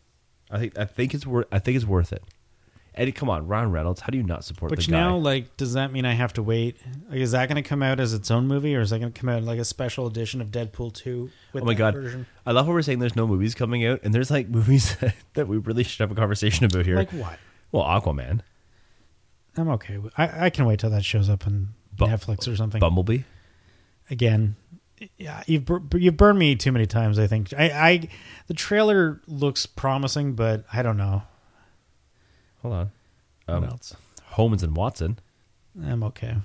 [0.50, 2.24] I think I think it's worth I think it's worth it.
[2.96, 5.00] Eddie, come on, Ryan Reynolds, how do you not support Which the guy?
[5.00, 6.78] now, like, does that mean I have to wait?
[7.10, 9.12] Like, is that going to come out as its own movie, or is that going
[9.12, 11.30] to come out like a special edition of Deadpool two?
[11.54, 12.28] With Oh my god, Version?
[12.46, 14.96] I love how we're saying there's no movies coming out, and there's like movies
[15.34, 16.96] that, we really should have a conversation about here.
[16.98, 17.40] Like what?
[17.72, 18.42] well, Aquaman,
[19.58, 19.98] I'm okay.
[20.18, 22.80] I I can wait till that shows up on Bu- Netflix or something.
[22.80, 23.22] Bumblebee.
[24.10, 24.56] Again,
[25.18, 27.18] yeah, you've bur- you've burned me too many times.
[27.18, 28.10] I think I, I
[28.48, 31.24] the trailer looks promising, but I don't know.
[32.64, 32.92] Hold on,
[33.46, 33.96] What um, else?
[34.24, 35.20] Holmes and Watson.
[35.86, 36.36] I'm okay.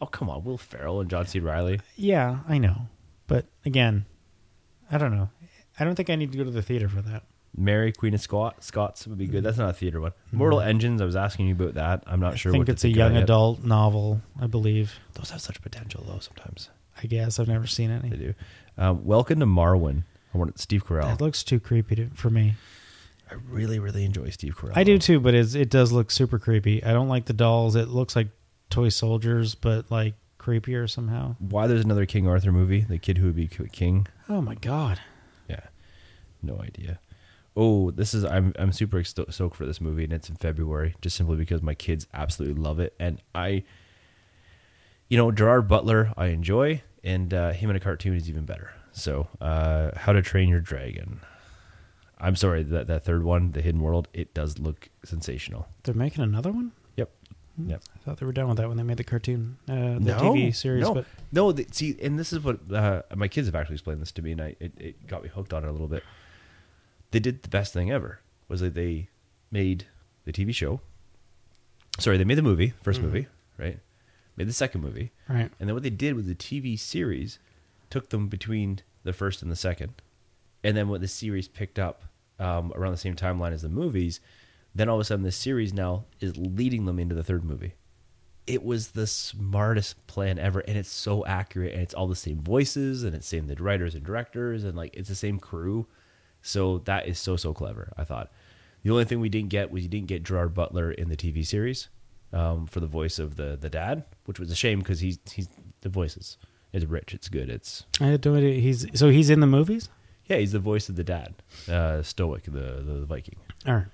[0.00, 1.38] Oh come on, Will Ferrell and John C.
[1.38, 1.80] Reilly.
[1.96, 2.88] Yeah, I know,
[3.26, 4.06] but again,
[4.90, 5.28] I don't know.
[5.78, 7.22] I don't think I need to go to the theater for that.
[7.56, 9.42] Mary Queen of Scot- Scots would be good.
[9.42, 10.12] That's not a theater one.
[10.32, 11.00] Mortal Engines.
[11.02, 12.04] I was asking you about that.
[12.06, 12.50] I'm not sure.
[12.50, 13.24] I think what it's a young yet.
[13.24, 14.94] adult novel, I believe.
[15.14, 16.20] Those have such potential, though.
[16.20, 16.70] Sometimes
[17.02, 18.08] I guess I've never seen any.
[18.08, 18.34] they do.
[18.78, 20.04] Uh, Welcome to Marwen.
[20.32, 21.02] I want Steve Carell.
[21.18, 22.54] That looks too creepy to, for me.
[23.30, 24.72] I really, really enjoy Steve Carell.
[24.74, 26.82] I do too, but it's, it does look super creepy.
[26.82, 27.76] I don't like the dolls.
[27.76, 28.28] It looks like
[28.70, 31.36] toy soldiers, but like creepier somehow.
[31.38, 32.80] Why there's another King Arthur movie?
[32.80, 34.06] The kid who would be king.
[34.28, 35.00] Oh my god!
[35.48, 35.60] Yeah,
[36.42, 36.98] no idea.
[37.56, 40.94] Oh, this is I'm I'm super sto- stoked for this movie, and it's in February,
[41.00, 43.64] just simply because my kids absolutely love it, and I,
[45.08, 48.72] you know, Gerard Butler I enjoy, and uh, him in a cartoon is even better.
[48.92, 51.20] So, uh, How to Train Your Dragon.
[52.20, 55.68] I'm sorry that that third one, The Hidden World, it does look sensational.
[55.84, 56.72] They're making another one.
[56.96, 57.10] Yep.
[57.66, 57.82] Yep.
[57.94, 60.18] I thought they were done with that when they made the cartoon, uh, the no,
[60.34, 60.82] TV series.
[60.82, 61.52] No, But no.
[61.52, 64.32] th- see, and this is what uh, my kids have actually explained this to me,
[64.32, 66.02] and I, it, it got me hooked on it a little bit.
[67.10, 68.20] They did the best thing ever.
[68.48, 69.08] Was that they
[69.50, 69.86] made
[70.24, 70.80] the TV show?
[71.98, 73.26] Sorry, they made the movie, 1st movie,
[73.58, 73.78] right?
[74.36, 77.38] Made the second movie, right, and then what they did with the TV series
[77.90, 79.92] took them between the first and the second,
[80.64, 82.04] and then what the series picked up
[82.40, 84.20] um, around the same timeline as the movies.
[84.74, 87.74] Then all of a sudden, this series now is leading them into the third movie.
[88.46, 92.40] It was the smartest plan ever, and it's so accurate, and it's all the same
[92.40, 95.86] voices, and it's same the writers and directors, and like it's the same crew.
[96.42, 97.92] So that is so so clever.
[97.96, 98.32] I thought.
[98.82, 101.46] The only thing we didn't get was you didn't get Gerard Butler in the TV
[101.46, 101.90] series
[102.32, 105.48] um, for the voice of the the dad, which was a shame because he's he's
[105.82, 106.38] the voices
[106.72, 107.14] is rich.
[107.14, 107.50] It's good.
[107.50, 108.60] It's I idea.
[108.60, 109.88] He's so he's in the movies.
[110.30, 111.34] Yeah, he's the voice of the dad,
[111.68, 113.36] uh, Stoick, the, the Viking.
[113.66, 113.86] All right,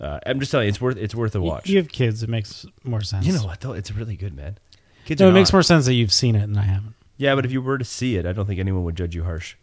[0.00, 1.68] Uh, I'm just telling you, it's worth it's worth a watch.
[1.68, 2.22] You have kids.
[2.22, 3.24] It makes more sense.
[3.26, 3.72] You know what though?
[3.72, 4.58] It's really good, man.
[5.06, 5.58] Kids No, are it makes not.
[5.58, 6.94] more sense that you've seen it and I haven't.
[7.16, 9.22] Yeah, but if you were to see it, I don't think anyone would judge you
[9.24, 9.54] harsh.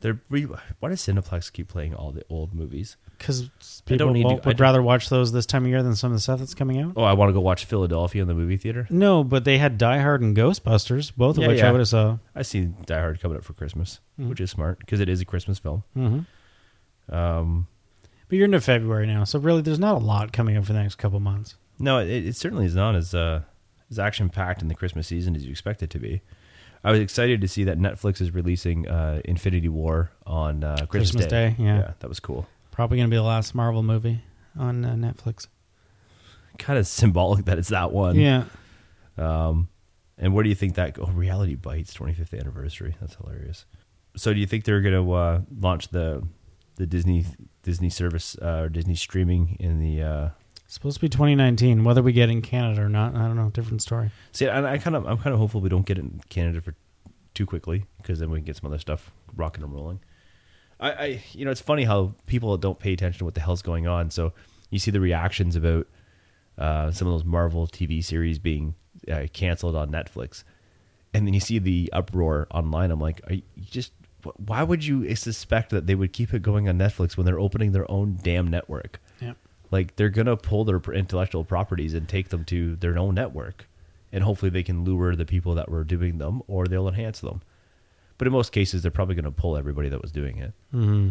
[0.00, 0.46] They're re-
[0.80, 2.96] why does Cineplex keep playing all the old movies?
[3.18, 3.50] Because
[3.84, 6.12] people need to- I would don't- rather watch those this time of year than some
[6.12, 6.92] of the stuff that's coming out.
[6.96, 8.86] Oh, I want to go watch Philadelphia in the movie theater.
[8.90, 11.68] No, but they had Die Hard and Ghostbusters, both of Yeah, which yeah.
[11.68, 12.18] I would have saw.
[12.36, 14.28] I see Die Hard coming up for Christmas, Mhm.
[14.28, 15.82] which is smart because it is a Christmas film.
[15.94, 16.20] hmm
[17.12, 17.66] Um,
[18.28, 20.80] But you're into February now, so really, there's not a lot coming up for the
[20.82, 21.56] next couple months.
[21.80, 23.40] no, it, it certainly is not as uh,
[23.90, 26.20] as action packed in the Christmas season as you expect it to be.
[26.84, 30.88] I was excited to see that Netflix is releasing uh, Infinity War on uh, Christmas,
[30.90, 31.92] Christmas Day, yeah.
[31.98, 32.46] that was cool.
[32.78, 34.20] Probably going to be the last Marvel movie
[34.56, 35.48] on uh, Netflix.
[36.60, 38.14] Kind of symbolic that it's that one.
[38.14, 38.44] Yeah,
[39.16, 39.68] Um,
[40.16, 40.96] and where do you think that?
[40.96, 42.94] Oh, Reality Bites 25th anniversary.
[43.00, 43.66] That's hilarious.
[44.14, 46.22] So, do you think they're going to uh, launch the
[46.76, 47.26] the Disney
[47.64, 50.00] Disney service uh, or Disney streaming in the?
[50.00, 50.28] Uh,
[50.68, 51.82] supposed to be 2019.
[51.82, 53.50] Whether we get in Canada or not, I don't know.
[53.50, 54.12] Different story.
[54.30, 56.76] see, and I kind of I'm kind of hopeful we don't get in Canada for
[57.34, 59.98] too quickly because then we can get some other stuff rocking and rolling.
[60.80, 63.62] I, I you know it's funny how people don't pay attention to what the hell's
[63.62, 64.10] going on.
[64.10, 64.32] So
[64.70, 65.86] you see the reactions about
[66.56, 68.74] uh, some of those Marvel TV series being
[69.10, 70.44] uh, canceled on Netflix,
[71.14, 72.90] and then you see the uproar online.
[72.90, 73.92] I'm like, you you just
[74.36, 77.72] why would you suspect that they would keep it going on Netflix when they're opening
[77.72, 79.00] their own damn network?
[79.20, 79.34] Yeah.
[79.70, 83.68] Like they're gonna pull their intellectual properties and take them to their own network,
[84.12, 87.42] and hopefully they can lure the people that were doing them, or they'll enhance them.
[88.18, 91.10] But in most cases, they're probably gonna pull everybody that was doing it hmm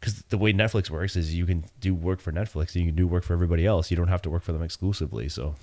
[0.00, 2.94] because the way Netflix works is you can do work for Netflix and you can
[2.94, 3.90] do work for everybody else.
[3.90, 5.28] You don't have to work for them exclusively.
[5.28, 5.56] So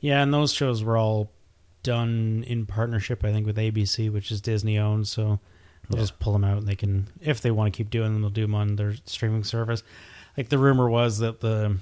[0.00, 1.30] Yeah, and those shows were all
[1.82, 5.06] done in partnership, I think, with ABC, which is Disney owned.
[5.06, 5.38] So
[5.88, 6.02] they'll Yeah.
[6.04, 8.30] just pull them out, and they can, if they want to keep doing them, they'll
[8.30, 9.82] do them on their streaming service.
[10.34, 11.76] Like the rumor was that the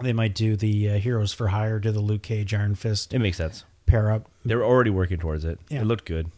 [0.00, 3.18] they might do the uh, Heroes for Hire, do the Luke Cage Iron Fist it
[3.18, 3.64] makes sense.
[3.84, 4.26] pair up.
[4.44, 5.60] They were already working towards it.
[5.68, 5.82] Yeah.
[5.82, 6.30] It looked good.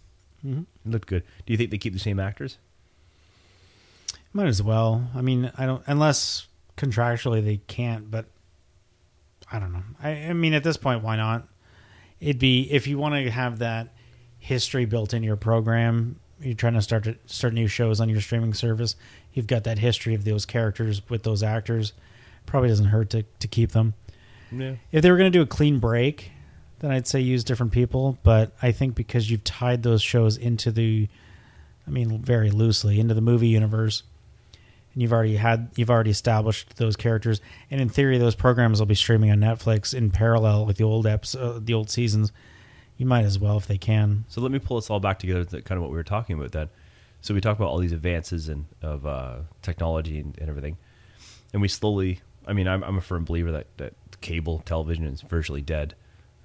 [0.42, 1.24] hmm It looked good.
[1.44, 2.58] Do you think they keep the same actors?
[4.32, 5.10] Might as well.
[5.14, 6.46] I mean, I don't unless
[6.76, 8.26] contractually they can't, but
[9.50, 9.82] I don't know.
[10.02, 11.48] I, I mean, at this point, why not?
[12.20, 13.94] It'd be if you want to have that
[14.38, 16.20] history built in your program.
[16.40, 18.94] You're trying to start to start new shows on your streaming service.
[19.32, 21.94] You've got that history of those characters with those actors.
[22.44, 23.94] Probably doesn't hurt to to keep them.
[24.52, 24.76] Yeah.
[24.92, 26.30] If they were going to do a clean break,
[26.80, 28.18] then I'd say use different people.
[28.22, 31.08] But I think because you've tied those shows into the,
[31.86, 34.02] I mean, very loosely into the movie universe,
[34.92, 37.40] and you've already had you've already established those characters,
[37.70, 41.06] and in theory, those programs will be streaming on Netflix in parallel with the old
[41.06, 42.32] episode, the old seasons.
[42.96, 44.24] You might as well if they can.
[44.28, 46.38] So let me pull this all back together to kind of what we were talking
[46.38, 46.70] about then.
[47.20, 50.78] So we talk about all these advances in of uh, technology and, and everything,
[51.52, 52.20] and we slowly.
[52.48, 55.94] I mean, I'm, I'm a firm believer that, that cable television is virtually dead.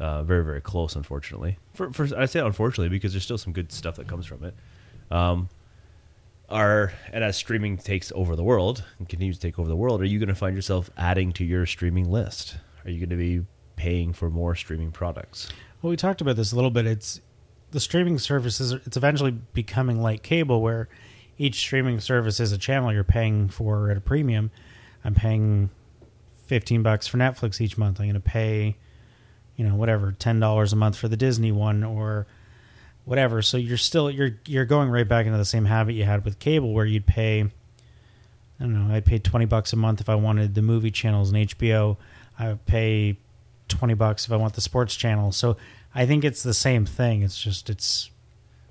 [0.01, 1.59] Uh, very very close, unfortunately.
[1.75, 4.55] For, for I say unfortunately because there's still some good stuff that comes from it.
[5.11, 5.47] Um,
[6.49, 10.01] are and as streaming takes over the world and continues to take over the world,
[10.01, 12.57] are you going to find yourself adding to your streaming list?
[12.83, 13.45] Are you going to be
[13.75, 15.49] paying for more streaming products?
[15.81, 16.87] Well, we talked about this a little bit.
[16.87, 17.21] It's
[17.69, 18.71] the streaming services.
[18.71, 20.89] It's eventually becoming like cable, where
[21.37, 24.49] each streaming service is a channel you're paying for at a premium.
[25.05, 25.69] I'm paying
[26.47, 27.99] fifteen bucks for Netflix each month.
[27.99, 28.77] I'm going to pay,
[29.61, 32.25] you know, whatever ten dollars a month for the Disney one or
[33.05, 33.43] whatever.
[33.43, 36.39] So you're still you're you're going right back into the same habit you had with
[36.39, 37.41] cable, where you'd pay.
[37.41, 38.91] I don't know.
[38.91, 41.97] I'd pay twenty bucks a month if I wanted the movie channels and HBO.
[42.39, 43.17] I would pay
[43.67, 45.31] twenty bucks if I want the sports channel.
[45.31, 45.57] So
[45.93, 47.21] I think it's the same thing.
[47.21, 48.09] It's just it's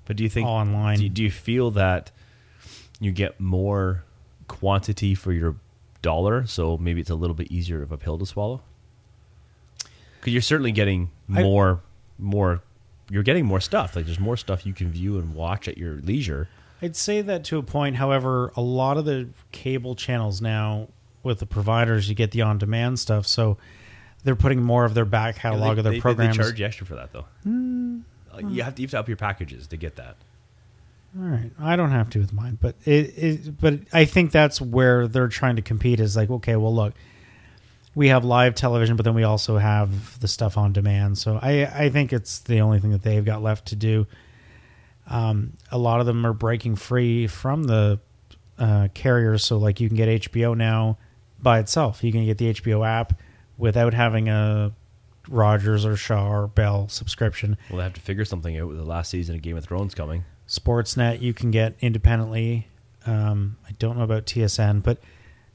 [0.03, 0.99] But do you think online.
[0.99, 2.11] Do, do you feel that
[2.99, 4.03] you get more
[4.49, 5.55] quantity for your
[6.01, 6.45] dollar?
[6.47, 8.61] So maybe it's a little bit easier of a pill to swallow.
[10.21, 11.81] Because you're certainly getting I- more,
[12.17, 12.61] more.
[13.09, 13.95] You're getting more stuff.
[13.95, 16.47] Like there's more stuff you can view and watch at your leisure.
[16.81, 17.97] I'd say that to a point.
[17.97, 20.87] However, a lot of the cable channels now
[21.21, 23.27] with the providers, you get the on-demand stuff.
[23.27, 23.57] So
[24.23, 26.87] they're putting more of their back catalog they, of their they- they charge you extra
[26.87, 27.25] for that though.
[27.43, 27.99] Hmm.
[28.33, 30.15] Like, you have to you have to up your packages to get that.
[31.19, 34.61] All right, I don't have to with mine, but it, it but I think that's
[34.61, 35.99] where they're trying to compete.
[35.99, 36.93] Is like, okay, well, look,
[37.93, 41.17] we have live television, but then we also have the stuff on demand.
[41.17, 44.07] So I I think it's the only thing that they've got left to do.
[45.07, 47.99] Um, a lot of them are breaking free from the
[48.57, 50.97] uh, carriers, so like you can get HBO now
[51.41, 52.03] by itself.
[52.03, 53.19] You can get the HBO app
[53.57, 54.71] without having a
[55.27, 57.57] Rogers or Shaw or Bell subscription.
[57.69, 59.93] Well, they have to figure something out with the last season of Game of Thrones
[59.95, 60.23] coming.
[60.47, 62.67] Sportsnet you can get independently.
[63.05, 64.99] Um, I don't know about TSN, but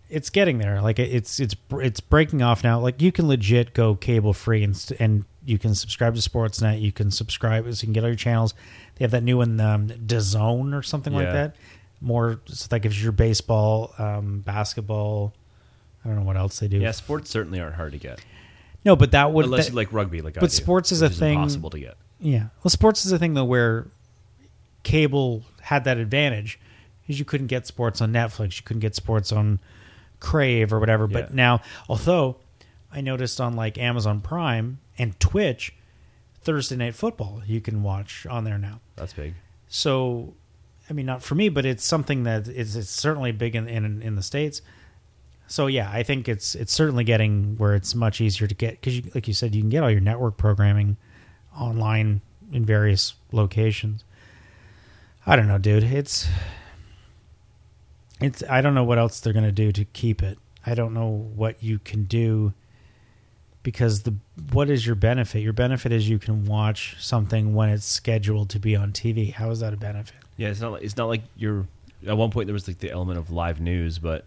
[0.09, 0.81] it's getting there.
[0.81, 2.79] Like it's it's it's breaking off now.
[2.81, 6.81] Like you can legit go cable free and and you can subscribe to Sportsnet.
[6.81, 8.55] You can subscribe so you can get all your channels.
[8.97, 11.57] They have that new one, um, DAZN or something like that.
[12.01, 15.33] More so that gives you your baseball, um, basketball.
[16.05, 16.79] I don't know what else they do.
[16.79, 18.21] Yeah, sports certainly aren't hard to get
[18.85, 20.21] No, but that would unless that- you like rugby.
[20.21, 21.97] Like, I but do, sports is a thing- Impossible to get.
[22.21, 22.47] Yeah.
[22.63, 23.87] Well, sports is a thing though where
[24.83, 26.59] cable had that advantage
[27.03, 29.59] because you couldn't get sports on Netflix, you couldn't get sports on
[30.21, 31.07] Crave or whatever.
[31.07, 31.37] But Yeah.
[31.37, 32.37] now, although
[32.93, 35.75] I noticed on like Amazon Prime and Twitch,
[36.43, 38.81] Thursday Night Football you can watch on there now.
[38.97, 39.35] That's big.
[39.69, 40.35] So,
[40.89, 44.01] I mean, not for me, but it's something that is it's certainly big in, in
[44.03, 44.63] in the states.
[45.49, 49.15] So yeah, I think it's it's certainly getting where it's much easier to get because,
[49.15, 50.97] like you said, you can get all your network programming
[51.57, 52.21] online
[52.53, 54.05] in various locations.
[55.27, 55.83] I don't know, dude.
[55.85, 56.29] It's
[58.21, 60.39] it's I don't know what else they're gonna do to keep it.
[60.65, 62.53] I don't know what you can do
[63.63, 64.15] because the
[64.53, 65.41] what is your benefit?
[65.41, 69.33] Your benefit is you can watch something when it's scheduled to be on TV.
[69.33, 70.17] How is that a benefit?
[70.37, 71.67] Yeah, it's not like it's not like you're.
[72.07, 74.27] At one point, there was like the element of live news, but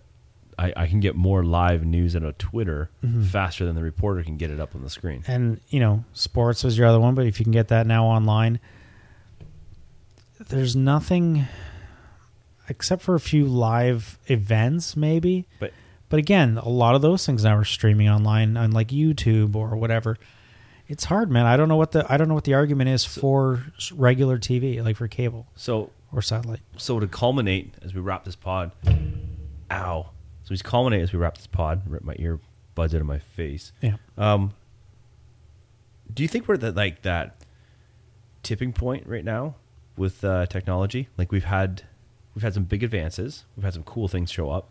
[0.57, 3.23] I, I can get more live news on a Twitter Mm-hmm.
[3.23, 5.23] faster than the reporter can get it up on the screen.
[5.27, 8.05] And you know, sports was your other one, but if you can get that now
[8.05, 8.59] online,
[10.47, 11.45] there's nothing
[12.69, 15.45] except for a few live events, maybe.
[15.59, 15.73] But
[16.09, 19.75] But again, a lot of those things now are streaming online on like YouTube or
[19.75, 20.17] whatever.
[20.87, 21.45] It's hard, man.
[21.45, 23.63] I don't know what the I don't know what the argument is for
[23.93, 26.61] regular TV, like for cable so or satellite.
[26.77, 28.71] so to culminate as we wrap this pod,
[29.69, 30.09] ow.
[30.43, 31.83] So we culminate as we wrap this pod.
[31.87, 32.39] Rip my ear
[32.73, 33.71] buds out of my face.
[33.81, 33.97] Yeah.
[34.17, 34.53] Um,
[36.13, 37.35] do you think we're at like that
[38.41, 39.55] tipping point right now
[39.97, 41.09] with uh, technology?
[41.17, 41.83] Like we've had,
[42.39, 43.43] we've had some big advances.
[43.57, 44.69] We've had some cool things show up.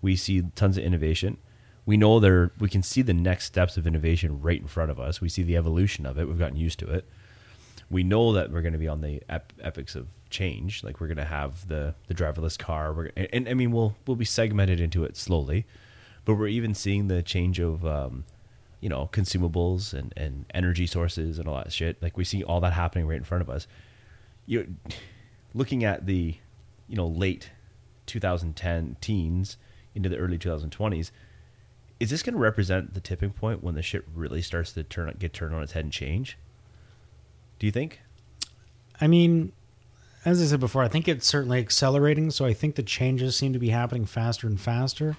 [0.00, 1.36] We see tons of innovation.
[1.84, 2.52] We know there.
[2.58, 5.20] We can see the next steps of innovation right in front of us.
[5.20, 6.26] We see the evolution of it.
[6.26, 7.04] We've gotten used to it.
[7.90, 10.82] We know that we're going to be on the ep- epics of change.
[10.82, 12.94] Like we're going to have the the driverless car.
[12.94, 15.66] We're and, and I mean we'll we'll be segmented into it slowly,
[16.24, 18.24] but we're even seeing the change of um,
[18.80, 22.02] you know consumables and and energy sources and all that shit.
[22.02, 23.66] Like we see all that happening right in front of us.
[24.46, 24.76] You
[25.52, 26.36] looking at the
[26.88, 27.50] you know late
[28.06, 29.56] 2010 teens
[29.94, 31.10] into the early 2020s.
[31.98, 35.14] Is this going to represent the tipping point when the shit really starts to turn
[35.18, 36.36] get turned on its head and change?
[37.58, 38.00] Do you think?
[39.00, 39.52] I mean,
[40.24, 42.30] as I said before, I think it's certainly accelerating.
[42.30, 45.16] So I think the changes seem to be happening faster and faster.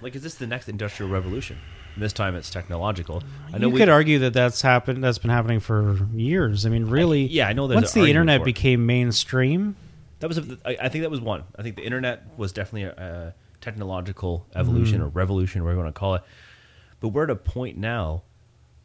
[0.00, 1.58] Like, is this the next industrial revolution?
[1.96, 3.22] This time it's technological.
[3.52, 5.02] I know you we could argue that that's happened.
[5.02, 6.66] That's been happening for years.
[6.66, 7.24] I mean, really.
[7.24, 8.44] yeah, I know Once the internet for it.
[8.44, 9.76] became mainstream,
[10.20, 10.38] that was.
[10.38, 11.44] A, I, I think that was one.
[11.58, 15.94] I think the internet was definitely a, a technological evolution or revolution, whatever you want
[15.94, 16.22] to call it.
[17.00, 18.22] But we're at a point now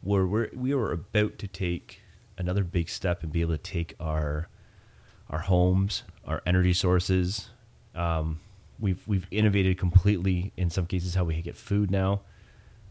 [0.02, 2.00] where we're we are about to take
[2.36, 4.48] another big step and be able to take our
[5.30, 7.48] our homes, our energy sources.
[7.94, 8.40] Um,
[8.78, 12.20] we've we've innovated completely in some cases how we get food now.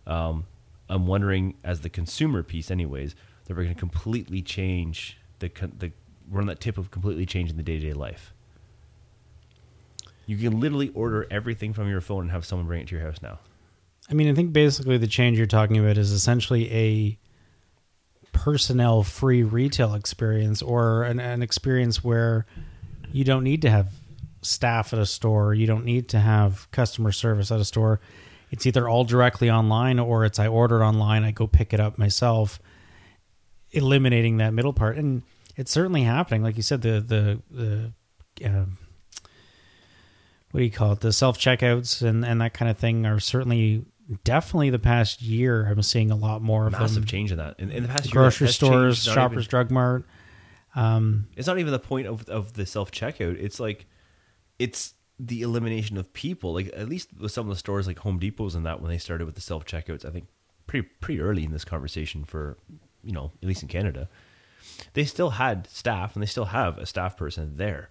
[0.08, 0.46] Um,
[0.90, 3.16] I'm wondering, as the consumer piece, anyways,
[3.46, 5.92] that we're going to completely change the the
[6.32, 8.34] we're on that tip of completely changing the day to day life.
[10.26, 13.04] You can literally order everything from your phone and have someone bring it to your
[13.04, 13.40] house now.
[14.10, 17.18] I mean, I think basically the change you're talking about is essentially a
[18.32, 22.46] personnel free retail experience or an, an experience where
[23.12, 23.92] you don't need to have
[24.42, 28.00] staff at a store, you don't need to have customer service at a store.
[28.50, 31.98] It's either all directly online or it's I ordered online, I go pick it up
[31.98, 32.60] myself,
[33.72, 34.98] eliminating that middle part.
[34.98, 35.24] And
[35.56, 36.44] it's certainly happening.
[36.44, 37.42] Like you said, the the
[38.40, 38.66] the uh,
[40.52, 41.00] what do you call it?
[41.00, 43.86] The self checkouts and and that kind of thing are certainly
[44.24, 45.66] definitely the past year.
[45.66, 47.06] I'm seeing a lot more of Massive them.
[47.06, 47.60] change in that.
[47.60, 50.06] In, in the past year, Grocery stores, changed, Shoppers even- Drug Mart.
[50.76, 53.38] Um, it's not even the point of of the self checkout.
[53.40, 53.86] It's like
[54.60, 56.54] it's the elimination of people.
[56.54, 58.98] Like at least with some of the stores like Home Depots and that when they
[58.98, 60.28] started with the self checkouts, I think
[60.68, 62.58] pretty pretty early in this conversation for
[63.04, 64.10] you know at least in Canada,
[64.94, 67.90] they still had staff and they still have a staff person there.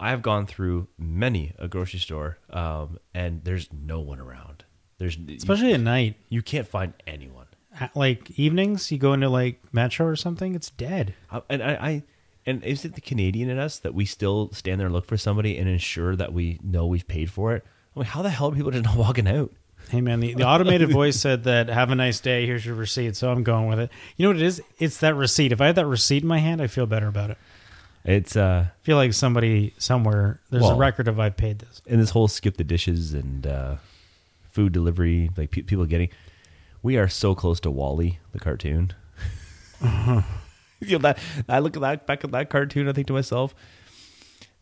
[0.00, 4.64] I have gone through many a grocery store, um, and there's no one around.
[4.98, 7.46] There's especially at night, you, you can't find anyone.
[7.80, 11.14] At, like evenings, you go into like Metro or something, it's dead.
[11.30, 12.02] Uh, and I, I
[12.46, 15.16] and is it the Canadian in us that we still stand there and look for
[15.16, 17.64] somebody and ensure that we know we've paid for it?
[17.94, 19.52] I mean, how the hell are people just not walking out?
[19.88, 22.44] Hey man, the, the automated voice said that have a nice day.
[22.44, 23.16] Here's your receipt.
[23.16, 23.90] So I'm going with it.
[24.16, 24.60] You know what it is?
[24.78, 25.52] It's that receipt.
[25.52, 27.38] If I had that receipt in my hand, I feel better about it.
[28.04, 31.82] It's uh, I feel like somebody somewhere there's a record of I paid this.
[31.86, 33.76] And this whole skip the dishes and uh,
[34.50, 36.10] food delivery, like pe- people getting.
[36.82, 38.94] We are so close to WALL-E, the cartoon.
[40.80, 42.88] you know that I look at that back at that cartoon.
[42.88, 43.54] I think to myself,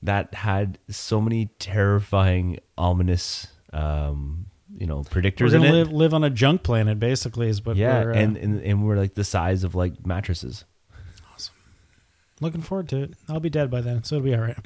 [0.02, 4.45] that had so many terrifying, ominous, um,
[4.78, 5.72] you know, predictors We're in gonna it.
[5.72, 8.86] live live on a junk planet, basically, is what yeah, we're uh, and, and and
[8.86, 10.64] we're like the size of like mattresses.
[11.32, 11.54] Awesome.
[12.40, 13.14] Looking forward to it.
[13.28, 14.58] I'll be dead by then, so it'll be all right.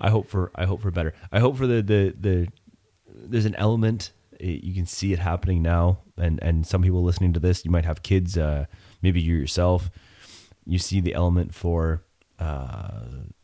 [0.00, 1.14] I hope for I hope for better.
[1.32, 2.48] I hope for the the the
[3.08, 7.40] there's an element you can see it happening now, and and some people listening to
[7.40, 8.66] this, you might have kids, uh,
[9.02, 9.90] maybe you yourself.
[10.64, 12.02] You see the element for
[12.38, 13.00] uh,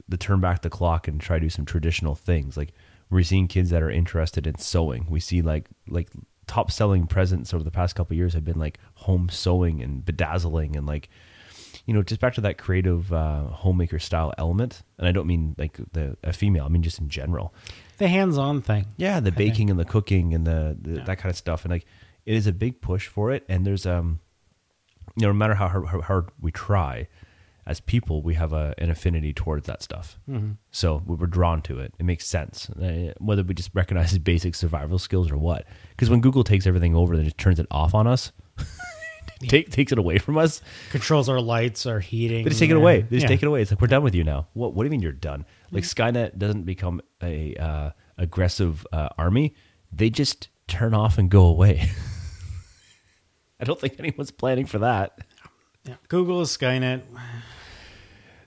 [0.09, 2.57] the turn back the clock and try to do some traditional things.
[2.57, 2.73] Like
[3.13, 5.07] we're seeing kids that are interested in sewing.
[5.09, 6.09] We see like like
[6.47, 10.05] top selling presents over the past couple of years have been like home sewing and
[10.05, 11.09] bedazzling and like
[11.87, 15.57] you know, just back to that creative uh, homemaker style element, and I don't mean
[15.59, 16.65] like the a female.
[16.65, 17.53] I mean just in general.
[17.99, 18.87] The hands-on thing.
[18.97, 21.87] Yeah, the baking and the cooking and the, the that kind of stuff, and like
[22.25, 23.45] it is a big push for it.
[23.49, 24.21] And there's um,
[25.17, 27.09] you know, no matter how hard, how hard we try,
[27.67, 30.19] as people, we have a, an affinity towards that stuff.
[30.73, 31.95] So we we're drawn to it.
[31.99, 35.67] It makes sense, uh, whether we just recognize basic survival skills or what.
[35.91, 38.33] Because when Google takes everything over, then it turns it off on us.
[39.49, 40.63] Take, takes it away from us.
[40.93, 42.45] Controls our lights, our heating.
[42.45, 43.01] They just take it away.
[43.01, 43.29] They just Yeah.
[43.29, 43.61] take it away.
[43.63, 44.47] It's like we're done with you now.
[44.53, 44.73] What?
[44.73, 45.47] What do you mean you're done?
[45.73, 49.57] Like Skynet doesn't become a uh, aggressive uh, army.
[49.93, 51.91] They just turn off and go away.
[53.61, 55.19] I don't think anyone's planning for that.
[55.85, 55.95] Yeah.
[56.07, 57.03] Google is Skynet.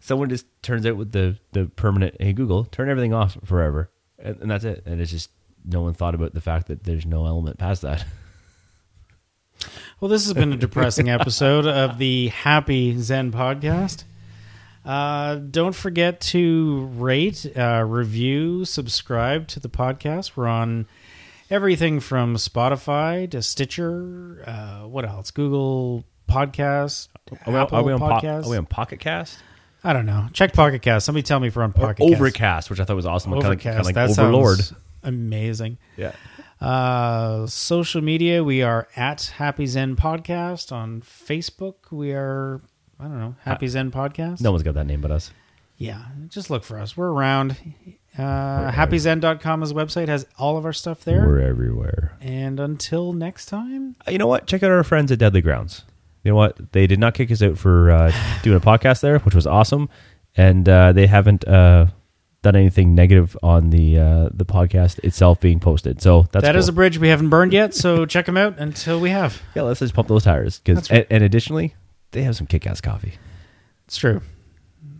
[0.05, 2.15] Someone just turns out with the the permanent.
[2.19, 4.83] Hey Google, turn everything off forever, and, and that's it.
[4.85, 5.31] And it's just
[5.65, 8.05] no one thought about the fact that there's no element past that.
[9.99, 14.03] Well, this has been a depressing episode of the Happy Xen podcast.
[14.83, 20.35] Uh, don't forget to rate, uh, review, subscribe to the podcast.
[20.35, 20.85] We're on
[21.49, 24.43] everything from Spotify to Stitcher.
[24.45, 25.31] Uh, what else?
[25.31, 27.07] Google Podcast.
[27.47, 28.45] Are we, Apple are we on po- Podcast.
[28.45, 29.39] are we on Pocket Cast?
[29.85, 30.27] I don't know.
[30.33, 31.05] Check Pocket Cast.
[31.05, 32.13] Somebody tell me if we're on Pocket Cast.
[32.15, 33.31] Overcast, which I thought was awesome.
[33.31, 33.63] Kind of, Overcast.
[33.63, 34.59] kind of like that Overlord.
[35.03, 35.77] amazing.
[35.95, 36.13] Yeah.
[36.59, 40.71] Uh, social media, we are at Happy Xen Podcast.
[40.71, 42.61] On Facebook, we are,
[42.99, 44.41] I don't know, Happy Xen Podcast.
[44.41, 45.31] No one's got that name but us.
[45.77, 46.95] Yeah, just look for us.
[46.97, 47.57] We're around.
[48.17, 51.27] Uh, happyxen.com is a website, has all of our stuff there.
[51.27, 52.13] We're everywhere.
[52.21, 54.47] and until next time, you know what?
[54.47, 55.83] Check out our friends at Deadly Grounds.
[56.25, 56.71] You know what?
[56.71, 58.11] They did not kick us out for uh,
[58.41, 59.89] doing a podcast there, which was awesome,
[60.35, 61.85] and uh, they haven't uh,
[62.41, 66.01] done anything negative on the uh, the podcast itself being posted.
[66.01, 66.71] So that's that is cool.
[66.71, 69.39] a bridge we haven't burned yet, so check them out until we have.
[69.53, 69.61] yeah.
[69.61, 71.75] Let's just pump those tires because and, and additionally,
[72.09, 73.13] they have some kick ass coffee.
[73.85, 74.21] It's true.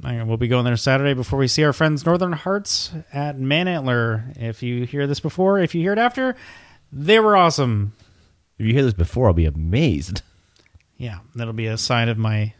[0.03, 4.38] We'll be going there Saturday before we see our friends Northern Hearts at Manantler.
[4.39, 6.35] If you hear this before, if you hear it after,
[6.91, 7.93] they were awesome.
[8.60, 10.22] If you hear this before, I'll be amazed.
[10.97, 12.53] Yeah, that'll be a sign of my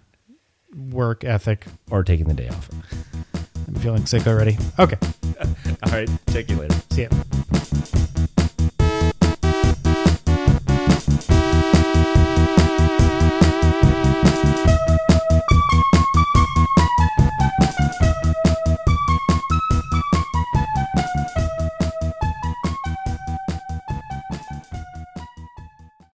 [0.76, 1.66] work ethic.
[1.90, 2.70] Or taking the day off.
[3.68, 4.58] I'm feeling sick already.
[4.78, 4.98] Okay.
[5.84, 6.10] All right.
[6.28, 6.76] Take you later.
[6.92, 7.10] See ya.